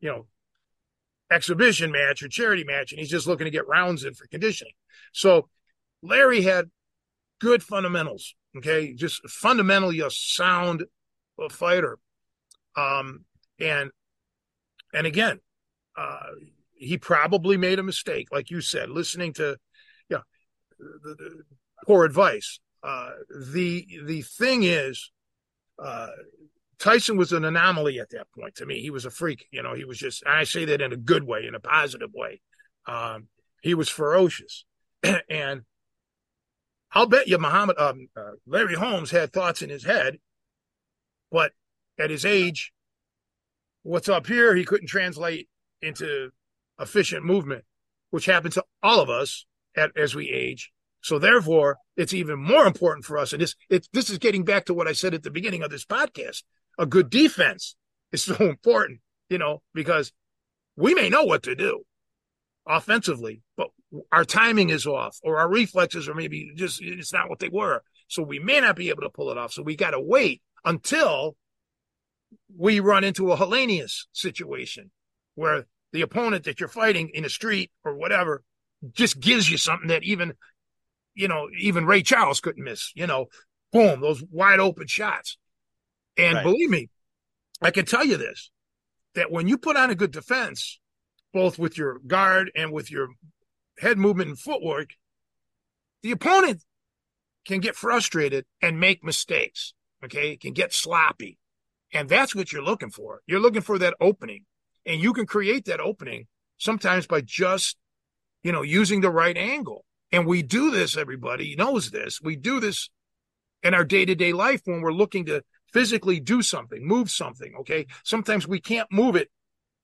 you 0.00 0.08
know, 0.10 0.26
exhibition 1.30 1.90
match 1.90 2.22
or 2.22 2.28
charity 2.28 2.64
match, 2.64 2.92
and 2.92 2.98
he's 2.98 3.10
just 3.10 3.26
looking 3.26 3.46
to 3.46 3.50
get 3.50 3.66
rounds 3.68 4.04
in 4.04 4.14
for 4.14 4.26
conditioning. 4.26 4.74
So 5.12 5.48
Larry 6.02 6.42
had 6.42 6.70
good 7.40 7.62
fundamentals. 7.62 8.34
Okay, 8.56 8.92
just 8.92 9.26
fundamentally 9.30 10.00
a 10.00 10.10
sound 10.10 10.84
fighter. 11.50 11.98
Um, 12.76 13.24
and 13.58 13.90
and 14.92 15.06
again, 15.06 15.40
uh, 15.96 16.32
he 16.74 16.98
probably 16.98 17.56
made 17.56 17.78
a 17.78 17.82
mistake, 17.82 18.28
like 18.30 18.50
you 18.50 18.60
said, 18.60 18.90
listening 18.90 19.32
to, 19.34 19.56
yeah, 20.10 20.20
the, 20.78 21.14
the 21.14 21.42
poor 21.86 22.04
advice. 22.04 22.60
Uh, 22.82 23.12
the 23.30 23.86
the 24.04 24.20
thing 24.20 24.64
is, 24.64 25.10
uh, 25.82 26.08
Tyson 26.82 27.16
was 27.16 27.32
an 27.32 27.44
anomaly 27.44 28.00
at 28.00 28.10
that 28.10 28.26
point 28.36 28.56
to 28.56 28.66
me. 28.66 28.80
He 28.80 28.90
was 28.90 29.04
a 29.04 29.10
freak. 29.10 29.46
You 29.52 29.62
know, 29.62 29.72
he 29.72 29.84
was 29.84 29.98
just, 29.98 30.24
and 30.24 30.34
I 30.34 30.42
say 30.42 30.64
that 30.64 30.80
in 30.80 30.92
a 30.92 30.96
good 30.96 31.22
way, 31.22 31.46
in 31.46 31.54
a 31.54 31.60
positive 31.60 32.10
way. 32.12 32.40
Um, 32.86 33.28
he 33.62 33.74
was 33.74 33.88
ferocious. 33.88 34.64
and 35.30 35.62
I'll 36.90 37.06
bet 37.06 37.28
you 37.28 37.38
Muhammad, 37.38 37.78
um, 37.78 38.08
uh, 38.16 38.32
Larry 38.48 38.74
Holmes 38.74 39.12
had 39.12 39.32
thoughts 39.32 39.62
in 39.62 39.70
his 39.70 39.84
head, 39.84 40.18
but 41.30 41.52
at 42.00 42.10
his 42.10 42.24
age, 42.24 42.72
what's 43.84 44.08
up 44.08 44.26
here, 44.26 44.56
he 44.56 44.64
couldn't 44.64 44.88
translate 44.88 45.48
into 45.82 46.30
efficient 46.80 47.24
movement, 47.24 47.64
which 48.10 48.26
happens 48.26 48.54
to 48.54 48.64
all 48.82 48.98
of 48.98 49.08
us 49.08 49.46
at, 49.76 49.96
as 49.96 50.16
we 50.16 50.28
age. 50.30 50.72
So 51.00 51.20
therefore, 51.20 51.78
it's 51.96 52.12
even 52.12 52.42
more 52.42 52.66
important 52.66 53.04
for 53.04 53.18
us. 53.18 53.32
And 53.32 53.40
this, 53.40 53.54
it, 53.70 53.86
this 53.92 54.10
is 54.10 54.18
getting 54.18 54.44
back 54.44 54.64
to 54.64 54.74
what 54.74 54.88
I 54.88 54.92
said 54.92 55.14
at 55.14 55.22
the 55.22 55.30
beginning 55.30 55.62
of 55.62 55.70
this 55.70 55.84
podcast 55.84 56.42
a 56.78 56.86
good 56.86 57.10
defense 57.10 57.76
is 58.12 58.22
so 58.24 58.36
important, 58.36 59.00
you 59.28 59.38
know, 59.38 59.62
because 59.74 60.12
we 60.76 60.94
may 60.94 61.08
know 61.08 61.24
what 61.24 61.44
to 61.44 61.54
do 61.54 61.82
offensively, 62.66 63.42
but 63.56 63.68
our 64.10 64.24
timing 64.24 64.70
is 64.70 64.86
off 64.86 65.18
or 65.22 65.38
our 65.38 65.48
reflexes 65.48 66.08
are 66.08 66.14
maybe 66.14 66.52
just, 66.54 66.80
it's 66.80 67.12
not 67.12 67.28
what 67.28 67.38
they 67.38 67.48
were. 67.48 67.82
So 68.08 68.22
we 68.22 68.38
may 68.38 68.60
not 68.60 68.76
be 68.76 68.90
able 68.90 69.02
to 69.02 69.10
pull 69.10 69.30
it 69.30 69.38
off. 69.38 69.52
So 69.52 69.62
we 69.62 69.76
got 69.76 69.90
to 69.90 70.00
wait 70.00 70.42
until 70.64 71.36
we 72.56 72.80
run 72.80 73.04
into 73.04 73.32
a 73.32 73.36
Helenius 73.36 74.06
situation 74.12 74.90
where 75.34 75.66
the 75.92 76.02
opponent 76.02 76.44
that 76.44 76.60
you're 76.60 76.68
fighting 76.68 77.10
in 77.12 77.24
a 77.24 77.28
street 77.28 77.70
or 77.84 77.94
whatever 77.94 78.42
just 78.92 79.20
gives 79.20 79.50
you 79.50 79.56
something 79.56 79.88
that 79.88 80.02
even, 80.02 80.34
you 81.14 81.28
know, 81.28 81.48
even 81.58 81.86
Ray 81.86 82.02
Charles 82.02 82.40
couldn't 82.40 82.64
miss, 82.64 82.92
you 82.94 83.06
know, 83.06 83.26
boom, 83.72 84.00
those 84.00 84.22
wide 84.30 84.60
open 84.60 84.86
shots. 84.86 85.38
And 86.16 86.36
right. 86.36 86.44
believe 86.44 86.70
me, 86.70 86.88
I 87.60 87.70
can 87.70 87.84
tell 87.84 88.04
you 88.04 88.16
this 88.16 88.50
that 89.14 89.30
when 89.30 89.46
you 89.46 89.58
put 89.58 89.76
on 89.76 89.90
a 89.90 89.94
good 89.94 90.10
defense, 90.10 90.80
both 91.32 91.58
with 91.58 91.76
your 91.76 91.98
guard 92.06 92.50
and 92.54 92.72
with 92.72 92.90
your 92.90 93.08
head 93.78 93.98
movement 93.98 94.28
and 94.28 94.38
footwork, 94.38 94.90
the 96.02 96.10
opponent 96.10 96.62
can 97.44 97.60
get 97.60 97.76
frustrated 97.76 98.44
and 98.60 98.78
make 98.78 99.04
mistakes. 99.04 99.74
Okay. 100.04 100.36
Can 100.36 100.52
get 100.52 100.72
sloppy. 100.72 101.38
And 101.92 102.08
that's 102.08 102.34
what 102.34 102.52
you're 102.52 102.62
looking 102.62 102.90
for. 102.90 103.20
You're 103.26 103.40
looking 103.40 103.62
for 103.62 103.78
that 103.78 103.94
opening. 104.00 104.44
And 104.86 105.00
you 105.00 105.12
can 105.12 105.26
create 105.26 105.66
that 105.66 105.80
opening 105.80 106.26
sometimes 106.58 107.06
by 107.06 107.20
just, 107.20 107.76
you 108.42 108.50
know, 108.50 108.62
using 108.62 109.00
the 109.00 109.10
right 109.10 109.36
angle. 109.36 109.84
And 110.10 110.26
we 110.26 110.42
do 110.42 110.70
this, 110.70 110.96
everybody 110.96 111.54
knows 111.56 111.90
this. 111.90 112.20
We 112.20 112.36
do 112.36 112.60
this 112.60 112.90
in 113.62 113.74
our 113.74 113.84
day 113.84 114.04
to 114.04 114.14
day 114.14 114.32
life 114.32 114.62
when 114.64 114.80
we're 114.80 114.92
looking 114.92 115.26
to 115.26 115.42
physically 115.72 116.20
do 116.20 116.42
something, 116.42 116.86
move 116.86 117.10
something. 117.10 117.54
Okay. 117.60 117.86
Sometimes 118.04 118.46
we 118.46 118.60
can't 118.60 118.90
move 118.92 119.16
it 119.16 119.30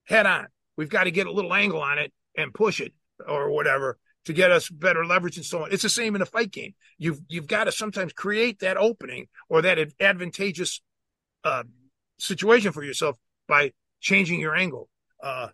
head 0.04 0.26
on. 0.26 0.48
We've 0.76 0.88
got 0.88 1.04
to 1.04 1.10
get 1.10 1.26
a 1.26 1.32
little 1.32 1.54
angle 1.54 1.82
on 1.82 1.98
it 1.98 2.12
and 2.36 2.54
push 2.54 2.80
it 2.80 2.92
or 3.26 3.50
whatever 3.50 3.98
to 4.24 4.32
get 4.32 4.50
us 4.50 4.68
better 4.68 5.04
leverage 5.04 5.36
and 5.36 5.46
so 5.46 5.64
on. 5.64 5.72
It's 5.72 5.82
the 5.82 5.88
same 5.88 6.14
in 6.14 6.22
a 6.22 6.26
fight 6.26 6.50
game. 6.50 6.74
You've 6.98 7.20
you've 7.28 7.46
got 7.46 7.64
to 7.64 7.72
sometimes 7.72 8.12
create 8.12 8.60
that 8.60 8.76
opening 8.76 9.26
or 9.48 9.62
that 9.62 9.78
advantageous 10.00 10.80
uh, 11.44 11.64
situation 12.18 12.72
for 12.72 12.82
yourself 12.82 13.16
by 13.46 13.72
changing 14.00 14.40
your 14.40 14.54
angle 14.54 14.88
uh, 15.22 15.48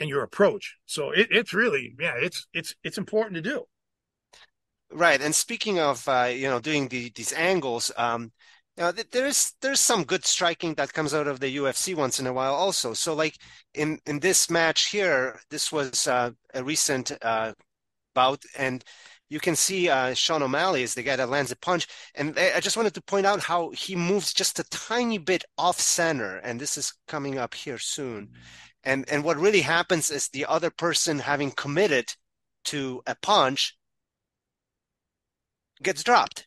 and 0.00 0.08
your 0.08 0.22
approach. 0.22 0.76
So 0.86 1.10
it, 1.10 1.28
it's 1.30 1.54
really 1.54 1.94
yeah, 1.98 2.14
it's 2.16 2.46
it's 2.52 2.74
it's 2.82 2.98
important 2.98 3.36
to 3.36 3.42
do. 3.42 3.64
Right, 4.92 5.22
and 5.22 5.34
speaking 5.34 5.78
of 5.78 6.06
uh, 6.06 6.30
you 6.32 6.48
know 6.48 6.60
doing 6.60 6.88
the, 6.88 7.10
these 7.14 7.32
angles, 7.32 7.90
um, 7.96 8.32
you 8.76 8.84
know, 8.84 8.92
there's 8.92 9.52
there's 9.60 9.80
some 9.80 10.04
good 10.04 10.24
striking 10.24 10.74
that 10.74 10.92
comes 10.92 11.12
out 11.12 11.26
of 11.26 11.40
the 11.40 11.56
UFC 11.56 11.94
once 11.94 12.18
in 12.20 12.26
a 12.26 12.32
while 12.32 12.54
also. 12.54 12.94
So 12.94 13.14
like 13.14 13.36
in 13.74 13.98
in 14.06 14.20
this 14.20 14.50
match 14.50 14.88
here, 14.88 15.38
this 15.50 15.70
was 15.70 16.06
uh, 16.08 16.30
a 16.54 16.64
recent 16.64 17.12
uh, 17.22 17.52
bout, 18.14 18.42
and 18.56 18.82
you 19.28 19.40
can 19.40 19.56
see 19.56 19.88
uh, 19.90 20.14
Sean 20.14 20.42
O'Malley 20.42 20.82
is 20.82 20.94
the 20.94 21.02
guy 21.02 21.16
that 21.16 21.28
lands 21.28 21.52
a 21.52 21.56
punch. 21.56 21.86
And 22.14 22.38
I 22.38 22.60
just 22.60 22.76
wanted 22.76 22.94
to 22.94 23.02
point 23.02 23.26
out 23.26 23.40
how 23.40 23.70
he 23.70 23.94
moves 23.96 24.32
just 24.32 24.58
a 24.58 24.64
tiny 24.64 25.18
bit 25.18 25.44
off 25.58 25.78
center, 25.80 26.38
and 26.38 26.60
this 26.60 26.78
is 26.78 26.94
coming 27.08 27.38
up 27.38 27.54
here 27.54 27.78
soon. 27.78 28.30
And 28.84 29.08
and 29.10 29.22
what 29.24 29.36
really 29.38 29.62
happens 29.62 30.10
is 30.10 30.28
the 30.28 30.46
other 30.46 30.70
person 30.70 31.18
having 31.18 31.50
committed 31.52 32.14
to 32.66 33.02
a 33.06 33.14
punch 33.16 33.76
gets 35.82 36.02
dropped 36.04 36.46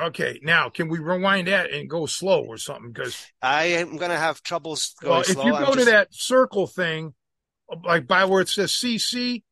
Okay, 0.00 0.40
now 0.42 0.68
can 0.68 0.88
we 0.88 0.98
rewind 0.98 1.46
that 1.46 1.70
and 1.72 1.88
go 1.88 2.06
slow 2.06 2.42
or 2.42 2.56
something? 2.56 2.90
Because 2.90 3.26
I 3.40 3.64
am 3.64 3.96
gonna 3.96 4.16
have 4.18 4.42
troubles 4.42 4.94
going 5.00 5.12
well, 5.12 5.20
if 5.20 5.26
slow. 5.28 5.44
you 5.44 5.52
go 5.52 5.74
to 5.74 5.84
that 5.84 6.12
circle 6.12 6.66
thing, 6.66 7.14
uh, 7.70 7.76
like 7.84 8.08
by 8.08 8.24
where 8.24 8.40
it 8.40 8.48
says 8.48 8.72
CC, 8.72 9.42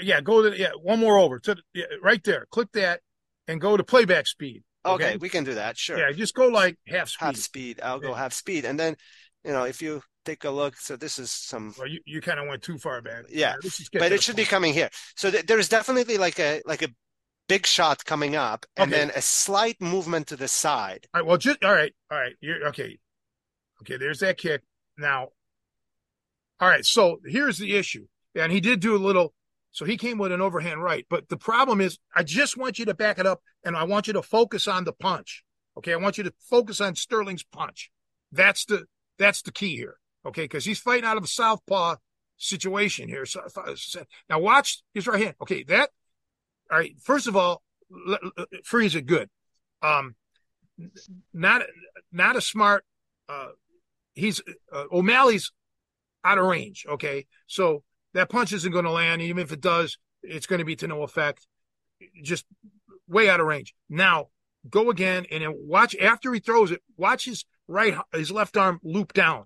yeah, 0.00 0.20
go 0.20 0.50
to 0.50 0.58
yeah 0.58 0.70
one 0.82 0.98
more 0.98 1.18
over 1.18 1.38
to 1.40 1.56
yeah, 1.72 1.84
right 2.02 2.22
there. 2.24 2.46
Click 2.50 2.72
that 2.72 3.00
and 3.46 3.60
go 3.60 3.76
to 3.76 3.84
playback 3.84 4.26
speed. 4.26 4.64
Okay? 4.84 5.04
okay? 5.04 5.16
we 5.18 5.28
can 5.28 5.44
do 5.44 5.54
that. 5.54 5.76
Sure. 5.76 5.98
Yeah, 5.98 6.10
just 6.12 6.34
go 6.34 6.48
like 6.48 6.76
half 6.88 7.08
speed. 7.08 7.24
Half 7.24 7.36
speed. 7.36 7.80
I'll 7.82 8.00
go 8.00 8.14
half 8.14 8.32
speed, 8.32 8.64
and 8.64 8.78
then 8.78 8.96
you 9.44 9.52
know 9.52 9.64
if 9.64 9.80
you 9.80 10.02
take 10.24 10.44
a 10.44 10.50
look. 10.50 10.76
So 10.76 10.96
this 10.96 11.18
is 11.18 11.30
some. 11.30 11.74
Well, 11.78 11.88
you, 11.88 12.00
you 12.04 12.20
kind 12.20 12.38
of 12.38 12.48
went 12.48 12.62
too 12.62 12.78
far 12.78 13.00
back. 13.02 13.24
Yeah, 13.28 13.54
but 13.92 14.12
it 14.12 14.22
should 14.22 14.36
point. 14.36 14.46
be 14.46 14.50
coming 14.50 14.74
here. 14.74 14.90
So 15.16 15.30
th- 15.30 15.46
there 15.46 15.58
is 15.58 15.68
definitely 15.68 16.18
like 16.18 16.38
a 16.38 16.60
like 16.66 16.82
a 16.82 16.88
big 17.48 17.66
shot 17.66 18.04
coming 18.04 18.36
up 18.36 18.66
and 18.76 18.92
okay. 18.92 19.06
then 19.06 19.12
a 19.16 19.22
slight 19.22 19.80
movement 19.80 20.28
to 20.28 20.36
the 20.36 20.48
side. 20.48 21.06
All 21.12 21.20
right. 21.20 21.26
Well, 21.26 21.38
just 21.38 21.64
all 21.64 21.72
right. 21.72 21.92
All 22.10 22.18
right. 22.18 22.34
You're 22.40 22.68
okay. 22.68 22.98
Okay. 23.82 23.96
There's 23.96 24.20
that 24.20 24.38
kick. 24.38 24.62
Now, 24.96 25.28
all 26.60 26.68
right. 26.68 26.84
So 26.84 27.20
here's 27.24 27.58
the 27.58 27.74
issue. 27.74 28.06
And 28.34 28.52
he 28.52 28.60
did 28.60 28.80
do 28.80 28.94
a 28.94 28.98
little. 28.98 29.34
So 29.70 29.84
he 29.84 29.96
came 29.96 30.18
with 30.18 30.32
an 30.32 30.40
overhand 30.40 30.82
right. 30.82 31.06
But 31.10 31.28
the 31.28 31.36
problem 31.36 31.80
is, 31.80 31.98
I 32.14 32.22
just 32.22 32.56
want 32.56 32.78
you 32.78 32.84
to 32.86 32.94
back 32.94 33.18
it 33.18 33.26
up 33.26 33.40
and 33.64 33.76
I 33.76 33.84
want 33.84 34.06
you 34.06 34.12
to 34.14 34.22
focus 34.22 34.68
on 34.68 34.84
the 34.84 34.92
punch. 34.92 35.44
Okay. 35.76 35.92
I 35.92 35.96
want 35.96 36.18
you 36.18 36.24
to 36.24 36.32
focus 36.48 36.80
on 36.80 36.94
Sterling's 36.94 37.42
punch. 37.44 37.90
That's 38.30 38.64
the 38.66 38.84
that's 39.18 39.42
the 39.42 39.52
key 39.52 39.76
here. 39.76 39.98
Okay. 40.26 40.44
Because 40.44 40.64
he's 40.64 40.78
fighting 40.78 41.04
out 41.04 41.16
of 41.16 41.24
a 41.24 41.28
southpaw 41.28 41.96
situation 42.36 43.08
here. 43.08 43.26
So, 43.26 43.40
now 44.28 44.38
watch 44.38 44.82
his 44.94 45.06
right 45.06 45.22
hand. 45.22 45.34
Okay. 45.42 45.64
That 45.64 45.90
all 46.70 46.78
right. 46.78 46.94
First 47.02 47.26
of 47.26 47.36
all, 47.36 47.62
freeze 48.64 48.94
it 48.94 49.06
good. 49.06 49.28
Um, 49.82 50.14
not 51.32 51.62
not 52.12 52.36
a 52.36 52.40
smart. 52.40 52.84
Uh, 53.28 53.48
he's 54.14 54.40
uh, 54.72 54.84
O'Malley's 54.92 55.52
out 56.24 56.38
of 56.38 56.46
range. 56.46 56.86
Okay, 56.88 57.26
so 57.46 57.82
that 58.14 58.28
punch 58.28 58.52
isn't 58.52 58.72
going 58.72 58.84
to 58.84 58.90
land. 58.90 59.22
Even 59.22 59.42
if 59.42 59.52
it 59.52 59.60
does, 59.60 59.98
it's 60.22 60.46
going 60.46 60.58
to 60.58 60.64
be 60.64 60.76
to 60.76 60.88
no 60.88 61.02
effect. 61.02 61.46
Just 62.22 62.44
way 63.08 63.28
out 63.28 63.40
of 63.40 63.46
range. 63.46 63.74
Now 63.88 64.28
go 64.68 64.90
again 64.90 65.26
and 65.30 65.42
then 65.42 65.54
watch 65.56 65.96
after 65.96 66.32
he 66.32 66.40
throws 66.40 66.70
it. 66.70 66.82
Watch 66.96 67.24
his 67.24 67.44
right, 67.66 67.96
his 68.12 68.30
left 68.30 68.56
arm 68.56 68.80
loop 68.82 69.12
down. 69.12 69.44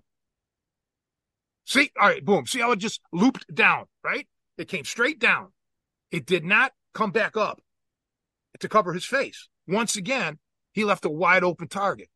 See, 1.65 1.91
all 1.99 2.09
right, 2.09 2.23
boom. 2.23 2.45
See 2.45 2.59
how 2.59 2.71
it 2.71 2.79
just 2.79 3.01
looped 3.11 3.45
down, 3.53 3.85
right? 4.03 4.27
It 4.57 4.67
came 4.67 4.83
straight 4.83 5.19
down. 5.19 5.53
It 6.11 6.25
did 6.25 6.43
not 6.43 6.73
come 6.93 7.11
back 7.11 7.37
up 7.37 7.61
to 8.59 8.69
cover 8.69 8.93
his 8.93 9.05
face. 9.05 9.49
Once 9.67 9.95
again, 9.95 10.39
he 10.73 10.83
left 10.83 11.05
a 11.05 11.09
wide 11.09 11.43
open 11.43 11.67
target. 11.67 12.09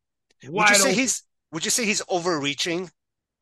Wide 0.44 0.52
would 0.52 0.68
you 0.70 0.74
say 0.76 0.88
open. 0.90 0.98
he's 0.98 1.22
would 1.52 1.64
you 1.64 1.70
say 1.70 1.84
he's 1.84 2.02
overreaching? 2.08 2.90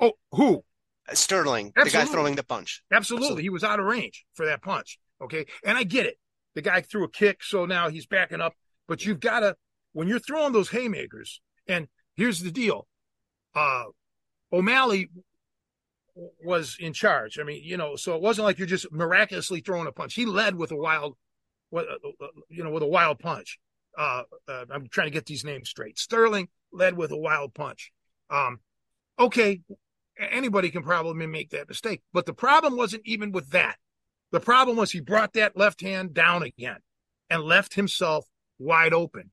Oh, 0.01 0.13
who? 0.33 0.65
Sterling, 1.13 1.73
Absolutely. 1.77 1.91
the 1.91 1.99
guy 1.99 2.13
throwing 2.13 2.35
the 2.37 2.43
punch. 2.43 2.83
Absolutely. 2.93 3.27
Absolutely. 3.27 3.43
He 3.43 3.51
was 3.51 3.65
out 3.65 3.79
of 3.79 3.87
range 3.87 4.25
for 4.35 4.47
that 4.47 4.63
punch. 4.63 4.99
Okay. 5.23 5.47
And 5.65 5.79
I 5.79 5.85
get 5.85 6.07
it. 6.07 6.19
The 6.55 6.63
guy 6.63 6.81
threw 6.81 7.05
a 7.05 7.09
kick, 7.09 7.43
so 7.45 7.65
now 7.65 7.89
he's 7.89 8.07
backing 8.07 8.41
up. 8.41 8.55
But 8.89 9.05
you've 9.05 9.21
got 9.21 9.41
to, 9.41 9.57
when 9.93 10.09
you're 10.09 10.19
throwing 10.19 10.53
those 10.53 10.71
haymakers, 10.71 11.41
and 11.69 11.87
here's 12.17 12.41
the 12.41 12.51
deal 12.51 12.87
uh, 13.55 13.85
O'Malley 14.53 15.11
was 16.43 16.77
in 16.81 16.93
charge. 16.93 17.39
I 17.39 17.45
mean, 17.45 17.63
you 17.63 17.77
know, 17.77 17.97
so 17.97 18.15
it 18.15 18.23
wasn't 18.23 18.47
like 18.47 18.59
you're 18.59 18.67
just 18.67 18.91
miraculously 18.91 19.61
throwing 19.61 19.87
a 19.87 19.93
punch. 19.93 20.15
He 20.15 20.27
led 20.27 20.57
with 20.57 20.73
a 20.73 20.77
wild 20.77 21.17
uh, 21.75 21.79
uh, 21.79 22.27
you 22.49 22.65
know, 22.65 22.71
with 22.71 22.83
a 22.83 22.89
wild 22.89 23.19
punch. 23.19 23.59
Uh, 23.97 24.23
uh, 24.49 24.65
I'm 24.71 24.89
trying 24.89 25.07
to 25.07 25.13
get 25.13 25.27
these 25.27 25.45
names 25.45 25.69
straight. 25.69 25.99
Sterling 25.99 26.49
led 26.73 26.97
with 26.97 27.11
a 27.11 27.17
wild 27.17 27.55
punch. 27.55 27.93
Um, 28.29 28.61
okay, 29.19 29.61
anybody 30.19 30.71
can 30.71 30.83
probably 30.83 31.27
make 31.27 31.51
that 31.51 31.69
mistake, 31.69 32.03
but 32.13 32.27
the 32.27 32.35
problem 32.35 32.77
wasn't 32.77 33.03
even 33.07 33.33
with 33.33 33.51
that. 33.51 33.77
The 34.33 34.41
problem 34.41 34.77
was 34.77 34.91
he 34.91 35.01
brought 35.01 35.33
that 35.35 35.57
left 35.57 35.81
hand 35.81 36.13
down 36.13 36.43
again 36.43 36.79
and 37.31 37.43
left 37.43 37.75
himself 37.75 38.27
wide 38.59 38.93
open. 38.93 39.31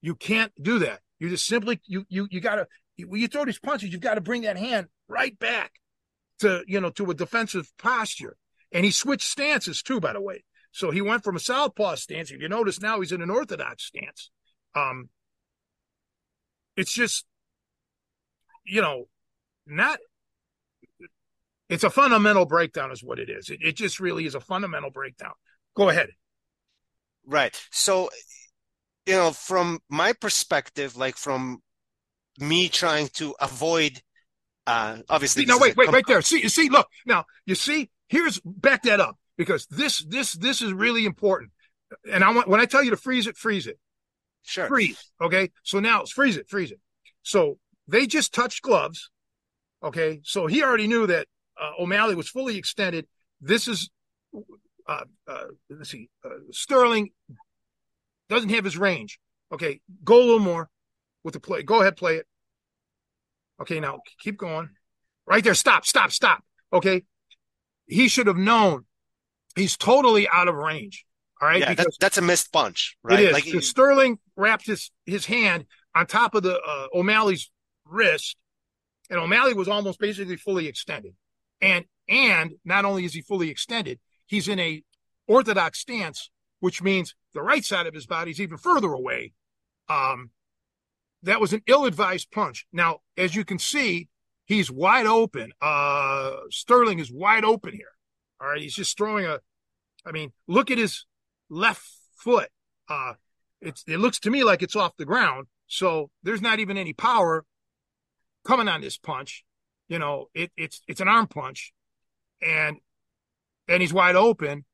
You 0.00 0.14
can't 0.14 0.52
do 0.60 0.78
that. 0.78 1.00
You 1.18 1.28
just 1.28 1.46
simply 1.46 1.80
you 1.84 2.06
you 2.08 2.26
you 2.30 2.40
gotta 2.40 2.66
when 3.06 3.20
you 3.20 3.28
throw 3.28 3.44
these 3.44 3.58
punches, 3.58 3.92
you've 3.92 4.00
got 4.00 4.14
to 4.14 4.20
bring 4.20 4.42
that 4.42 4.56
hand 4.56 4.86
right 5.08 5.38
back 5.38 5.72
to 6.38 6.62
you 6.66 6.80
know 6.80 6.90
to 6.90 7.10
a 7.10 7.14
defensive 7.14 7.70
posture. 7.78 8.36
And 8.72 8.84
he 8.84 8.90
switched 8.92 9.26
stances 9.26 9.82
too, 9.82 10.00
by 10.00 10.12
the 10.12 10.20
way. 10.20 10.44
So 10.72 10.90
he 10.90 11.00
went 11.00 11.24
from 11.24 11.36
a 11.36 11.40
southpaw 11.40 11.96
stance. 11.96 12.30
If 12.30 12.40
you 12.40 12.48
notice 12.48 12.80
now, 12.80 13.00
he's 13.00 13.12
in 13.12 13.22
an 13.22 13.30
orthodox 13.30 13.84
stance. 13.84 14.30
Um, 14.74 15.08
it's 16.76 16.92
just, 16.92 17.26
you 18.64 18.80
know, 18.80 19.08
not. 19.66 19.98
It's 21.68 21.84
a 21.84 21.90
fundamental 21.90 22.46
breakdown, 22.46 22.90
is 22.90 23.02
what 23.02 23.18
it 23.18 23.30
is. 23.30 23.48
It, 23.48 23.60
it 23.62 23.76
just 23.76 24.00
really 24.00 24.26
is 24.26 24.34
a 24.34 24.40
fundamental 24.40 24.90
breakdown. 24.90 25.32
Go 25.76 25.88
ahead. 25.88 26.10
Right. 27.24 27.60
So, 27.70 28.10
you 29.06 29.14
know, 29.14 29.30
from 29.30 29.80
my 29.88 30.12
perspective, 30.12 30.96
like 30.96 31.16
from 31.16 31.62
me 32.38 32.68
trying 32.68 33.08
to 33.14 33.34
avoid, 33.40 34.00
uh, 34.66 34.98
obviously. 35.08 35.44
no, 35.44 35.58
wait, 35.58 35.76
wait, 35.76 35.86
com- 35.86 35.94
right 35.94 36.04
there. 36.06 36.22
See, 36.22 36.42
you 36.42 36.48
see, 36.48 36.68
look 36.68 36.88
now. 37.06 37.24
You 37.46 37.54
see, 37.54 37.90
here's 38.08 38.40
back 38.40 38.82
that 38.84 39.00
up 39.00 39.19
because 39.40 39.64
this 39.70 40.04
this 40.04 40.34
this 40.34 40.60
is 40.60 40.70
really 40.70 41.06
important. 41.06 41.50
And 42.12 42.22
I 42.22 42.30
want 42.30 42.46
when 42.46 42.60
I 42.60 42.66
tell 42.66 42.84
you 42.84 42.90
to 42.90 42.96
freeze 42.98 43.26
it, 43.26 43.38
freeze 43.38 43.66
it. 43.66 43.78
Sure. 44.42 44.68
Freeze. 44.68 45.02
Okay. 45.18 45.50
So 45.62 45.80
now 45.80 46.02
it's 46.02 46.12
freeze 46.12 46.36
it, 46.36 46.46
freeze 46.46 46.70
it. 46.70 46.78
So 47.22 47.56
they 47.88 48.06
just 48.06 48.34
touched 48.34 48.60
gloves. 48.60 49.10
Okay. 49.82 50.20
So 50.24 50.46
he 50.46 50.62
already 50.62 50.86
knew 50.88 51.06
that 51.06 51.26
uh, 51.58 51.70
O'Malley 51.78 52.14
was 52.14 52.28
fully 52.28 52.58
extended. 52.58 53.06
This 53.40 53.66
is, 53.66 53.88
uh, 54.86 55.04
uh, 55.26 55.44
let's 55.70 55.88
see, 55.88 56.10
uh, 56.22 56.28
Sterling 56.50 57.08
doesn't 58.28 58.50
have 58.50 58.64
his 58.64 58.76
range. 58.76 59.18
Okay. 59.50 59.80
Go 60.04 60.18
a 60.18 60.26
little 60.26 60.38
more 60.38 60.68
with 61.24 61.32
the 61.32 61.40
play. 61.40 61.62
Go 61.62 61.80
ahead, 61.80 61.96
play 61.96 62.16
it. 62.16 62.26
Okay. 63.62 63.80
Now 63.80 64.00
keep 64.18 64.36
going. 64.36 64.68
Right 65.26 65.42
there. 65.42 65.54
Stop, 65.54 65.86
stop, 65.86 66.12
stop. 66.12 66.44
Okay. 66.74 67.04
He 67.86 68.08
should 68.08 68.26
have 68.26 68.36
known 68.36 68.84
he's 69.56 69.76
totally 69.76 70.28
out 70.28 70.48
of 70.48 70.54
range. 70.54 71.04
All 71.40 71.48
right. 71.48 71.60
Yeah, 71.60 71.74
that's, 71.74 71.96
that's 71.98 72.18
a 72.18 72.22
missed 72.22 72.52
punch, 72.52 72.96
right? 73.02 73.20
It 73.20 73.26
is. 73.26 73.54
Like, 73.54 73.62
Sterling 73.62 74.18
wrapped 74.36 74.66
his, 74.66 74.90
his 75.06 75.26
hand 75.26 75.64
on 75.94 76.06
top 76.06 76.34
of 76.34 76.42
the 76.42 76.60
uh, 76.60 76.86
O'Malley's 76.94 77.50
wrist, 77.86 78.36
and 79.08 79.18
O'Malley 79.18 79.54
was 79.54 79.66
almost 79.68 79.98
basically 79.98 80.36
fully 80.36 80.66
extended. 80.66 81.14
And 81.60 81.84
and 82.08 82.52
not 82.64 82.84
only 82.84 83.04
is 83.04 83.14
he 83.14 83.22
fully 83.22 83.50
extended, 83.50 83.98
he's 84.26 84.48
in 84.48 84.58
a 84.58 84.82
orthodox 85.26 85.78
stance, 85.78 86.30
which 86.60 86.82
means 86.82 87.14
the 87.34 87.42
right 87.42 87.64
side 87.64 87.86
of 87.86 87.94
his 87.94 88.06
body 88.06 88.30
is 88.30 88.40
even 88.40 88.56
further 88.56 88.92
away. 88.92 89.32
Um, 89.88 90.30
that 91.22 91.40
was 91.40 91.52
an 91.52 91.62
ill-advised 91.66 92.30
punch. 92.30 92.66
Now, 92.72 92.98
as 93.16 93.34
you 93.34 93.44
can 93.44 93.58
see, 93.58 94.08
he's 94.44 94.70
wide 94.70 95.06
open. 95.06 95.52
Uh, 95.60 96.36
Sterling 96.50 96.98
is 96.98 97.12
wide 97.12 97.44
open 97.44 97.72
here. 97.72 97.92
All 98.40 98.48
right, 98.48 98.60
he's 98.60 98.74
just 98.74 98.96
throwing 98.96 99.26
a. 99.26 99.40
I 100.04 100.12
mean, 100.12 100.32
look 100.46 100.70
at 100.70 100.78
his 100.78 101.04
left 101.50 101.82
foot. 102.16 102.48
Uh, 102.88 103.14
it's 103.60 103.84
it 103.86 103.98
looks 103.98 104.18
to 104.20 104.30
me 104.30 104.44
like 104.44 104.62
it's 104.62 104.76
off 104.76 104.96
the 104.96 105.04
ground, 105.04 105.46
so 105.66 106.10
there's 106.22 106.40
not 106.40 106.58
even 106.58 106.78
any 106.78 106.92
power 106.92 107.44
coming 108.44 108.68
on 108.68 108.80
this 108.80 108.96
punch. 108.96 109.44
You 109.88 109.98
know, 109.98 110.26
it, 110.34 110.50
it's 110.56 110.80
it's 110.88 111.00
an 111.00 111.08
arm 111.08 111.26
punch, 111.26 111.72
and 112.40 112.78
and 113.68 113.82
he's 113.82 113.92
wide 113.92 114.16
open. 114.16 114.64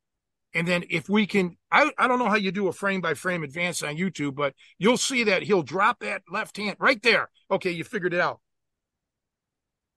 And 0.55 0.67
then 0.67 0.85
if 0.89 1.07
we 1.07 1.27
can, 1.27 1.59
I, 1.71 1.91
I 1.99 2.09
don't 2.09 2.19
know 2.19 2.31
how 2.31 2.37
you 2.37 2.51
do 2.51 2.69
a 2.69 2.73
frame 2.73 3.03
by 3.03 3.13
frame 3.13 3.43
advance 3.45 3.83
on 3.83 3.97
YouTube, 3.97 4.35
but 4.35 4.55
you'll 4.79 4.97
see 4.97 5.25
that 5.25 5.43
he'll 5.43 5.63
drop 5.63 6.01
that 6.01 6.23
left 6.31 6.57
hand 6.57 6.77
right 6.81 7.03
there. 7.03 7.29
Okay, 7.51 7.73
you 7.73 7.85
figured 7.85 8.15
it 8.15 8.21
out. 8.21 8.41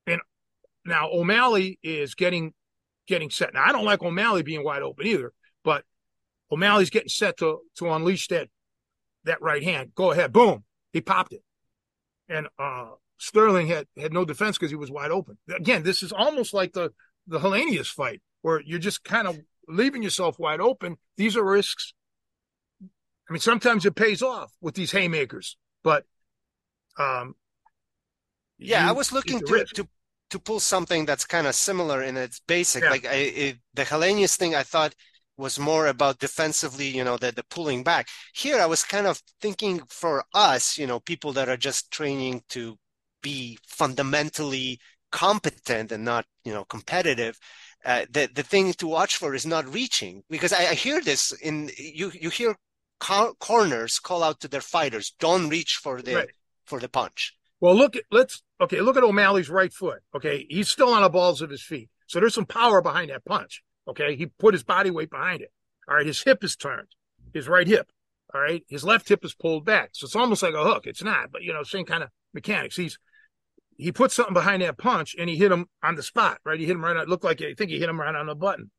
And 0.06 0.20
now 0.84 1.10
O'Malley 1.12 1.80
is 1.82 2.14
getting 2.14 2.54
getting 3.10 3.30
set. 3.30 3.54
Now 3.54 3.64
I 3.66 3.74
don't 3.74 3.84
like 3.84 4.02
O'Malley 4.02 4.44
being 4.44 4.64
wide 4.64 4.84
open 4.84 5.06
either, 5.08 5.34
but 5.64 5.84
O'Malley's 6.52 6.92
getting 6.92 7.10
set 7.10 7.38
to 7.38 7.60
to 7.78 7.92
unleash 7.92 8.28
that 8.28 8.48
that 9.26 9.42
right 9.42 9.64
hand. 9.64 9.92
Go 9.96 10.12
ahead, 10.12 10.32
boom, 10.32 10.64
he 10.94 11.02
popped 11.02 11.34
it, 11.34 11.44
and 12.30 12.48
uh, 12.58 12.92
Sterling 13.18 13.68
had 13.68 13.88
had 13.98 14.14
no 14.14 14.24
defense 14.24 14.58
because 14.58 14.72
he 14.72 14.78
was 14.78 14.92
wide 14.92 15.12
open. 15.12 15.38
Again, 15.50 15.84
this 15.84 16.04
is 16.04 16.14
almost 16.14 16.54
like 16.54 16.72
the 16.74 16.92
the 17.28 17.40
Helenius 17.40 17.88
fight 17.88 18.22
where 18.42 18.62
you're 18.62 18.80
just 18.80 19.04
kind 19.04 19.28
of 19.28 19.38
leaving 19.68 20.04
yourself 20.04 20.40
wide 20.40 20.62
open. 20.62 20.98
These 21.18 21.36
are 21.36 21.44
risks. 21.44 21.94
I 22.82 23.34
mean, 23.34 23.42
sometimes 23.42 23.86
it 23.86 23.96
pays 23.96 24.22
off 24.22 24.52
with 24.62 24.76
these 24.76 24.92
haymakers, 24.92 25.58
but 25.84 26.06
um, 26.98 27.36
yeah, 28.58 28.84
you, 28.84 28.90
I 28.90 28.92
was 28.94 29.12
looking 29.12 29.40
to, 29.40 29.66
to 29.76 29.88
to 30.30 30.40
pull 30.40 30.60
something 30.60 31.06
that's 31.06 31.26
kind 31.26 31.48
of 31.48 31.56
similar 31.56 32.04
in 32.04 32.18
its 32.18 32.40
basic. 32.48 32.84
Yeah. 32.84 32.90
Like 32.90 33.06
I, 33.06 33.14
it, 33.14 33.58
the 33.74 33.84
Helenius 33.84 34.36
thing, 34.38 34.56
I 34.56 34.64
thought 34.64 34.94
was 35.38 35.58
more 35.58 35.88
about 35.88 36.20
defensively, 36.20 36.88
you 36.88 37.04
know, 37.04 37.18
the, 37.18 37.32
the 37.32 37.44
pulling 37.50 37.84
back. 37.84 38.08
Here, 38.34 38.60
I 38.60 38.66
was 38.66 38.84
kind 38.84 39.08
of 39.08 39.22
thinking 39.42 39.82
for 39.88 40.24
us, 40.34 40.78
you 40.78 40.86
know, 40.86 41.00
people 41.00 41.34
that 41.34 41.50
are 41.50 41.58
just 41.58 41.92
training 41.92 42.44
to 42.50 42.78
be 43.24 43.58
fundamentally 43.66 44.80
competent 45.12 45.92
and 45.92 46.04
not, 46.04 46.26
you 46.44 46.54
know, 46.54 46.66
competitive. 46.66 47.38
Uh, 47.86 48.06
the 48.12 48.30
the 48.36 48.44
thing 48.44 48.74
to 48.74 48.88
watch 48.88 49.16
for 49.16 49.34
is 49.34 49.46
not 49.46 49.74
reaching 49.74 50.22
because 50.30 50.52
I, 50.52 50.72
I 50.72 50.74
hear 50.74 51.00
this 51.00 51.32
in 51.32 51.72
you 51.78 52.12
you 52.14 52.30
hear 52.30 52.56
co- 53.00 53.36
corners 53.40 54.00
call 54.00 54.22
out 54.22 54.42
to 54.42 54.50
their 54.50 54.62
fighters, 54.62 55.16
don't 55.20 55.48
reach 55.48 55.80
for 55.82 56.02
the 56.02 56.16
right. 56.16 56.30
for 56.66 56.82
the 56.82 56.90
punch. 56.90 57.38
Well, 57.62 57.76
look 57.76 57.96
let's 58.12 58.44
okay, 58.62 58.82
look 58.82 58.98
at 58.98 59.04
O'Malley's 59.04 59.50
right 59.50 59.72
foot. 59.72 60.00
Okay, 60.16 60.46
he's 60.50 60.70
still 60.70 60.90
on 60.90 61.04
the 61.04 61.10
balls 61.10 61.42
of 61.42 61.50
his 61.50 61.62
feet, 61.62 61.90
so 62.08 62.20
there's 62.20 62.34
some 62.34 62.46
power 62.46 62.82
behind 62.82 63.10
that 63.10 63.26
punch. 63.26 63.64
Okay. 63.90 64.16
He 64.16 64.28
put 64.28 64.54
his 64.54 64.64
body 64.64 64.92
weight 64.92 65.10
behind 65.10 65.42
it. 65.42 65.52
All 65.88 65.96
right. 65.96 66.06
His 66.06 66.22
hip 66.22 66.44
is 66.44 66.56
turned, 66.56 66.90
his 67.34 67.48
right 67.48 67.68
hip. 67.68 67.92
All 68.34 68.40
right. 68.40 68.64
His 68.70 68.84
left 68.84 69.10
hip 69.10 69.26
is 69.26 69.34
pulled 69.34 69.66
back. 69.66 69.90
So 69.94 70.06
it's 70.06 70.16
almost 70.16 70.44
like 70.44 70.54
a 70.54 70.64
hook. 70.64 70.86
It's 70.86 71.04
not, 71.04 71.32
but 71.32 71.42
you 71.42 71.52
know, 71.52 71.64
same 71.64 71.86
kind 71.86 72.04
of 72.04 72.10
mechanics. 72.34 72.76
He's, 72.76 73.00
he 73.78 73.92
put 73.92 74.12
something 74.12 74.34
behind 74.34 74.62
that 74.62 74.78
punch 74.78 75.16
and 75.18 75.30
he 75.30 75.36
hit 75.36 75.52
him 75.52 75.66
on 75.82 75.96
the 75.96 76.04
spot, 76.04 76.40
right? 76.46 76.60
He 76.60 76.68
hit 76.68 76.76
him 76.76 76.84
right 76.84 76.96
on, 76.96 77.02
it 77.02 77.10
looked 77.10 77.24
like, 77.24 77.42
I 77.42 77.56
think 77.56 77.72
he 77.72 77.80
hit 77.80 77.90
him 77.90 78.00
right 78.00 78.14
on 78.14 78.28
the 78.28 78.36
button. 78.36 78.70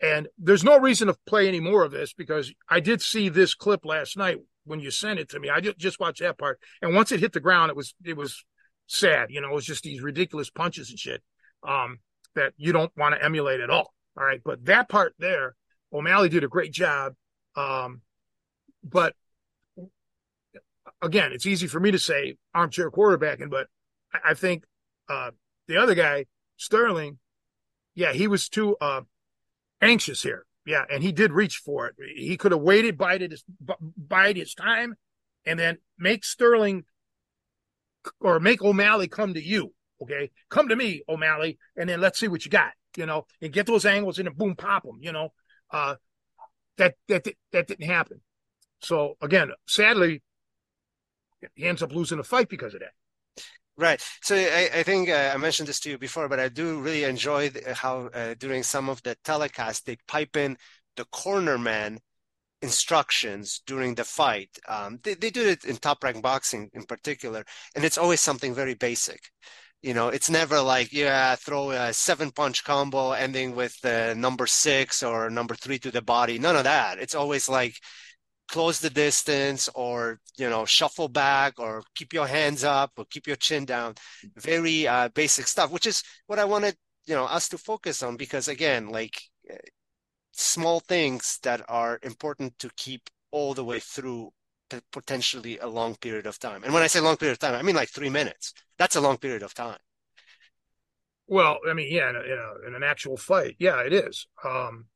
And 0.00 0.28
there's 0.38 0.62
no 0.62 0.78
reason 0.78 1.08
to 1.08 1.16
play 1.26 1.48
any 1.48 1.58
more 1.58 1.82
of 1.82 1.90
this 1.90 2.12
because 2.12 2.52
I 2.68 2.80
did 2.80 3.02
see 3.02 3.28
this 3.28 3.54
clip 3.54 3.84
last 3.84 4.16
night 4.16 4.36
when 4.64 4.78
you 4.78 4.90
sent 4.90 5.18
it 5.18 5.30
to 5.30 5.40
me. 5.40 5.48
I 5.48 5.60
just 5.60 5.98
watched 5.98 6.20
that 6.20 6.38
part. 6.38 6.60
And 6.82 6.94
once 6.94 7.10
it 7.10 7.20
hit 7.20 7.32
the 7.32 7.40
ground, 7.40 7.70
it 7.70 7.76
was, 7.76 7.94
it 8.04 8.16
was 8.16 8.44
sad. 8.86 9.30
You 9.30 9.40
know, 9.40 9.50
it 9.50 9.54
was 9.54 9.66
just 9.66 9.84
these 9.84 10.02
ridiculous 10.02 10.50
punches 10.50 10.90
and 10.90 10.98
shit, 10.98 11.22
um, 11.66 11.98
that 12.34 12.52
you 12.56 12.72
don't 12.72 12.92
want 12.96 13.14
to 13.14 13.24
emulate 13.24 13.60
at 13.60 13.70
all. 13.70 13.92
All 14.16 14.24
right. 14.24 14.40
But 14.44 14.64
that 14.66 14.88
part 14.88 15.14
there, 15.18 15.56
O'Malley 15.92 16.28
did 16.28 16.44
a 16.44 16.48
great 16.48 16.72
job. 16.72 17.14
Um, 17.54 18.02
but 18.82 19.14
again, 21.02 21.32
it's 21.32 21.46
easy 21.46 21.66
for 21.66 21.80
me 21.80 21.90
to 21.90 21.98
say 21.98 22.36
armchair 22.54 22.90
quarterbacking, 22.90 23.50
but 23.50 23.66
I, 24.12 24.30
I 24.30 24.34
think 24.34 24.64
uh, 25.08 25.30
the 25.68 25.76
other 25.78 25.94
guy, 25.94 26.26
Sterling, 26.56 27.18
yeah, 27.94 28.12
he 28.12 28.28
was 28.28 28.48
too 28.48 28.76
uh, 28.80 29.02
anxious 29.80 30.22
here. 30.22 30.44
Yeah, 30.66 30.84
and 30.90 31.02
he 31.02 31.12
did 31.12 31.32
reach 31.32 31.58
for 31.58 31.86
it. 31.86 31.94
He 32.16 32.36
could 32.36 32.50
have 32.50 32.60
waited, 32.60 32.98
bided 32.98 33.30
his, 33.30 33.44
bide 33.96 34.36
his 34.36 34.52
time, 34.52 34.96
and 35.44 35.58
then 35.58 35.78
make 35.96 36.24
Sterling 36.24 36.84
or 38.20 38.40
make 38.40 38.62
O'Malley 38.62 39.08
come 39.08 39.34
to 39.34 39.42
you. 39.42 39.72
Okay, 40.02 40.30
come 40.50 40.68
to 40.68 40.76
me, 40.76 41.02
O'Malley, 41.08 41.58
and 41.76 41.88
then 41.88 42.00
let's 42.00 42.18
see 42.18 42.28
what 42.28 42.44
you 42.44 42.50
got 42.50 42.72
you 42.96 43.06
know, 43.06 43.26
and 43.40 43.52
get 43.52 43.66
those 43.66 43.86
angles 43.86 44.18
in 44.18 44.26
and 44.26 44.36
boom, 44.36 44.56
pop 44.56 44.84
them, 44.84 44.98
you 45.00 45.12
know. 45.12 45.32
Uh, 45.70 45.96
that 46.78 46.94
that 47.08 47.26
that 47.52 47.66
didn't 47.66 47.86
happen. 47.86 48.20
So 48.80 49.16
again, 49.20 49.50
sadly, 49.66 50.22
he 51.54 51.66
ends 51.66 51.82
up 51.82 51.92
losing 51.92 52.18
the 52.18 52.24
fight 52.24 52.48
because 52.48 52.74
of 52.74 52.80
that. 52.80 52.92
Right. 53.78 54.02
So 54.22 54.36
I, 54.36 54.70
I 54.74 54.82
think 54.82 55.08
uh, 55.08 55.32
I 55.34 55.36
mentioned 55.36 55.68
this 55.68 55.80
to 55.80 55.90
you 55.90 55.98
before, 55.98 56.28
but 56.28 56.40
I 56.40 56.48
do 56.48 56.80
really 56.80 57.04
enjoy 57.04 57.50
how 57.74 58.08
uh, 58.14 58.34
during 58.38 58.62
some 58.62 58.88
of 58.88 59.02
the 59.02 59.16
telecasts 59.24 59.84
they 59.84 59.96
pipe 60.08 60.36
in 60.36 60.56
the 60.96 61.04
corner 61.06 61.58
man 61.58 62.00
instructions 62.66 63.62
during 63.66 63.94
the 63.94 64.04
fight. 64.04 64.52
Um, 64.68 64.98
they, 65.04 65.14
they 65.14 65.30
do 65.30 65.44
it 65.48 65.64
in 65.64 65.76
top 65.76 66.02
rank 66.04 66.22
boxing 66.22 66.70
in 66.74 66.84
particular, 66.84 67.42
and 67.74 67.84
it's 67.84 67.98
always 67.98 68.20
something 68.20 68.54
very 68.54 68.74
basic. 68.74 69.20
You 69.82 69.94
know, 69.94 70.08
it's 70.08 70.30
never 70.30 70.60
like, 70.60 70.92
yeah, 70.92 71.36
throw 71.36 71.70
a 71.70 71.92
seven 71.92 72.30
punch 72.32 72.64
combo 72.64 73.12
ending 73.12 73.54
with 73.54 73.74
the 73.82 74.14
number 74.16 74.46
six 74.46 75.02
or 75.02 75.30
number 75.30 75.54
three 75.54 75.78
to 75.80 75.90
the 75.90 76.02
body. 76.02 76.38
None 76.38 76.56
of 76.56 76.64
that. 76.64 76.98
It's 76.98 77.14
always 77.14 77.48
like 77.48 77.74
close 78.48 78.80
the 78.80 78.90
distance 78.90 79.68
or, 79.74 80.20
you 80.38 80.48
know, 80.50 80.64
shuffle 80.64 81.08
back 81.08 81.54
or 81.58 81.82
keep 81.94 82.12
your 82.12 82.26
hands 82.26 82.64
up 82.64 82.92
or 82.96 83.04
keep 83.10 83.26
your 83.26 83.36
chin 83.36 83.64
down. 83.64 83.94
Very 84.36 84.88
uh, 84.88 85.08
basic 85.10 85.46
stuff, 85.46 85.70
which 85.70 85.86
is 85.86 86.02
what 86.26 86.38
I 86.38 86.44
wanted, 86.44 86.74
you 87.06 87.14
know, 87.14 87.24
us 87.24 87.48
to 87.50 87.58
focus 87.58 88.02
on 88.02 88.16
because 88.16 88.48
again, 88.48 88.88
like 88.88 89.16
small 90.36 90.80
things 90.80 91.38
that 91.42 91.62
are 91.68 91.98
important 92.02 92.58
to 92.58 92.70
keep 92.76 93.08
all 93.30 93.54
the 93.54 93.64
way 93.64 93.80
through 93.80 94.32
potentially 94.92 95.58
a 95.58 95.66
long 95.66 95.94
period 95.96 96.26
of 96.26 96.38
time. 96.38 96.64
And 96.64 96.74
when 96.74 96.82
I 96.82 96.88
say 96.88 97.00
long 97.00 97.16
period 97.16 97.32
of 97.32 97.38
time, 97.38 97.54
I 97.54 97.62
mean 97.62 97.76
like 97.76 97.88
three 97.88 98.10
minutes. 98.10 98.52
That's 98.78 98.96
a 98.96 99.00
long 99.00 99.16
period 99.16 99.42
of 99.42 99.54
time. 99.54 99.78
Well, 101.28 101.58
I 101.68 101.74
mean, 101.74 101.92
yeah, 101.92 102.10
in, 102.10 102.16
a, 102.16 102.20
in, 102.20 102.38
a, 102.38 102.68
in 102.68 102.74
an 102.74 102.82
actual 102.82 103.16
fight, 103.16 103.56
yeah, 103.58 103.80
it 103.80 103.92
is. 103.92 104.28
Um, 104.44 104.86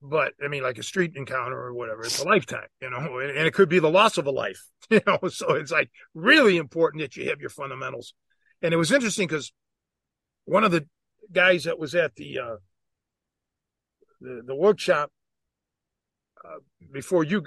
but 0.00 0.32
I 0.42 0.48
mean, 0.48 0.62
like 0.62 0.78
a 0.78 0.82
street 0.82 1.12
encounter 1.16 1.58
or 1.58 1.74
whatever, 1.74 2.02
it's 2.02 2.22
a 2.22 2.26
lifetime, 2.26 2.68
you 2.80 2.88
know, 2.88 3.18
and, 3.18 3.36
and, 3.36 3.46
it 3.46 3.52
could 3.52 3.68
be 3.68 3.80
the 3.80 3.90
loss 3.90 4.16
of 4.16 4.26
a 4.26 4.30
life, 4.30 4.60
you 4.90 5.00
know. 5.06 5.18
So 5.28 5.54
it's 5.54 5.72
like 5.72 5.90
really 6.14 6.56
important 6.56 7.02
that 7.02 7.16
you 7.16 7.28
have 7.28 7.40
your 7.40 7.50
fundamentals. 7.50 8.14
And 8.62 8.72
it 8.72 8.76
was 8.76 8.92
interesting 8.92 9.26
because 9.26 9.52
one 10.44 10.64
of 10.64 10.70
the 10.70 10.86
guys 11.32 11.64
that 11.64 11.78
was 11.78 11.94
at 11.94 12.14
the 12.14 12.38
uh, 12.38 12.56
the, 14.20 14.42
the 14.46 14.54
workshop 14.54 15.10
uh, 16.44 16.58
before 16.92 17.24
you 17.24 17.44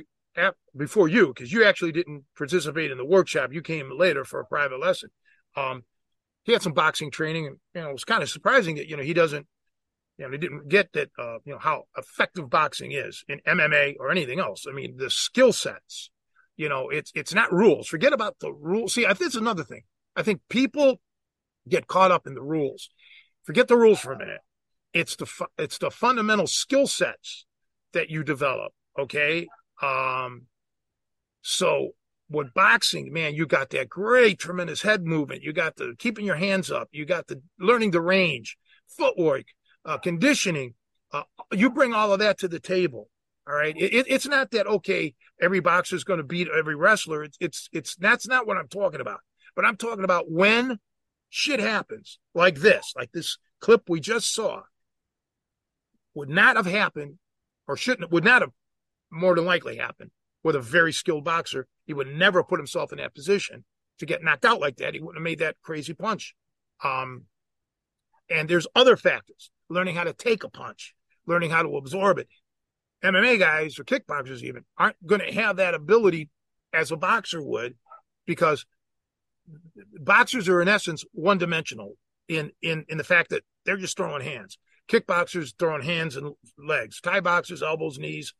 before 0.76 1.10
you 1.10 1.28
because 1.28 1.52
you 1.52 1.66
actually 1.66 1.92
didn't 1.92 2.24
participate 2.38 2.92
in 2.92 2.98
the 2.98 3.06
workshop, 3.06 3.52
you 3.52 3.62
came 3.62 3.92
later 3.98 4.24
for 4.24 4.40
a 4.40 4.46
private 4.46 4.80
lesson. 4.80 5.10
Um, 5.58 5.84
he 6.44 6.54
had 6.54 6.62
some 6.62 6.74
boxing 6.74 7.12
training, 7.12 7.48
and 7.48 7.58
you 7.76 7.82
know, 7.82 7.90
it 7.90 7.94
was 7.94 8.06
kind 8.06 8.24
of 8.24 8.30
surprising 8.30 8.76
that 8.76 8.88
you 8.88 8.96
know 8.96 9.04
he 9.04 9.14
doesn't 9.14 9.46
you 10.22 10.28
know, 10.28 10.32
they 10.32 10.38
didn't 10.38 10.68
get 10.68 10.94
that, 10.94 11.10
uh, 11.18 11.38
you 11.46 11.54
know, 11.54 11.58
how 11.58 11.86
effective 11.98 12.48
boxing 12.48 12.92
is 12.92 13.24
in 13.28 13.40
MMA 13.48 13.96
or 14.00 14.12
anything 14.12 14.40
else. 14.40 14.66
I 14.70 14.72
mean, 14.72 14.98
the 14.98 15.10
skill 15.10 15.52
sets, 15.52 16.12
you 16.58 16.70
know, 16.70 16.90
it's, 16.90 17.12
it's 17.16 17.34
not 17.34 17.52
rules. 17.52 17.88
Forget 17.88 18.14
about 18.14 18.38
the 18.40 18.52
rules. 18.52 18.94
See, 18.94 19.08
I 19.08 19.16
think 19.16 19.30
it's 19.30 19.36
another 19.36 19.64
thing. 19.64 19.82
I 20.16 20.22
think 20.22 20.42
people 20.48 21.02
get 21.68 21.88
caught 21.88 22.12
up 22.12 22.28
in 22.28 22.36
the 22.36 22.42
rules. 22.44 22.92
Forget 23.46 23.68
the 23.68 23.78
rules 23.78 24.00
for 24.00 24.14
a 24.14 24.18
minute. 24.20 24.42
It's 24.94 25.16
the, 25.16 25.26
fu- 25.26 25.46
it's 25.58 25.78
the 25.78 25.92
fundamental 25.92 26.48
skill 26.48 26.88
sets 26.88 27.46
that 27.94 28.10
you 28.10 28.24
develop. 28.24 28.74
Okay. 29.00 29.48
Um, 29.82 30.44
so 31.42 31.92
with 32.30 32.54
boxing, 32.54 33.12
man, 33.12 33.36
you 33.36 33.46
got 33.46 33.70
that 33.72 33.90
great, 33.90 34.40
tremendous 34.40 34.82
head 34.82 35.06
movement. 35.06 35.44
You 35.44 35.54
got 35.54 35.76
the 35.76 35.96
keeping 35.98 36.26
your 36.26 36.36
hands 36.36 36.72
up. 36.72 36.90
You 36.92 37.06
got 37.06 37.28
the 37.28 37.42
learning 37.60 37.92
the 37.92 38.02
range, 38.02 38.58
footwork, 38.88 39.46
uh, 39.86 39.98
conditioning. 39.98 40.76
Uh, 41.12 41.24
you 41.52 41.70
bring 41.70 41.94
all 41.94 42.14
of 42.14 42.20
that 42.20 42.38
to 42.40 42.48
the 42.48 42.60
table. 42.60 43.10
All 43.48 43.56
right. 43.56 43.76
It, 43.76 44.06
it's 44.08 44.28
not 44.28 44.52
that, 44.52 44.68
okay, 44.68 45.14
every 45.42 45.60
boxer 45.60 45.96
is 45.96 46.04
going 46.04 46.20
to 46.20 46.24
beat 46.24 46.48
every 46.48 46.76
wrestler. 46.76 47.24
It's, 47.24 47.38
it's, 47.40 47.70
it's, 47.74 47.96
that's 47.96 48.28
not 48.28 48.48
what 48.48 48.58
I'm 48.58 48.68
talking 48.68 49.02
about. 49.02 49.20
But 49.56 49.66
I'm 49.66 49.78
talking 49.78 50.06
about 50.06 50.32
when 50.32 50.80
shit 51.30 51.60
happens 51.60 52.20
like 52.34 52.60
this, 52.60 52.94
like 52.96 53.12
this 53.12 53.38
clip 53.60 53.90
we 53.90 54.00
just 54.00 54.34
saw 54.34 54.62
would 56.14 56.30
not 56.30 56.56
have 56.56 56.66
happened 56.66 57.18
or 57.68 57.78
shouldn't, 57.78 58.12
would 58.12 58.24
not 58.24 58.42
have 58.42 58.52
more 59.12 59.36
than 59.36 59.46
likely 59.46 59.78
happened 59.78 60.12
with 60.44 60.56
a 60.56 60.62
very 60.62 60.94
skilled 60.94 61.24
boxer. 61.24 61.68
He 61.86 61.94
would 61.94 62.08
never 62.08 62.44
put 62.44 62.60
himself 62.60 62.92
in 62.92 62.98
that 62.98 63.16
position 63.16 63.64
to 64.00 64.06
get 64.06 64.24
knocked 64.24 64.46
out 64.46 64.60
like 64.60 64.78
that. 64.78 64.94
He 64.94 65.00
wouldn't 65.00 65.18
have 65.18 65.24
made 65.24 65.40
that 65.40 65.58
crazy 65.62 65.94
punch. 65.94 66.36
Um, 66.84 67.26
and 68.30 68.50
there's 68.50 68.68
other 68.76 68.98
factors 68.98 69.52
learning 69.70 69.96
how 69.96 70.04
to 70.04 70.14
take 70.14 70.44
a 70.44 70.50
punch, 70.50 70.96
learning 71.28 71.52
how 71.52 71.64
to 71.64 71.78
absorb 71.78 72.18
it. 72.18 72.28
MMA 73.04 73.40
guys 73.40 73.80
or 73.80 73.84
kickboxers 73.84 74.42
even 74.44 74.64
aren't 74.78 74.96
going 75.06 75.22
to 75.22 75.34
have 75.34 75.58
that 75.58 75.74
ability 75.74 76.30
as 76.74 76.92
a 76.92 76.98
boxer 76.98 77.42
would 77.42 77.76
because 78.26 78.66
boxers 80.00 80.48
are 80.48 80.62
in 80.62 80.68
essence 80.68 81.04
one 81.12 81.38
dimensional 81.38 81.96
in, 82.28 82.52
in, 82.62 82.86
in 82.90 82.98
the 82.98 83.04
fact 83.04 83.32
that 83.32 83.44
they're 83.66 83.78
just 83.78 83.98
throwing 83.98 84.24
hands. 84.24 84.58
Kickboxers 84.88 85.54
throwing 85.58 85.84
hands 85.84 86.16
and 86.16 86.34
legs, 86.58 87.00
Thai 87.02 87.22
boxers, 87.22 87.64
elbows, 87.64 87.98
knees, 87.98 88.34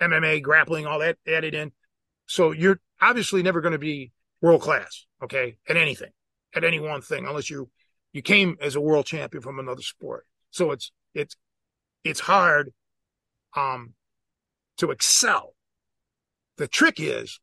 MMA, 0.00 0.42
grappling, 0.42 0.86
all 0.86 1.00
that 1.00 1.18
added 1.26 1.54
in. 1.54 1.72
So 2.26 2.52
you're 2.52 2.80
obviously 3.00 3.42
never 3.42 3.60
going 3.60 3.72
to 3.72 3.78
be 3.78 4.12
world 4.40 4.60
class, 4.60 5.06
okay, 5.22 5.56
at 5.68 5.76
anything, 5.76 6.10
at 6.54 6.64
any 6.64 6.80
one 6.80 7.00
thing, 7.00 7.26
unless 7.26 7.50
you 7.50 7.70
you 8.12 8.22
came 8.22 8.56
as 8.60 8.74
a 8.74 8.80
world 8.80 9.06
champion 9.06 9.42
from 9.42 9.58
another 9.58 9.82
sport. 9.82 10.26
So 10.50 10.70
it's 10.70 10.92
it's 11.14 11.36
it's 12.04 12.20
hard 12.20 12.72
um 13.56 13.94
to 14.78 14.90
excel. 14.90 15.54
The 16.56 16.68
trick 16.68 16.96
is 16.98 17.40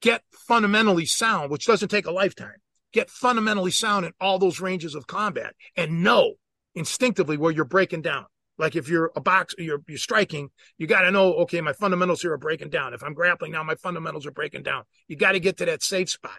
get 0.00 0.22
fundamentally 0.30 1.06
sound, 1.06 1.50
which 1.50 1.66
doesn't 1.66 1.88
take 1.88 2.06
a 2.06 2.10
lifetime. 2.12 2.56
Get 2.92 3.10
fundamentally 3.10 3.70
sound 3.70 4.06
in 4.06 4.12
all 4.20 4.38
those 4.38 4.60
ranges 4.60 4.94
of 4.94 5.06
combat 5.06 5.54
and 5.76 6.02
know 6.02 6.34
instinctively 6.76 7.36
where 7.36 7.50
you're 7.50 7.64
breaking 7.64 8.02
down. 8.02 8.26
Like 8.58 8.76
if 8.76 8.88
you're 8.88 9.10
a 9.16 9.20
box, 9.20 9.54
you're 9.58 9.82
you're 9.88 9.98
striking, 9.98 10.50
you 10.78 10.86
got 10.86 11.02
to 11.02 11.10
know, 11.10 11.34
okay, 11.34 11.60
my 11.60 11.72
fundamentals 11.72 12.22
here 12.22 12.32
are 12.32 12.38
breaking 12.38 12.70
down. 12.70 12.94
If 12.94 13.02
I'm 13.02 13.12
grappling 13.12 13.52
now, 13.52 13.62
my 13.62 13.74
fundamentals 13.74 14.26
are 14.26 14.30
breaking 14.30 14.62
down. 14.62 14.84
You 15.08 15.16
got 15.16 15.32
to 15.32 15.40
get 15.40 15.56
to 15.58 15.66
that 15.66 15.82
safe 15.82 16.08
spot. 16.08 16.38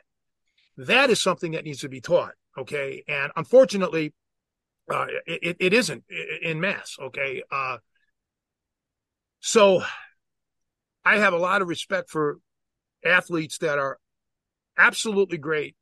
That 0.77 1.09
is 1.09 1.21
something 1.21 1.51
that 1.51 1.65
needs 1.65 1.81
to 1.81 1.89
be 1.89 2.01
taught. 2.01 2.33
Okay. 2.57 3.03
And 3.07 3.31
unfortunately, 3.35 4.13
uh, 4.91 5.05
it, 5.27 5.57
it 5.59 5.73
isn't 5.73 6.05
in 6.41 6.59
mass. 6.59 6.95
Okay. 6.99 7.43
Uh, 7.51 7.77
so 9.39 9.83
I 11.05 11.17
have 11.17 11.33
a 11.33 11.37
lot 11.37 11.61
of 11.61 11.67
respect 11.67 12.09
for 12.09 12.39
athletes 13.05 13.59
that 13.59 13.77
are 13.77 13.99
absolutely 14.75 15.37
great 15.37 15.75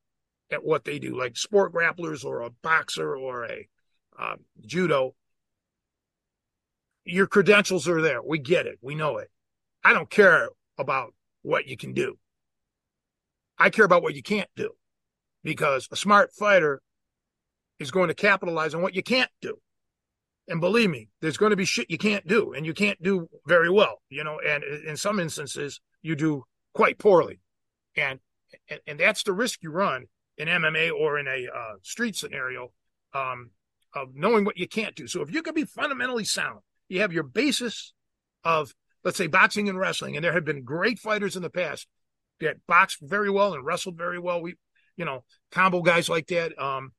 at 0.51 0.63
what 0.63 0.83
they 0.83 0.99
do, 0.99 1.17
like 1.17 1.37
sport 1.37 1.73
grapplers 1.73 2.25
or 2.25 2.41
a 2.41 2.49
boxer 2.61 3.15
or 3.15 3.45
a 3.45 3.67
uh, 4.19 4.35
judo. 4.65 5.15
Your 7.05 7.27
credentials 7.27 7.87
are 7.87 8.01
there. 8.01 8.21
We 8.21 8.39
get 8.39 8.65
it. 8.65 8.79
We 8.81 8.95
know 8.95 9.17
it. 9.17 9.29
I 9.83 9.93
don't 9.93 10.09
care 10.09 10.49
about 10.77 11.13
what 11.43 11.67
you 11.67 11.77
can 11.77 11.93
do. 11.93 12.17
I 13.57 13.69
care 13.69 13.85
about 13.85 14.01
what 14.01 14.15
you 14.15 14.23
can't 14.23 14.49
do 14.55 14.71
because 15.43 15.87
a 15.91 15.95
smart 15.95 16.33
fighter 16.33 16.81
is 17.79 17.91
going 17.91 18.07
to 18.07 18.13
capitalize 18.13 18.73
on 18.73 18.81
what 18.81 18.95
you 18.95 19.03
can't 19.03 19.29
do. 19.41 19.59
And 20.47 20.61
believe 20.61 20.89
me, 20.89 21.09
there's 21.21 21.37
going 21.37 21.51
to 21.51 21.55
be 21.55 21.65
shit 21.65 21.89
you 21.89 21.97
can't 21.97 22.27
do 22.27 22.53
and 22.53 22.65
you 22.65 22.73
can't 22.73 23.01
do 23.01 23.29
very 23.47 23.69
well, 23.69 24.01
you 24.09 24.23
know, 24.23 24.39
and 24.45 24.63
in 24.63 24.97
some 24.97 25.19
instances 25.19 25.81
you 26.01 26.15
do 26.15 26.43
quite 26.73 26.97
poorly. 26.99 27.39
And, 27.95 28.19
and, 28.69 28.79
and 28.85 28.99
that's 28.99 29.23
the 29.23 29.33
risk 29.33 29.63
you 29.63 29.71
run 29.71 30.05
in 30.37 30.47
MMA 30.47 30.91
or 30.91 31.17
in 31.17 31.27
a 31.27 31.47
uh, 31.53 31.75
street 31.81 32.15
scenario 32.15 32.71
um, 33.13 33.51
of 33.95 34.09
knowing 34.13 34.45
what 34.45 34.57
you 34.57 34.67
can't 34.67 34.95
do. 34.95 35.07
So 35.07 35.21
if 35.21 35.33
you 35.33 35.41
can 35.41 35.53
be 35.53 35.63
fundamentally 35.63 36.25
sound, 36.25 36.59
you 36.89 37.01
have 37.01 37.13
your 37.13 37.23
basis 37.23 37.93
of, 38.43 38.75
let's 39.03 39.17
say, 39.17 39.27
boxing 39.27 39.69
and 39.69 39.79
wrestling, 39.79 40.15
and 40.15 40.23
there 40.23 40.33
have 40.33 40.45
been 40.45 40.63
great 40.63 40.99
fighters 40.99 41.35
in 41.35 41.41
the 41.41 41.49
past 41.49 41.87
that 42.41 42.57
boxed 42.67 42.99
very 43.01 43.29
well 43.29 43.53
and 43.53 43.65
wrestled 43.65 43.97
very 43.97 44.19
well. 44.19 44.41
We, 44.41 44.55
you 44.97 45.05
know, 45.05 45.23
combo 45.51 45.81
guys 45.81 46.09
like 46.09 46.27
that. 46.27 46.59
Um, 46.61 46.91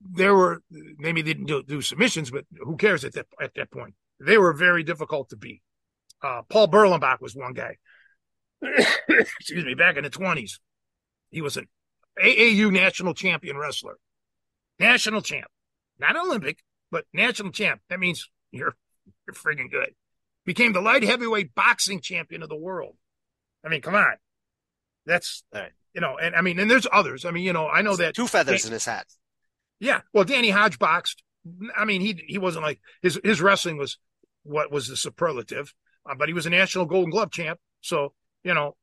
there 0.00 0.34
were 0.34 0.60
maybe 0.70 1.22
they 1.22 1.32
didn't 1.32 1.46
do, 1.46 1.62
do, 1.62 1.80
submissions, 1.80 2.30
but 2.30 2.44
who 2.58 2.76
cares 2.76 3.04
at 3.04 3.14
that 3.14 3.26
at 3.40 3.54
that 3.54 3.70
point? 3.70 3.94
They 4.20 4.36
were 4.36 4.52
very 4.52 4.82
difficult 4.82 5.30
to 5.30 5.36
beat. 5.36 5.62
Uh, 6.22 6.42
Paul 6.48 6.68
Berlenbach 6.68 7.20
was 7.20 7.34
one 7.34 7.54
guy. 7.54 7.76
Excuse 9.08 9.64
me, 9.64 9.74
back 9.74 9.96
in 9.96 10.04
the 10.04 10.10
twenties, 10.10 10.60
he 11.30 11.40
was 11.40 11.56
an 11.56 11.66
AAU 12.22 12.70
national 12.70 13.14
champion 13.14 13.56
wrestler, 13.56 13.96
national 14.78 15.22
champ, 15.22 15.46
not 15.98 16.16
Olympic, 16.16 16.62
but 16.90 17.04
national 17.12 17.52
champ. 17.52 17.80
That 17.88 18.00
means 18.00 18.28
you're 18.50 18.74
you're 19.26 19.34
friggin' 19.34 19.70
good. 19.70 19.94
Became 20.44 20.72
the 20.72 20.80
light 20.80 21.02
heavyweight 21.02 21.54
boxing 21.54 22.00
champion 22.00 22.42
of 22.42 22.48
the 22.48 22.56
world. 22.56 22.96
I 23.64 23.68
mean, 23.68 23.80
come 23.80 23.94
on, 23.94 24.14
that's 25.06 25.42
right. 25.52 25.72
you 25.94 26.00
know, 26.00 26.16
and 26.18 26.34
I 26.34 26.40
mean, 26.40 26.58
and 26.58 26.70
there's 26.70 26.86
others. 26.90 27.24
I 27.24 27.30
mean, 27.30 27.44
you 27.44 27.52
know, 27.52 27.68
I 27.68 27.82
know 27.82 27.96
that 27.96 28.14
two 28.14 28.26
feathers 28.26 28.66
in 28.66 28.72
his 28.72 28.84
hat. 28.84 29.06
Yeah. 29.80 30.00
Well, 30.12 30.24
Danny 30.24 30.50
Hodge 30.50 30.78
boxed. 30.78 31.22
I 31.76 31.84
mean, 31.84 32.00
he 32.00 32.22
he 32.26 32.38
wasn't 32.38 32.64
like 32.64 32.80
his 33.02 33.18
his 33.22 33.40
wrestling 33.40 33.76
was 33.76 33.98
what 34.42 34.70
was 34.70 34.88
the 34.88 34.96
superlative, 34.96 35.74
uh, 36.08 36.14
but 36.14 36.28
he 36.28 36.34
was 36.34 36.46
a 36.46 36.50
national 36.50 36.86
Golden 36.86 37.10
Glove 37.10 37.30
champ. 37.30 37.58
So 37.80 38.12
you 38.42 38.54
know, 38.54 38.76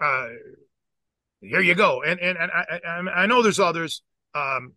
uh, 0.00 0.28
here 1.40 1.60
you 1.60 1.74
go. 1.74 2.02
And 2.02 2.20
and 2.20 2.38
and 2.38 2.50
I 2.50 2.80
I, 2.86 3.22
I 3.22 3.26
know 3.26 3.42
there's 3.42 3.60
others, 3.60 4.02
um, 4.34 4.74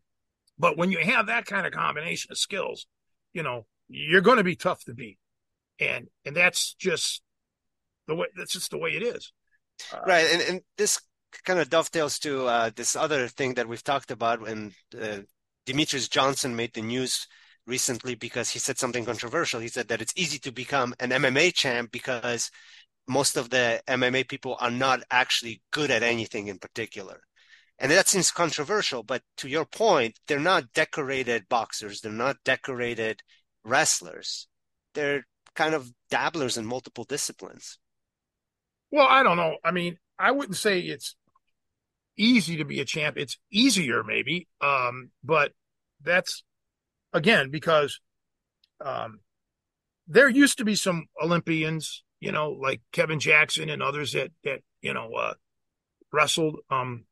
but 0.58 0.78
when 0.78 0.92
you 0.92 1.00
have 1.00 1.28
that 1.28 1.46
kind 1.46 1.66
of 1.66 1.74
combination 1.74 2.32
of 2.32 2.38
skills, 2.38 2.88
you 3.34 3.44
know, 3.44 3.66
you're 3.88 4.22
going 4.22 4.38
to 4.38 4.44
be 4.44 4.56
tough 4.56 4.84
to 4.86 4.94
beat, 4.94 5.18
and 5.80 6.08
and 6.26 6.36
that's 6.36 6.74
just 6.74 7.22
the 8.08 8.16
way 8.16 8.28
that's 8.36 8.54
just 8.54 8.72
the 8.72 8.78
way 8.78 8.92
it 8.92 9.04
is. 9.04 9.32
Uh, 9.92 10.00
right, 10.06 10.26
and 10.32 10.42
and 10.42 10.62
this 10.78 11.00
kind 11.46 11.60
of 11.60 11.70
dovetails 11.70 12.20
to 12.20 12.46
uh, 12.46 12.70
this 12.76 12.96
other 12.96 13.28
thing 13.28 13.56
that 13.56 13.68
we've 13.68 13.84
talked 13.84 14.12
about 14.12 14.48
and 14.48 14.74
uh, 15.02 15.18
Demetrious 15.66 16.10
Johnson 16.10 16.56
made 16.56 16.74
the 16.74 16.82
news 16.82 17.28
recently 17.66 18.16
because 18.16 18.50
he 18.50 18.60
said 18.60 18.78
something 18.78 19.06
controversial. 19.06 19.60
He 19.60 19.70
said 19.70 19.88
that 19.88 20.02
it's 20.02 20.14
easy 20.16 20.38
to 20.40 20.52
become 20.52 20.94
an 21.00 21.12
MMA 21.12 21.54
champ 21.54 21.92
because 21.92 22.52
most 23.08 23.38
of 23.38 23.50
the 23.50 23.82
MMA 23.88 24.28
people 24.28 24.58
are 24.60 24.72
not 24.72 25.04
actually 25.10 25.62
good 25.72 25.90
at 25.92 26.04
anything 26.04 26.48
in 26.48 26.58
particular. 26.58 27.22
And 27.80 27.92
that 27.92 28.08
seems 28.08 28.32
controversial, 28.32 29.04
but 29.04 29.24
to 29.38 29.50
your 29.50 29.66
point, 29.66 30.20
they're 30.28 30.40
not 30.40 30.74
decorated 30.74 31.50
boxers, 31.50 32.02
they're 32.02 32.12
not 32.12 32.38
decorated 32.46 33.22
wrestlers. 33.64 34.48
They're 34.94 35.26
kind 35.56 35.74
of 35.74 35.92
dabblers 36.10 36.58
in 36.58 36.66
multiple 36.66 37.04
disciplines. 37.04 37.80
Well, 38.92 39.08
I 39.08 39.24
don't 39.24 39.38
know. 39.38 39.58
I 39.64 39.72
mean, 39.72 39.98
I 40.20 40.32
wouldn't 40.32 40.58
say 40.58 40.80
it's 40.80 41.16
easy 42.18 42.58
to 42.58 42.66
be 42.66 42.80
a 42.80 42.86
champ. 42.86 43.18
It's 43.18 43.38
easier, 43.52 44.04
maybe. 44.04 44.48
Um, 44.62 45.10
but 45.24 45.52
that's 46.04 46.44
again 47.12 47.50
because 47.50 48.00
um, 48.84 49.20
there 50.08 50.30
used 50.30 50.58
to 50.60 50.66
be 50.66 50.76
some 50.76 51.08
Olympians, 51.22 52.04
you 52.20 52.32
know, 52.32 52.52
like 52.52 52.82
Kevin 52.92 53.20
Jackson 53.20 53.70
and 53.70 53.82
others 53.82 54.14
that 54.14 54.32
that 54.44 54.60
you 54.82 54.94
know 54.94 55.12
uh, 55.14 55.34
wrestled, 56.12 56.58
um, 56.70 57.06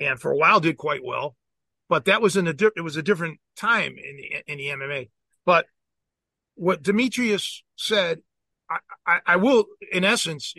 and 0.00 0.20
for 0.20 0.30
a 0.30 0.36
while 0.36 0.60
did 0.60 0.76
quite 0.76 1.04
well. 1.04 1.36
But 1.88 2.06
that 2.06 2.22
was 2.22 2.36
in 2.36 2.46
a 2.46 2.54
di- 2.54 2.70
it 2.76 2.80
was 2.80 2.96
a 2.96 3.02
different 3.02 3.40
time 3.56 3.96
in 3.98 4.16
the 4.16 4.52
in 4.52 4.58
the 4.58 4.68
MMA. 4.68 5.10
But 5.44 5.66
what 6.54 6.82
Demetrious 6.82 7.62
said, 7.76 8.20
I, 8.70 8.78
I, 9.06 9.20
I 9.26 9.36
will, 9.36 9.66
in 9.92 10.04
essence, 10.04 10.54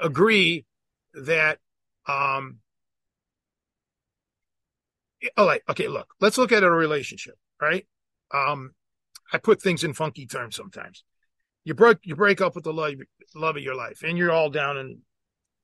agree 0.00 0.66
that. 1.14 1.58
Um, 2.06 2.58
oh, 5.36 5.44
like, 5.44 5.62
okay, 5.68 5.88
look, 5.88 6.08
let's 6.20 6.38
look 6.38 6.52
at 6.52 6.64
a 6.64 6.70
relationship, 6.70 7.34
right? 7.60 7.86
Um, 8.32 8.72
I 9.32 9.38
put 9.38 9.60
things 9.60 9.84
in 9.84 9.92
funky 9.92 10.26
terms 10.26 10.56
sometimes. 10.56 11.04
You 11.64 11.74
break 11.74 11.98
you 12.02 12.16
break 12.16 12.40
up 12.40 12.54
with 12.54 12.64
the 12.64 12.72
love 12.72 12.94
love 13.34 13.56
of 13.56 13.62
your 13.62 13.74
life, 13.74 14.02
and 14.02 14.16
you're 14.16 14.32
all 14.32 14.50
down 14.50 14.78
and 14.78 14.98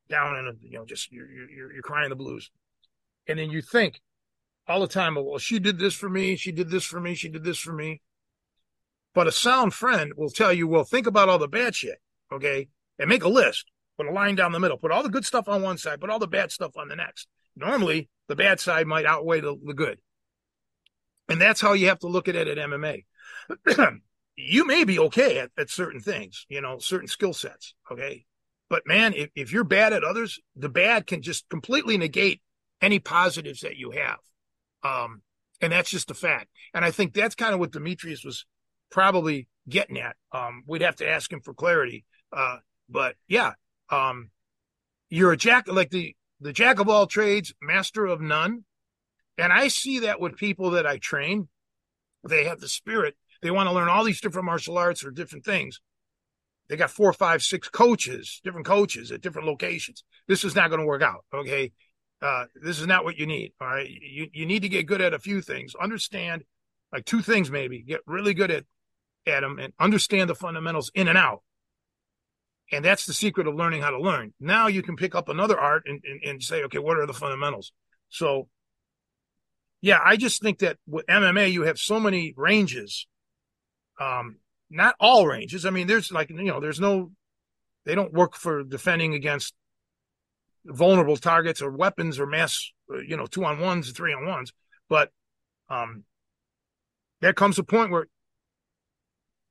down 0.09 0.37
and 0.37 0.59
you 0.63 0.79
know 0.79 0.85
just 0.85 1.11
you're 1.11 1.31
you're 1.31 1.73
you're 1.73 1.83
crying 1.83 2.11
the 2.11 2.17
blues, 2.17 2.51
and 3.27 3.39
then 3.39 3.51
you 3.51 3.63
think 3.63 4.01
all 4.67 4.81
the 4.81 4.89
time, 4.89 5.17
well, 5.17 5.39
she 5.39 5.59
did 5.59 5.79
this 5.79 5.95
for 5.95 6.09
me, 6.09 6.37
she 6.37 6.53
did 6.53 6.71
this 6.71 6.85
for 6.85 7.01
me, 7.01 7.15
she 7.15 7.29
did 7.29 7.45
this 7.45 7.59
for 7.59 7.73
me. 7.73 8.01
But 9.15 9.27
a 9.27 9.33
sound 9.33 9.75
friend 9.75 10.13
will 10.17 10.31
tell 10.31 10.53
you, 10.53 10.67
well, 10.67 10.85
think 10.85 11.07
about 11.07 11.29
all 11.29 11.39
the 11.39 11.49
bad 11.49 11.75
shit, 11.75 11.99
okay, 12.33 12.69
and 12.99 13.09
make 13.09 13.23
a 13.23 13.29
list, 13.29 13.71
put 13.97 14.07
a 14.07 14.13
line 14.13 14.35
down 14.35 14.53
the 14.53 14.61
middle, 14.61 14.79
put 14.79 14.91
all 14.91 15.03
the 15.03 15.09
good 15.09 15.25
stuff 15.25 15.49
on 15.49 15.63
one 15.63 15.79
side, 15.79 16.01
put 16.01 16.11
all 16.11 16.19
the 16.19 16.27
bad 16.27 16.51
stuff 16.51 16.77
on 16.77 16.89
the 16.89 16.97
next. 16.97 17.29
Normally, 17.57 18.09
the 18.29 18.37
bad 18.37 18.59
side 18.59 18.87
might 18.87 19.07
outweigh 19.07 19.41
the, 19.41 19.57
the 19.65 19.75
good. 19.75 19.99
And 21.29 21.41
that's 21.41 21.61
how 21.61 21.73
you 21.73 21.89
have 21.89 22.01
to 22.01 22.09
look 22.09 22.29
at 22.29 22.37
it 22.37 22.49
at 22.49 22.59
MMA. 22.59 23.05
you 24.37 24.67
may 24.67 24.85
be 24.85 24.99
okay 24.99 25.39
at, 25.39 25.51
at 25.57 25.71
certain 25.71 26.01
things, 26.01 26.45
you 26.49 26.61
know, 26.61 26.79
certain 26.79 27.09
skill 27.09 27.33
sets. 27.33 27.75
Okay. 27.91 28.27
But 28.69 28.87
man, 28.87 29.15
if, 29.15 29.31
if 29.35 29.53
you're 29.53 29.65
bad 29.65 29.93
at 29.93 30.05
others, 30.05 30.41
the 30.57 30.69
bad 30.69 31.07
can 31.07 31.23
just 31.23 31.49
completely 31.49 31.97
negate 31.97 32.43
any 32.85 32.99
positives 32.99 33.61
that 33.61 33.77
you 33.77 33.93
have. 33.93 34.19
Um, 34.83 35.23
and 35.61 35.73
that's 35.73 35.91
just 35.91 36.11
a 36.11 36.15
fact. 36.15 36.49
And 36.75 36.85
I 36.85 36.91
think 36.91 37.15
that's 37.15 37.35
kind 37.35 37.55
of 37.55 37.61
what 37.61 37.73
Demetrious 37.73 38.25
was 38.25 38.45
probably 38.91 39.49
getting 39.69 39.99
at. 39.99 40.17
Um, 40.33 40.63
we'd 40.67 40.83
have 40.83 40.97
to 40.97 41.09
ask 41.09 41.33
him 41.33 41.41
for 41.41 41.55
clarity. 41.55 42.05
Uh, 42.31 42.59
but 42.89 43.17
yeah, 43.27 43.53
um, 43.91 44.31
you're 45.09 45.33
a 45.33 45.37
jack, 45.37 45.67
like 45.67 45.91
the, 45.91 46.15
the 46.41 46.53
jack 46.53 46.79
of 46.79 46.89
all 46.89 47.07
trades, 47.07 47.55
master 47.63 48.05
of 48.05 48.21
none. 48.21 48.65
And 49.39 49.53
I 49.53 49.69
see 49.69 50.01
that 50.01 50.21
with 50.21 50.37
people 50.37 50.71
that 50.73 50.87
I 50.87 50.99
train. 50.99 51.49
They 52.29 52.45
have 52.45 52.61
the 52.61 52.69
spirit. 52.69 53.17
They 53.43 53.51
want 53.51 53.69
to 53.69 53.75
learn 53.75 53.89
all 53.89 54.05
these 54.05 54.21
different 54.21 54.47
martial 54.47 54.79
arts 54.79 55.05
or 55.05 55.11
different 55.11 55.45
things. 55.45 55.81
They 56.69 56.77
got 56.77 56.91
four, 56.91 57.13
five, 57.13 57.43
six 57.43 57.69
coaches, 57.69 58.41
different 58.43 58.67
coaches 58.67 59.13
at 59.13 59.21
different 59.21 59.47
locations. 59.47 60.03
This 60.29 60.45
is 60.45 60.55
not 60.55 60.71
going 60.71 60.81
to 60.81 60.87
work 60.87 61.03
out. 61.03 61.25
Okay. 61.33 61.73
Uh, 62.25 62.47
this 62.55 62.81
is 62.81 62.87
not 62.87 63.05
what 63.05 63.19
you 63.19 63.27
need. 63.27 63.53
All 63.61 63.67
right. 63.69 63.89
You, 63.89 64.29
you 64.33 64.47
need 64.47 64.63
to 64.63 64.69
get 64.71 64.87
good 64.87 65.03
at 65.03 65.13
a 65.13 65.19
few 65.19 65.43
things. 65.43 65.75
Understand 65.75 66.43
like 66.91 67.05
two 67.05 67.21
things, 67.21 67.51
maybe 67.51 67.83
get 67.83 68.01
really 68.07 68.33
good 68.33 68.51
at, 68.51 68.65
at 69.27 69.41
them 69.41 69.59
and 69.59 69.75
understand 69.79 70.31
the 70.31 70.35
fundamentals 70.35 70.91
in 70.95 71.07
and 71.07 71.19
out. 71.19 71.43
And 72.73 72.83
that's 72.83 73.05
the 73.05 73.13
secret 73.13 73.47
of 73.47 73.55
learning 73.55 73.83
how 73.83 73.91
to 73.91 74.01
learn. 74.01 74.33
Now 74.41 74.69
you 74.69 74.83
can 74.83 74.97
pick 74.97 75.15
up 75.15 75.29
another 75.29 75.61
art 75.61 75.83
and, 75.87 76.03
and, 76.03 76.23
and 76.25 76.43
say, 76.43 76.63
okay, 76.65 76.79
what 76.79 76.97
are 76.97 77.07
the 77.07 77.13
fundamentals? 77.13 77.73
So 78.09 78.49
yeah, 79.83 79.99
I 80.03 80.17
just 80.17 80.41
think 80.41 80.61
that 80.61 80.79
with 80.87 81.05
MMA, 81.07 81.53
you 81.53 81.65
have 81.65 81.79
so 81.79 82.01
many 82.01 82.33
ranges. 82.39 83.07
Um, 84.01 84.37
not 84.71 84.95
all 84.99 85.27
ranges. 85.27 85.67
I 85.67 85.71
mean, 85.71 85.89
there's 85.89 86.11
like, 86.11 86.31
you 86.31 86.43
know, 86.43 86.59
there's 86.59 86.81
no, 86.81 87.11
they 87.85 87.95
don't 87.95 88.15
work 88.15 88.35
for 88.35 88.65
defending 88.65 89.13
against 89.13 89.53
vulnerable 90.65 91.17
targets 91.17 91.61
or 91.63 91.71
weapons 91.71 92.19
or 92.19 92.27
mass, 92.27 92.73
uh, 92.93 92.99
you 92.99 93.17
know, 93.17 93.27
two 93.27 93.45
on 93.45 93.61
ones, 93.61 93.91
three 93.93 94.13
on 94.13 94.27
ones. 94.27 94.53
But, 94.89 95.11
um, 95.69 96.05
there 97.21 97.33
comes 97.33 97.59
a 97.59 97.65
point 97.65 97.91
where, 97.91 98.07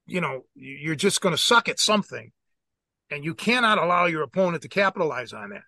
you 0.05 0.21
know, 0.21 0.45
you're 0.55 0.95
just 0.95 1.21
going 1.21 1.33
to 1.33 1.41
suck 1.41 1.69
at 1.69 1.79
something 1.79 2.31
and 3.09 3.23
you 3.23 3.33
cannot 3.33 3.77
allow 3.77 4.05
your 4.05 4.21
opponent 4.21 4.63
to 4.63 4.69
capitalize 4.69 5.33
on 5.33 5.49
that. 5.49 5.63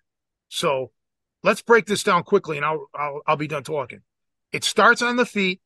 So 0.48 0.92
let's 1.42 1.62
break 1.62 1.86
this 1.86 2.02
down 2.02 2.22
quickly 2.22 2.56
and 2.56 2.66
I'll, 2.66 2.86
I'll, 2.94 3.20
I'll 3.26 3.36
be 3.36 3.48
done 3.48 3.64
talking. 3.64 4.02
It 4.52 4.62
starts 4.62 5.02
on 5.02 5.16
the 5.16 5.26
feet, 5.26 5.60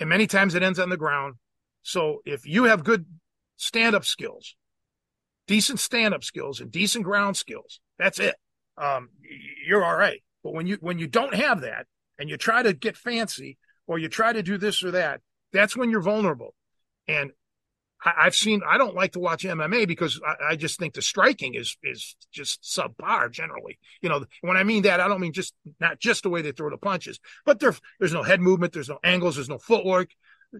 and 0.00 0.08
many 0.08 0.26
times 0.26 0.54
it 0.54 0.62
ends 0.62 0.78
on 0.78 0.88
the 0.88 0.96
ground. 0.96 1.34
So 1.82 2.22
if 2.24 2.46
you 2.46 2.64
have 2.64 2.82
good 2.82 3.04
stand 3.56 3.94
up 3.94 4.04
skills, 4.04 4.56
decent 5.46 5.78
stand 5.78 6.14
up 6.14 6.24
skills, 6.24 6.60
and 6.60 6.72
decent 6.72 7.04
ground 7.04 7.36
skills, 7.36 7.80
that's 8.02 8.18
it. 8.18 8.34
Um, 8.76 9.10
you're 9.66 9.84
all 9.84 9.96
right. 9.96 10.22
But 10.42 10.54
when 10.54 10.66
you 10.66 10.78
when 10.80 10.98
you 10.98 11.06
don't 11.06 11.34
have 11.34 11.60
that, 11.60 11.86
and 12.18 12.28
you 12.28 12.36
try 12.36 12.62
to 12.62 12.72
get 12.72 12.96
fancy, 12.96 13.58
or 13.86 13.98
you 13.98 14.08
try 14.08 14.32
to 14.32 14.42
do 14.42 14.58
this 14.58 14.82
or 14.82 14.92
that, 14.92 15.20
that's 15.52 15.76
when 15.76 15.90
you're 15.90 16.00
vulnerable. 16.00 16.54
And 17.08 17.32
I, 18.04 18.24
have 18.24 18.34
seen. 18.34 18.62
I 18.66 18.78
don't 18.78 18.94
like 18.94 19.12
to 19.12 19.20
watch 19.20 19.44
MMA 19.44 19.86
because 19.86 20.20
I, 20.26 20.52
I, 20.52 20.56
just 20.56 20.78
think 20.78 20.94
the 20.94 21.02
striking 21.02 21.54
is 21.54 21.76
is 21.82 22.16
just 22.32 22.62
subpar 22.62 23.30
generally. 23.30 23.78
You 24.00 24.08
know, 24.08 24.24
when 24.40 24.56
I 24.56 24.64
mean 24.64 24.82
that, 24.82 25.00
I 25.00 25.08
don't 25.08 25.20
mean 25.20 25.32
just 25.32 25.54
not 25.78 26.00
just 26.00 26.24
the 26.24 26.30
way 26.30 26.42
they 26.42 26.52
throw 26.52 26.70
the 26.70 26.78
punches, 26.78 27.20
but 27.44 27.60
there 27.60 27.74
there's 28.00 28.12
no 28.12 28.22
head 28.22 28.40
movement, 28.40 28.72
there's 28.72 28.88
no 28.88 28.98
angles, 29.04 29.36
there's 29.36 29.48
no 29.48 29.58
footwork. 29.58 30.10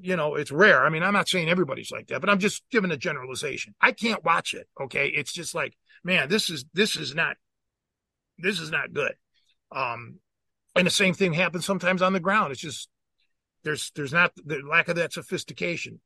You 0.01 0.17
know, 0.17 0.37
it's 0.37 0.51
rare. 0.51 0.85
I 0.85 0.89
mean, 0.89 1.03
I'm 1.03 1.13
not 1.13 1.29
saying 1.29 1.51
everybody's 1.51 1.91
like 1.91 2.07
that, 2.07 2.21
but 2.21 2.31
I'm 2.31 2.39
just 2.39 2.63
giving 2.71 2.91
a 2.91 2.97
generalization. 2.97 3.75
I 3.81 3.93
can't 3.93 4.25
watch 4.25 4.55
it. 4.55 4.67
Okay, 4.81 5.09
it's 5.09 5.33
just 5.33 5.55
like, 5.55 5.77
man, 6.05 6.29
this 6.29 6.51
is 6.51 6.65
this 6.75 6.97
is 6.97 7.15
not 7.15 7.37
this 8.39 8.61
is 8.61 8.71
not 8.71 8.93
good. 8.93 9.15
Um, 9.75 10.19
and 10.75 10.87
the 10.87 10.91
same 10.91 11.15
thing 11.15 11.33
happens 11.33 11.65
sometimes 11.65 12.03
on 12.03 12.13
the 12.13 12.21
ground. 12.21 12.53
It's 12.53 12.61
just 12.61 12.89
there's 13.65 13.91
there's 13.95 14.13
not 14.13 14.33
the 14.37 14.61
lack 14.69 14.89
of 14.89 14.97
that 14.97 15.13
sophistication 15.13 16.01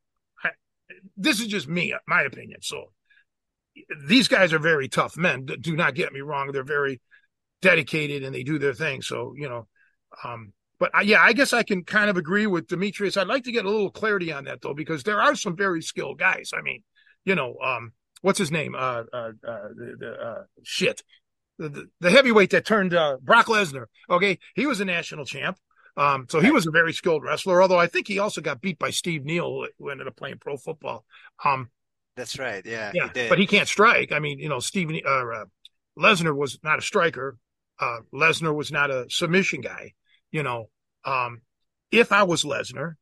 this 1.17 1.41
is 1.41 1.47
just 1.47 1.69
me, 1.69 1.95
my 2.07 2.23
opinion. 2.23 2.63
So 2.63 2.93
these 4.07 4.29
guys 4.29 4.53
are 4.53 4.59
very 4.59 4.89
tough 4.89 5.17
men. 5.17 5.47
Do 5.47 5.77
not 5.77 5.95
get 5.95 6.13
me 6.13 6.21
wrong; 6.21 6.51
they're 6.53 6.65
very 6.65 7.01
dedicated 7.63 8.23
and 8.23 8.35
they 8.35 8.43
do 8.43 8.59
their 8.59 8.75
thing. 8.75 9.03
So 9.03 9.35
you 9.37 9.49
know, 9.49 9.67
um, 10.25 10.53
but 10.79 10.91
I, 10.95 11.03
yeah, 11.03 11.23
I 11.23 11.33
guess 11.33 11.53
I 11.53 11.63
can 11.63 11.85
kind 11.85 12.11
of 12.11 12.17
agree 12.17 12.47
with 12.47 12.67
Demetrious. 12.67 13.17
I'd 13.17 13.27
like 13.27 13.45
to 13.45 13.53
get 13.53 13.65
a 13.65 13.71
little 13.71 13.91
clarity 13.91 14.33
on 14.33 14.45
that 14.45 14.63
though, 14.63 14.75
because 14.75 15.03
there 15.03 15.21
are 15.21 15.35
some 15.35 15.57
very 15.57 15.83
skilled 15.83 16.19
guys. 16.19 16.51
I 16.57 16.63
mean, 16.63 16.83
you 17.25 17.35
know, 17.35 17.57
um, 17.63 17.93
what's 18.23 18.39
his 18.39 18.51
name? 18.51 18.75
Uh, 18.75 19.05
uh, 19.12 19.31
uh 19.47 19.69
the, 19.75 19.97
the 19.99 20.12
uh, 20.12 20.43
shit, 20.62 21.03
the, 21.59 21.89
the, 22.01 22.11
heavyweight 22.11 22.51
that 22.51 22.64
turned 22.64 22.95
uh, 22.95 23.17
Brock 23.23 23.47
Lesnar. 23.47 23.87
Okay, 24.11 24.39
he 24.55 24.67
was 24.67 24.81
a 24.81 24.85
national 24.85 25.25
champ. 25.25 25.59
Um, 25.97 26.27
so 26.29 26.41
he 26.41 26.51
was 26.51 26.67
a 26.67 26.71
very 26.71 26.93
skilled 26.93 27.23
wrestler, 27.25 27.62
although 27.62 27.79
I 27.79 27.87
think 27.87 28.07
he 28.07 28.19
also 28.19 28.43
got 28.43 28.61
beat 28.61 28.79
by 28.79 28.91
Steve 28.91 29.25
Neal 29.25 29.67
who 29.79 29.89
ended 29.89 30.07
up 30.07 30.17
playing 30.17 30.39
pro 30.39 30.59
football. 30.59 31.07
Um, 31.43 31.71
That's 32.17 32.39
right. 32.39 32.64
Yeah. 32.67 32.93
Yeah. 32.95 33.09
He 33.14 33.29
but 33.29 33.39
he 33.39 33.47
can't 33.47 33.69
strike. 33.69 34.12
I 34.12 34.19
mean, 34.19 34.39
you 34.39 34.51
know, 34.51 34.59
Steve 34.59 34.91
uh, 35.07 35.09
uh, 35.09 35.45
Lesnar 35.99 36.37
was 36.37 36.59
not 36.62 36.79
a 36.79 36.83
striker. 36.83 37.39
Uh, 37.81 38.01
Lesnar 38.12 38.55
was 38.55 38.71
not 38.71 38.91
a 38.91 39.07
submission 39.09 39.62
guy. 39.62 39.93
You 40.31 40.43
know, 40.43 40.69
um, 41.05 41.41
if 41.91 42.12
I 42.12 42.25
was 42.25 42.45
Lesnar 42.45 42.95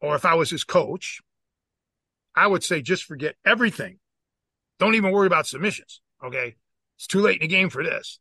or 0.00 0.16
if 0.16 0.24
I 0.24 0.34
was 0.34 0.50
his 0.50 0.64
coach, 0.64 1.20
I 2.34 2.48
would 2.48 2.64
say 2.64 2.82
just 2.82 3.04
forget 3.04 3.36
everything. 3.44 3.98
Don't 4.82 4.96
even 4.96 5.12
worry 5.12 5.28
about 5.28 5.46
submissions. 5.46 6.00
Okay. 6.24 6.56
It's 6.96 7.06
too 7.06 7.20
late 7.20 7.40
in 7.40 7.48
the 7.48 7.54
game 7.54 7.70
for 7.70 7.84
this. 7.84 8.18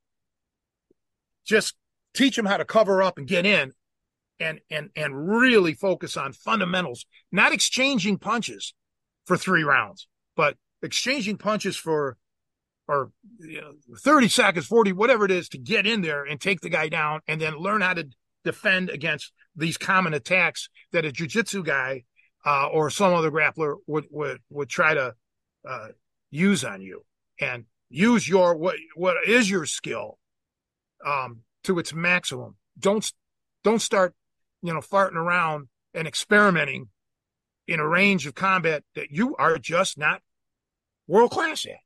Just 1.44 1.74
teach 2.14 2.36
them 2.36 2.46
how 2.46 2.58
to 2.58 2.66
cover 2.66 3.02
up 3.02 3.18
and 3.18 3.26
get 3.26 3.48
in 3.48 3.72
and 4.40 4.60
and 4.70 4.92
and 4.96 5.28
really 5.28 5.74
focus 5.74 6.16
on 6.16 6.34
fundamentals, 6.34 7.08
not 7.32 7.52
exchanging 7.52 8.20
punches 8.20 8.76
for 9.26 9.38
three 9.38 9.64
rounds, 9.64 10.08
but 10.36 10.56
exchanging 10.84 11.38
punches 11.38 11.76
for 11.76 12.18
or 12.88 13.12
you 13.40 13.60
know, 13.60 13.72
30 13.98 14.28
seconds, 14.28 14.68
40, 14.68 14.92
whatever 14.92 15.26
it 15.26 15.32
is 15.32 15.50
to 15.50 15.58
get 15.58 15.88
in 15.88 16.04
there 16.04 16.24
and 16.26 16.40
take 16.40 16.62
the 16.62 16.70
guy 16.70 16.90
down 16.90 17.22
and 17.28 17.42
then 17.42 17.58
learn 17.58 17.82
how 17.82 17.96
to 17.96 18.08
defend 18.44 18.92
against 18.92 19.34
these 19.56 19.80
common 19.80 20.14
attacks 20.14 20.70
that 20.92 21.06
a 21.06 21.12
jiu-jitsu 21.12 21.64
guy 21.64 22.04
uh, 22.46 22.68
or 22.68 22.92
some 22.92 23.16
other 23.16 23.32
grappler 23.32 23.78
would 23.88 24.06
would 24.12 24.42
would 24.52 24.70
try 24.70 24.94
to 24.94 25.16
uh, 25.68 25.88
use 26.32 26.64
on 26.64 26.82
you 26.82 27.04
and 27.40 27.66
use 27.90 28.28
your 28.28 28.56
what 28.56 28.78
what 28.96 29.18
is 29.28 29.50
your 29.50 29.66
skill 29.66 30.18
um, 31.06 31.42
to 31.64 31.78
its 31.78 31.94
maximum. 31.94 32.56
Don't 32.80 33.12
don't 33.64 33.82
start, 33.82 34.16
you 34.62 34.74
know, 34.74 34.80
farting 34.80 35.16
around 35.16 35.68
and 35.94 36.08
experimenting 36.08 36.90
in 37.68 37.80
a 37.80 37.88
range 37.88 38.26
of 38.26 38.34
combat 38.34 38.84
that 38.96 39.12
you 39.12 39.36
are 39.36 39.58
just 39.58 39.98
not 39.98 40.22
world 41.08 41.32
class 41.32 41.66
at. 41.66 41.80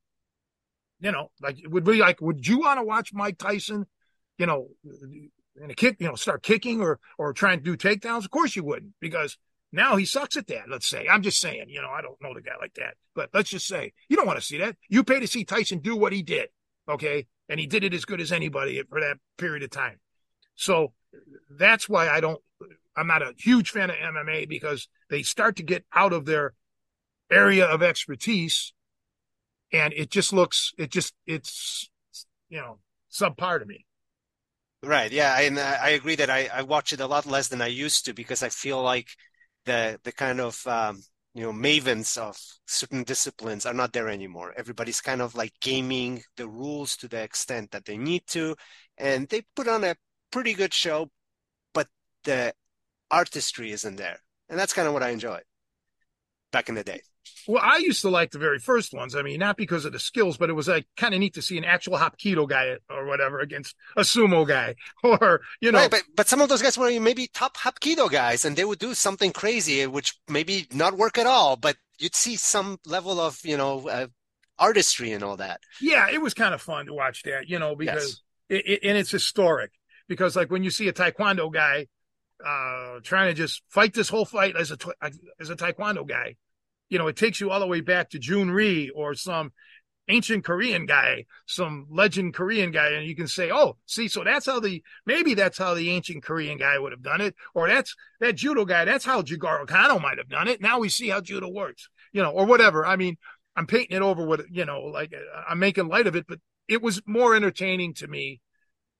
You 0.99 1.11
know, 1.11 1.31
like 1.41 1.59
it 1.59 1.69
would 1.69 1.83
be 1.83 1.99
like, 1.99 2.21
would 2.21 2.47
you 2.47 2.59
want 2.59 2.79
to 2.79 2.83
watch 2.83 3.13
Mike 3.13 3.37
Tyson, 3.37 3.85
you 4.37 4.45
know, 4.45 4.69
in 5.61 5.69
a 5.69 5.73
kick, 5.73 5.97
you 5.99 6.07
know, 6.07 6.15
start 6.15 6.43
kicking 6.43 6.81
or 6.81 6.99
or 7.17 7.33
trying 7.33 7.59
to 7.59 7.63
do 7.63 7.75
takedowns? 7.75 8.23
Of 8.23 8.31
course 8.31 8.55
you 8.55 8.63
wouldn't, 8.63 8.93
because 9.01 9.37
now 9.75 9.95
he 9.95 10.05
sucks 10.05 10.37
at 10.37 10.47
that. 10.47 10.69
Let's 10.69 10.87
say 10.87 11.07
I'm 11.07 11.21
just 11.21 11.39
saying, 11.39 11.65
you 11.69 11.81
know, 11.81 11.89
I 11.89 12.01
don't 12.01 12.21
know 12.21 12.33
the 12.33 12.41
guy 12.41 12.55
like 12.59 12.73
that, 12.75 12.95
but 13.13 13.29
let's 13.33 13.49
just 13.49 13.67
say 13.67 13.93
you 14.09 14.15
don't 14.15 14.25
want 14.25 14.39
to 14.39 14.45
see 14.45 14.57
that. 14.59 14.77
You 14.89 15.03
pay 15.03 15.19
to 15.19 15.27
see 15.27 15.43
Tyson 15.43 15.79
do 15.79 15.95
what 15.95 16.13
he 16.13 16.23
did, 16.23 16.49
okay, 16.89 17.27
and 17.49 17.59
he 17.59 17.67
did 17.67 17.83
it 17.83 17.93
as 17.93 18.05
good 18.05 18.21
as 18.21 18.31
anybody 18.31 18.81
for 18.89 19.01
that 19.01 19.17
period 19.37 19.63
of 19.63 19.69
time. 19.69 19.99
So 20.55 20.93
that's 21.49 21.89
why 21.89 22.09
I 22.09 22.19
don't. 22.19 22.41
I'm 22.97 23.07
not 23.07 23.21
a 23.21 23.33
huge 23.37 23.71
fan 23.71 23.89
of 23.89 23.97
MMA 23.97 24.47
because 24.47 24.87
they 25.09 25.21
start 25.21 25.57
to 25.57 25.63
get 25.63 25.83
out 25.93 26.13
of 26.13 26.25
their 26.25 26.53
area 27.29 27.65
of 27.65 27.83
expertise 27.83 28.73
and 29.71 29.93
it 29.93 30.09
just 30.09 30.31
looks 30.31 30.73
it 30.77 30.91
just 30.91 31.13
it's 31.25 31.89
you 32.49 32.57
know 32.57 32.77
subpar 33.11 33.59
to 33.59 33.65
me 33.65 33.85
right 34.83 35.11
yeah 35.11 35.39
and 35.39 35.59
i 35.59 35.89
agree 35.89 36.15
that 36.15 36.29
I, 36.29 36.49
I 36.53 36.61
watch 36.61 36.93
it 36.93 36.99
a 36.99 37.07
lot 37.07 37.25
less 37.25 37.47
than 37.47 37.61
i 37.61 37.67
used 37.67 38.05
to 38.05 38.13
because 38.13 38.43
i 38.43 38.49
feel 38.49 38.81
like 38.81 39.07
the 39.65 39.99
the 40.03 40.11
kind 40.11 40.39
of 40.39 40.65
um, 40.67 41.01
you 41.33 41.43
know 41.43 41.53
mavens 41.53 42.17
of 42.17 42.37
certain 42.67 43.03
disciplines 43.03 43.65
are 43.65 43.73
not 43.73 43.93
there 43.93 44.09
anymore. 44.09 44.53
Everybody's 44.57 45.01
kind 45.01 45.21
of 45.21 45.35
like 45.35 45.53
gaming 45.61 46.23
the 46.37 46.47
rules 46.47 46.97
to 46.97 47.07
the 47.07 47.21
extent 47.21 47.71
that 47.71 47.85
they 47.85 47.97
need 47.97 48.25
to 48.27 48.55
and 48.97 49.27
they 49.29 49.41
put 49.55 49.67
on 49.67 49.83
a 49.83 49.95
pretty 50.31 50.53
good 50.53 50.73
show 50.73 51.09
but 51.73 51.87
the 52.25 52.53
artistry 53.11 53.71
isn't 53.71 53.97
there. 53.97 54.19
And 54.49 54.59
that's 54.59 54.73
kind 54.73 54.87
of 54.87 54.93
what 54.93 55.03
i 55.03 55.09
enjoy 55.09 55.41
back 56.51 56.69
in 56.69 56.75
the 56.75 56.83
day 56.83 57.01
well, 57.47 57.61
I 57.63 57.77
used 57.77 58.01
to 58.01 58.09
like 58.09 58.31
the 58.31 58.39
very 58.39 58.59
first 58.59 58.93
ones. 58.93 59.15
I 59.15 59.21
mean, 59.21 59.39
not 59.39 59.57
because 59.57 59.85
of 59.85 59.93
the 59.93 59.99
skills, 59.99 60.37
but 60.37 60.49
it 60.49 60.53
was 60.53 60.67
like 60.67 60.85
kind 60.97 61.13
of 61.13 61.19
neat 61.19 61.35
to 61.35 61.41
see 61.41 61.57
an 61.57 61.65
actual 61.65 61.97
Hapkido 61.97 62.47
guy 62.47 62.77
or 62.89 63.05
whatever 63.05 63.39
against 63.39 63.75
a 63.95 64.01
sumo 64.01 64.47
guy, 64.47 64.75
or 65.03 65.41
you 65.61 65.71
know. 65.71 65.79
Right, 65.79 65.91
but 65.91 66.03
but 66.15 66.27
some 66.27 66.41
of 66.41 66.49
those 66.49 66.61
guys 66.61 66.77
were 66.77 66.99
maybe 66.99 67.27
top 67.27 67.57
Hapkido 67.57 68.09
guys, 68.09 68.45
and 68.45 68.55
they 68.55 68.65
would 68.65 68.79
do 68.79 68.93
something 68.93 69.31
crazy, 69.31 69.85
which 69.87 70.17
maybe 70.27 70.67
not 70.73 70.97
work 70.97 71.17
at 71.17 71.27
all, 71.27 71.55
but 71.55 71.77
you'd 71.99 72.15
see 72.15 72.35
some 72.35 72.79
level 72.85 73.19
of 73.19 73.39
you 73.43 73.57
know 73.57 73.87
uh, 73.87 74.07
artistry 74.57 75.11
and 75.11 75.23
all 75.23 75.37
that. 75.37 75.61
Yeah, 75.81 76.07
it 76.11 76.21
was 76.21 76.33
kind 76.33 76.53
of 76.53 76.61
fun 76.61 76.87
to 76.87 76.93
watch 76.93 77.23
that, 77.23 77.49
you 77.49 77.59
know, 77.59 77.75
because 77.75 78.23
yes. 78.49 78.61
it, 78.61 78.69
it, 78.69 78.79
and 78.87 78.97
it's 78.97 79.11
historic. 79.11 79.71
Because 80.07 80.35
like 80.35 80.51
when 80.51 80.63
you 80.63 80.69
see 80.69 80.87
a 80.87 80.93
Taekwondo 80.93 81.51
guy 81.51 81.87
uh 82.45 82.99
trying 83.01 83.29
to 83.29 83.33
just 83.33 83.63
fight 83.69 83.93
this 83.93 84.09
whole 84.09 84.25
fight 84.25 84.57
as 84.57 84.69
a 84.69 84.77
as 85.39 85.49
a 85.49 85.55
Taekwondo 85.55 86.05
guy 86.05 86.35
you 86.89 86.97
know, 86.97 87.07
it 87.07 87.15
takes 87.15 87.39
you 87.39 87.51
all 87.51 87.59
the 87.59 87.67
way 87.67 87.81
back 87.81 88.09
to 88.11 88.19
Jhoon 88.19 88.51
Rhee 88.51 88.89
or 88.89 89.13
some 89.13 89.51
ancient 90.07 90.43
Korean 90.43 90.85
guy, 90.85 91.25
some 91.47 91.87
legend 91.89 92.33
Korean 92.33 92.71
guy, 92.71 92.89
and 92.89 93.07
you 93.07 93.15
can 93.15 93.27
say, 93.27 93.51
oh, 93.51 93.77
see, 93.85 94.07
so 94.07 94.23
that's 94.23 94.45
how 94.45 94.59
the 94.59 94.83
maybe 95.05 95.33
that's 95.33 95.57
how 95.57 95.73
the 95.73 95.89
ancient 95.89 96.23
Korean 96.23 96.57
guy 96.57 96.77
would 96.77 96.91
have 96.91 97.01
done 97.01 97.21
it, 97.21 97.35
or 97.53 97.67
that's 97.67 97.95
that 98.19 98.35
judo 98.35 98.65
guy, 98.65 98.85
that's 98.85 99.05
how 99.05 99.21
Jigoro 99.21 99.67
Kano 99.67 99.99
might 99.99 100.17
have 100.17 100.29
done 100.29 100.47
it. 100.47 100.61
Now 100.61 100.79
we 100.79 100.89
see 100.89 101.09
how 101.09 101.21
judo 101.21 101.49
works, 101.49 101.89
you 102.13 102.21
know, 102.21 102.31
or 102.31 102.45
whatever. 102.45 102.85
I 102.85 102.95
mean, 102.95 103.17
I'm 103.55 103.67
painting 103.67 103.97
it 103.97 104.01
over 104.01 104.25
with, 104.25 104.45
you 104.51 104.65
know, 104.65 104.81
like 104.81 105.13
uh, 105.13 105.41
I'm 105.49 105.59
making 105.59 105.87
light 105.87 106.07
of 106.07 106.15
it, 106.15 106.25
but 106.27 106.39
it 106.67 106.81
was 106.81 107.01
more 107.05 107.35
entertaining 107.35 107.93
to 107.95 108.07
me 108.07 108.41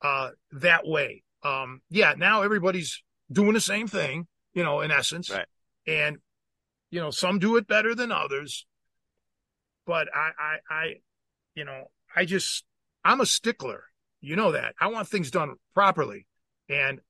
uh 0.02 0.30
that 0.54 0.88
way. 0.88 1.24
Um 1.44 1.82
yeah, 1.90 2.16
now 2.18 2.42
everybody's 2.42 3.04
doing 3.32 3.54
the 3.54 3.62
same 3.62 3.88
thing, 3.88 4.28
you 4.54 4.64
know, 4.64 4.82
in 4.82 4.92
essence. 4.92 5.30
Right. 5.30 5.46
And 5.88 6.18
you 6.96 7.02
know, 7.02 7.12
some 7.12 7.40
do 7.40 7.58
it 7.58 7.68
better 7.68 7.94
than 7.94 8.10
others, 8.10 8.66
but 9.86 10.08
I, 10.16 10.30
I, 10.40 10.74
I, 10.74 10.94
you 11.54 11.66
know, 11.66 11.92
I 12.16 12.24
just, 12.24 12.64
I'm 13.04 13.20
a 13.20 13.26
stickler. 13.26 13.84
You 14.22 14.38
know 14.38 14.54
that. 14.54 14.76
I 14.80 14.88
want 14.88 15.10
things 15.10 15.30
done 15.30 15.56
properly. 15.74 16.26
And, 16.70 17.02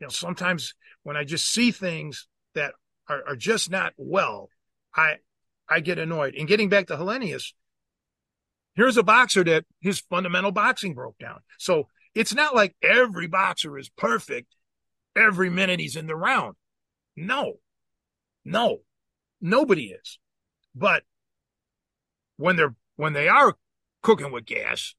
you 0.00 0.06
know, 0.06 0.10
sometimes 0.10 0.74
when 1.04 1.16
I 1.16 1.22
just 1.22 1.46
see 1.46 1.70
things 1.70 2.26
that 2.56 2.72
are, 3.08 3.22
are 3.28 3.36
just 3.36 3.70
not 3.70 3.92
well, 3.96 4.48
I, 4.92 5.18
I 5.68 5.78
get 5.78 6.00
annoyed. 6.00 6.34
And 6.34 6.48
getting 6.48 6.68
back 6.68 6.88
to 6.88 6.96
Helenius, 6.96 7.52
here's 8.74 8.96
a 8.96 9.04
boxer 9.04 9.44
that 9.44 9.64
his 9.80 10.00
fundamental 10.00 10.50
boxing 10.50 10.94
broke 10.94 11.18
down. 11.20 11.38
So 11.56 11.86
it's 12.16 12.34
not 12.34 12.52
like 12.52 12.74
every 12.82 13.28
boxer 13.28 13.78
is 13.78 13.88
perfect 13.90 14.56
every 15.14 15.50
minute 15.50 15.78
he's 15.78 15.94
in 15.94 16.08
the 16.08 16.16
round. 16.16 16.56
No, 17.14 17.58
no, 18.44 18.80
nobody 19.40 19.86
is. 19.86 20.18
But 20.74 21.02
when 22.36 22.56
they're 22.56 22.74
when 22.96 23.12
they 23.12 23.28
are 23.28 23.56
cooking 24.02 24.32
with 24.32 24.46
gas, 24.46 24.94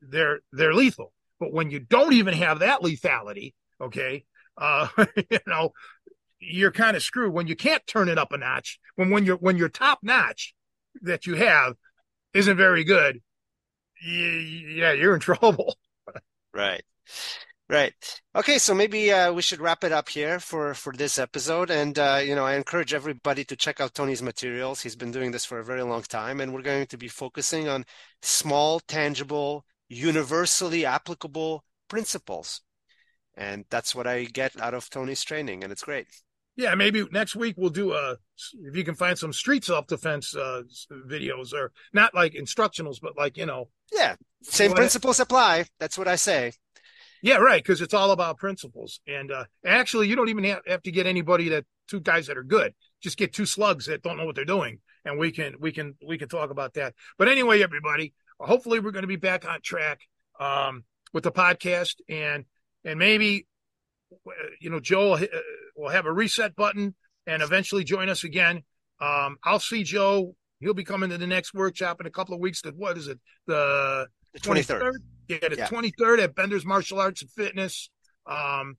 they're 0.00 0.40
they're 0.52 0.74
lethal. 0.74 1.12
But 1.40 1.52
when 1.52 1.70
you 1.70 1.80
don't 1.80 2.12
even 2.12 2.34
have 2.34 2.60
that 2.60 2.82
lethality, 2.82 3.54
okay, 3.80 4.24
uh, 4.56 4.88
you 5.30 5.38
know, 5.46 5.72
you're 6.38 6.72
kind 6.72 6.96
of 6.96 7.02
screwed. 7.02 7.32
When 7.32 7.46
you 7.46 7.56
can't 7.56 7.86
turn 7.86 8.08
it 8.08 8.18
up 8.18 8.32
a 8.32 8.38
notch, 8.38 8.78
when 8.96 9.10
when 9.10 9.24
you're 9.24 9.36
when 9.36 9.56
your 9.56 9.68
top 9.68 10.00
notch 10.02 10.54
that 11.02 11.26
you 11.26 11.34
have 11.34 11.74
isn't 12.34 12.56
very 12.56 12.84
good, 12.84 13.20
yeah, 14.04 14.92
you're 14.92 15.14
in 15.14 15.20
trouble. 15.20 15.76
right. 16.52 16.82
Right. 17.68 18.20
Okay. 18.34 18.58
So 18.58 18.74
maybe 18.74 19.10
uh, 19.12 19.32
we 19.32 19.40
should 19.40 19.60
wrap 19.60 19.82
it 19.84 19.92
up 19.92 20.08
here 20.08 20.38
for 20.40 20.74
for 20.74 20.92
this 20.92 21.18
episode. 21.18 21.70
And 21.70 21.98
uh, 21.98 22.20
you 22.22 22.34
know, 22.34 22.44
I 22.44 22.56
encourage 22.56 22.92
everybody 22.92 23.44
to 23.44 23.56
check 23.56 23.80
out 23.80 23.94
Tony's 23.94 24.22
materials. 24.22 24.82
He's 24.82 24.96
been 24.96 25.12
doing 25.12 25.30
this 25.30 25.44
for 25.44 25.58
a 25.58 25.64
very 25.64 25.82
long 25.82 26.02
time, 26.02 26.40
and 26.40 26.52
we're 26.52 26.62
going 26.62 26.86
to 26.86 26.98
be 26.98 27.08
focusing 27.08 27.68
on 27.68 27.84
small, 28.20 28.80
tangible, 28.80 29.64
universally 29.88 30.84
applicable 30.84 31.64
principles. 31.88 32.60
And 33.34 33.64
that's 33.70 33.94
what 33.94 34.06
I 34.06 34.24
get 34.24 34.60
out 34.60 34.74
of 34.74 34.90
Tony's 34.90 35.22
training, 35.22 35.64
and 35.64 35.72
it's 35.72 35.84
great. 35.84 36.08
Yeah, 36.56 36.74
maybe 36.74 37.06
next 37.10 37.34
week 37.34 37.54
we'll 37.56 37.70
do 37.70 37.92
a 37.94 38.16
if 38.64 38.76
you 38.76 38.84
can 38.84 38.94
find 38.94 39.18
some 39.18 39.32
street 39.32 39.64
self 39.64 39.86
defense 39.86 40.36
uh, 40.36 40.62
videos 41.08 41.54
or 41.54 41.72
not 41.94 42.14
like 42.14 42.34
instructionals, 42.34 42.98
but 43.00 43.16
like 43.16 43.38
you 43.38 43.46
know. 43.46 43.68
Yeah, 43.90 44.16
same 44.42 44.72
principles 44.72 45.20
apply. 45.20 45.64
That's 45.78 45.96
what 45.96 46.08
I 46.08 46.16
say. 46.16 46.52
Yeah, 47.22 47.36
right. 47.36 47.62
Because 47.62 47.80
it's 47.80 47.94
all 47.94 48.10
about 48.10 48.36
principles. 48.36 49.00
And 49.06 49.30
uh, 49.30 49.44
actually, 49.64 50.08
you 50.08 50.16
don't 50.16 50.28
even 50.28 50.44
have, 50.44 50.60
have, 50.66 50.82
to 50.82 50.90
get 50.90 51.06
anybody 51.06 51.50
that 51.50 51.64
two 51.86 52.00
guys 52.00 52.26
that 52.26 52.36
are 52.36 52.42
good. 52.42 52.74
Just 53.00 53.16
get 53.16 53.32
two 53.32 53.46
slugs 53.46 53.86
that 53.86 54.02
don't 54.02 54.16
know 54.16 54.26
what 54.26 54.34
they're 54.34 54.44
doing, 54.44 54.80
and 55.04 55.18
we 55.18 55.30
can 55.30 55.54
we 55.60 55.72
can 55.72 55.94
we 56.06 56.18
can 56.18 56.28
talk 56.28 56.50
about 56.50 56.74
that. 56.74 56.94
But 57.18 57.28
anyway, 57.28 57.62
everybody, 57.62 58.12
hopefully 58.38 58.80
we're 58.80 58.90
going 58.90 59.04
to 59.04 59.08
be 59.08 59.16
back 59.16 59.48
on 59.48 59.60
track 59.62 60.00
um, 60.38 60.84
with 61.12 61.22
the 61.22 61.32
podcast, 61.32 61.94
and 62.08 62.44
and 62.84 62.98
maybe 62.98 63.46
you 64.60 64.70
know 64.70 64.80
Joe 64.80 65.14
uh, 65.14 65.26
will 65.76 65.90
have 65.90 66.06
a 66.06 66.12
reset 66.12 66.56
button 66.56 66.94
and 67.26 67.42
eventually 67.42 67.84
join 67.84 68.08
us 68.08 68.24
again. 68.24 68.62
Um, 69.00 69.36
I'll 69.44 69.60
see 69.60 69.84
Joe. 69.84 70.34
He'll 70.60 70.74
be 70.74 70.84
coming 70.84 71.10
to 71.10 71.18
the 71.18 71.26
next 71.26 71.54
workshop 71.54 72.00
in 72.00 72.06
a 72.06 72.10
couple 72.10 72.34
of 72.34 72.40
weeks. 72.40 72.62
That 72.62 72.76
what 72.76 72.96
is 72.96 73.08
it? 73.08 73.20
The 73.46 74.08
twenty 74.42 74.62
third. 74.62 74.96
Yeah, 75.28 75.48
the 75.48 75.56
twenty 75.68 75.92
third 75.96 76.20
at 76.20 76.34
Bender's 76.34 76.64
Martial 76.64 77.00
Arts 77.00 77.22
and 77.22 77.30
Fitness, 77.30 77.90
um, 78.26 78.76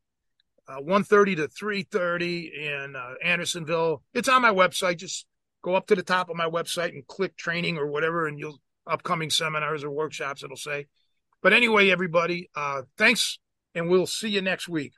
uh, 0.67 0.77
one 0.81 1.03
thirty 1.03 1.35
to 1.35 1.47
three 1.47 1.83
thirty 1.83 2.51
in 2.55 2.95
uh, 2.95 3.13
Andersonville. 3.23 4.03
It's 4.13 4.29
on 4.29 4.41
my 4.41 4.51
website. 4.51 4.97
Just 4.97 5.25
go 5.63 5.75
up 5.75 5.87
to 5.87 5.95
the 5.95 6.03
top 6.03 6.29
of 6.29 6.35
my 6.35 6.47
website 6.47 6.89
and 6.89 7.07
click 7.07 7.35
training 7.37 7.77
or 7.77 7.87
whatever, 7.87 8.27
and 8.27 8.37
you'll 8.37 8.59
upcoming 8.85 9.29
seminars 9.29 9.83
or 9.83 9.91
workshops. 9.91 10.43
It'll 10.43 10.57
say. 10.57 10.87
But 11.41 11.53
anyway, 11.53 11.89
everybody, 11.89 12.49
uh, 12.55 12.83
thanks, 12.97 13.39
and 13.75 13.89
we'll 13.89 14.07
see 14.07 14.29
you 14.29 14.41
next 14.41 14.69
week. 14.69 14.93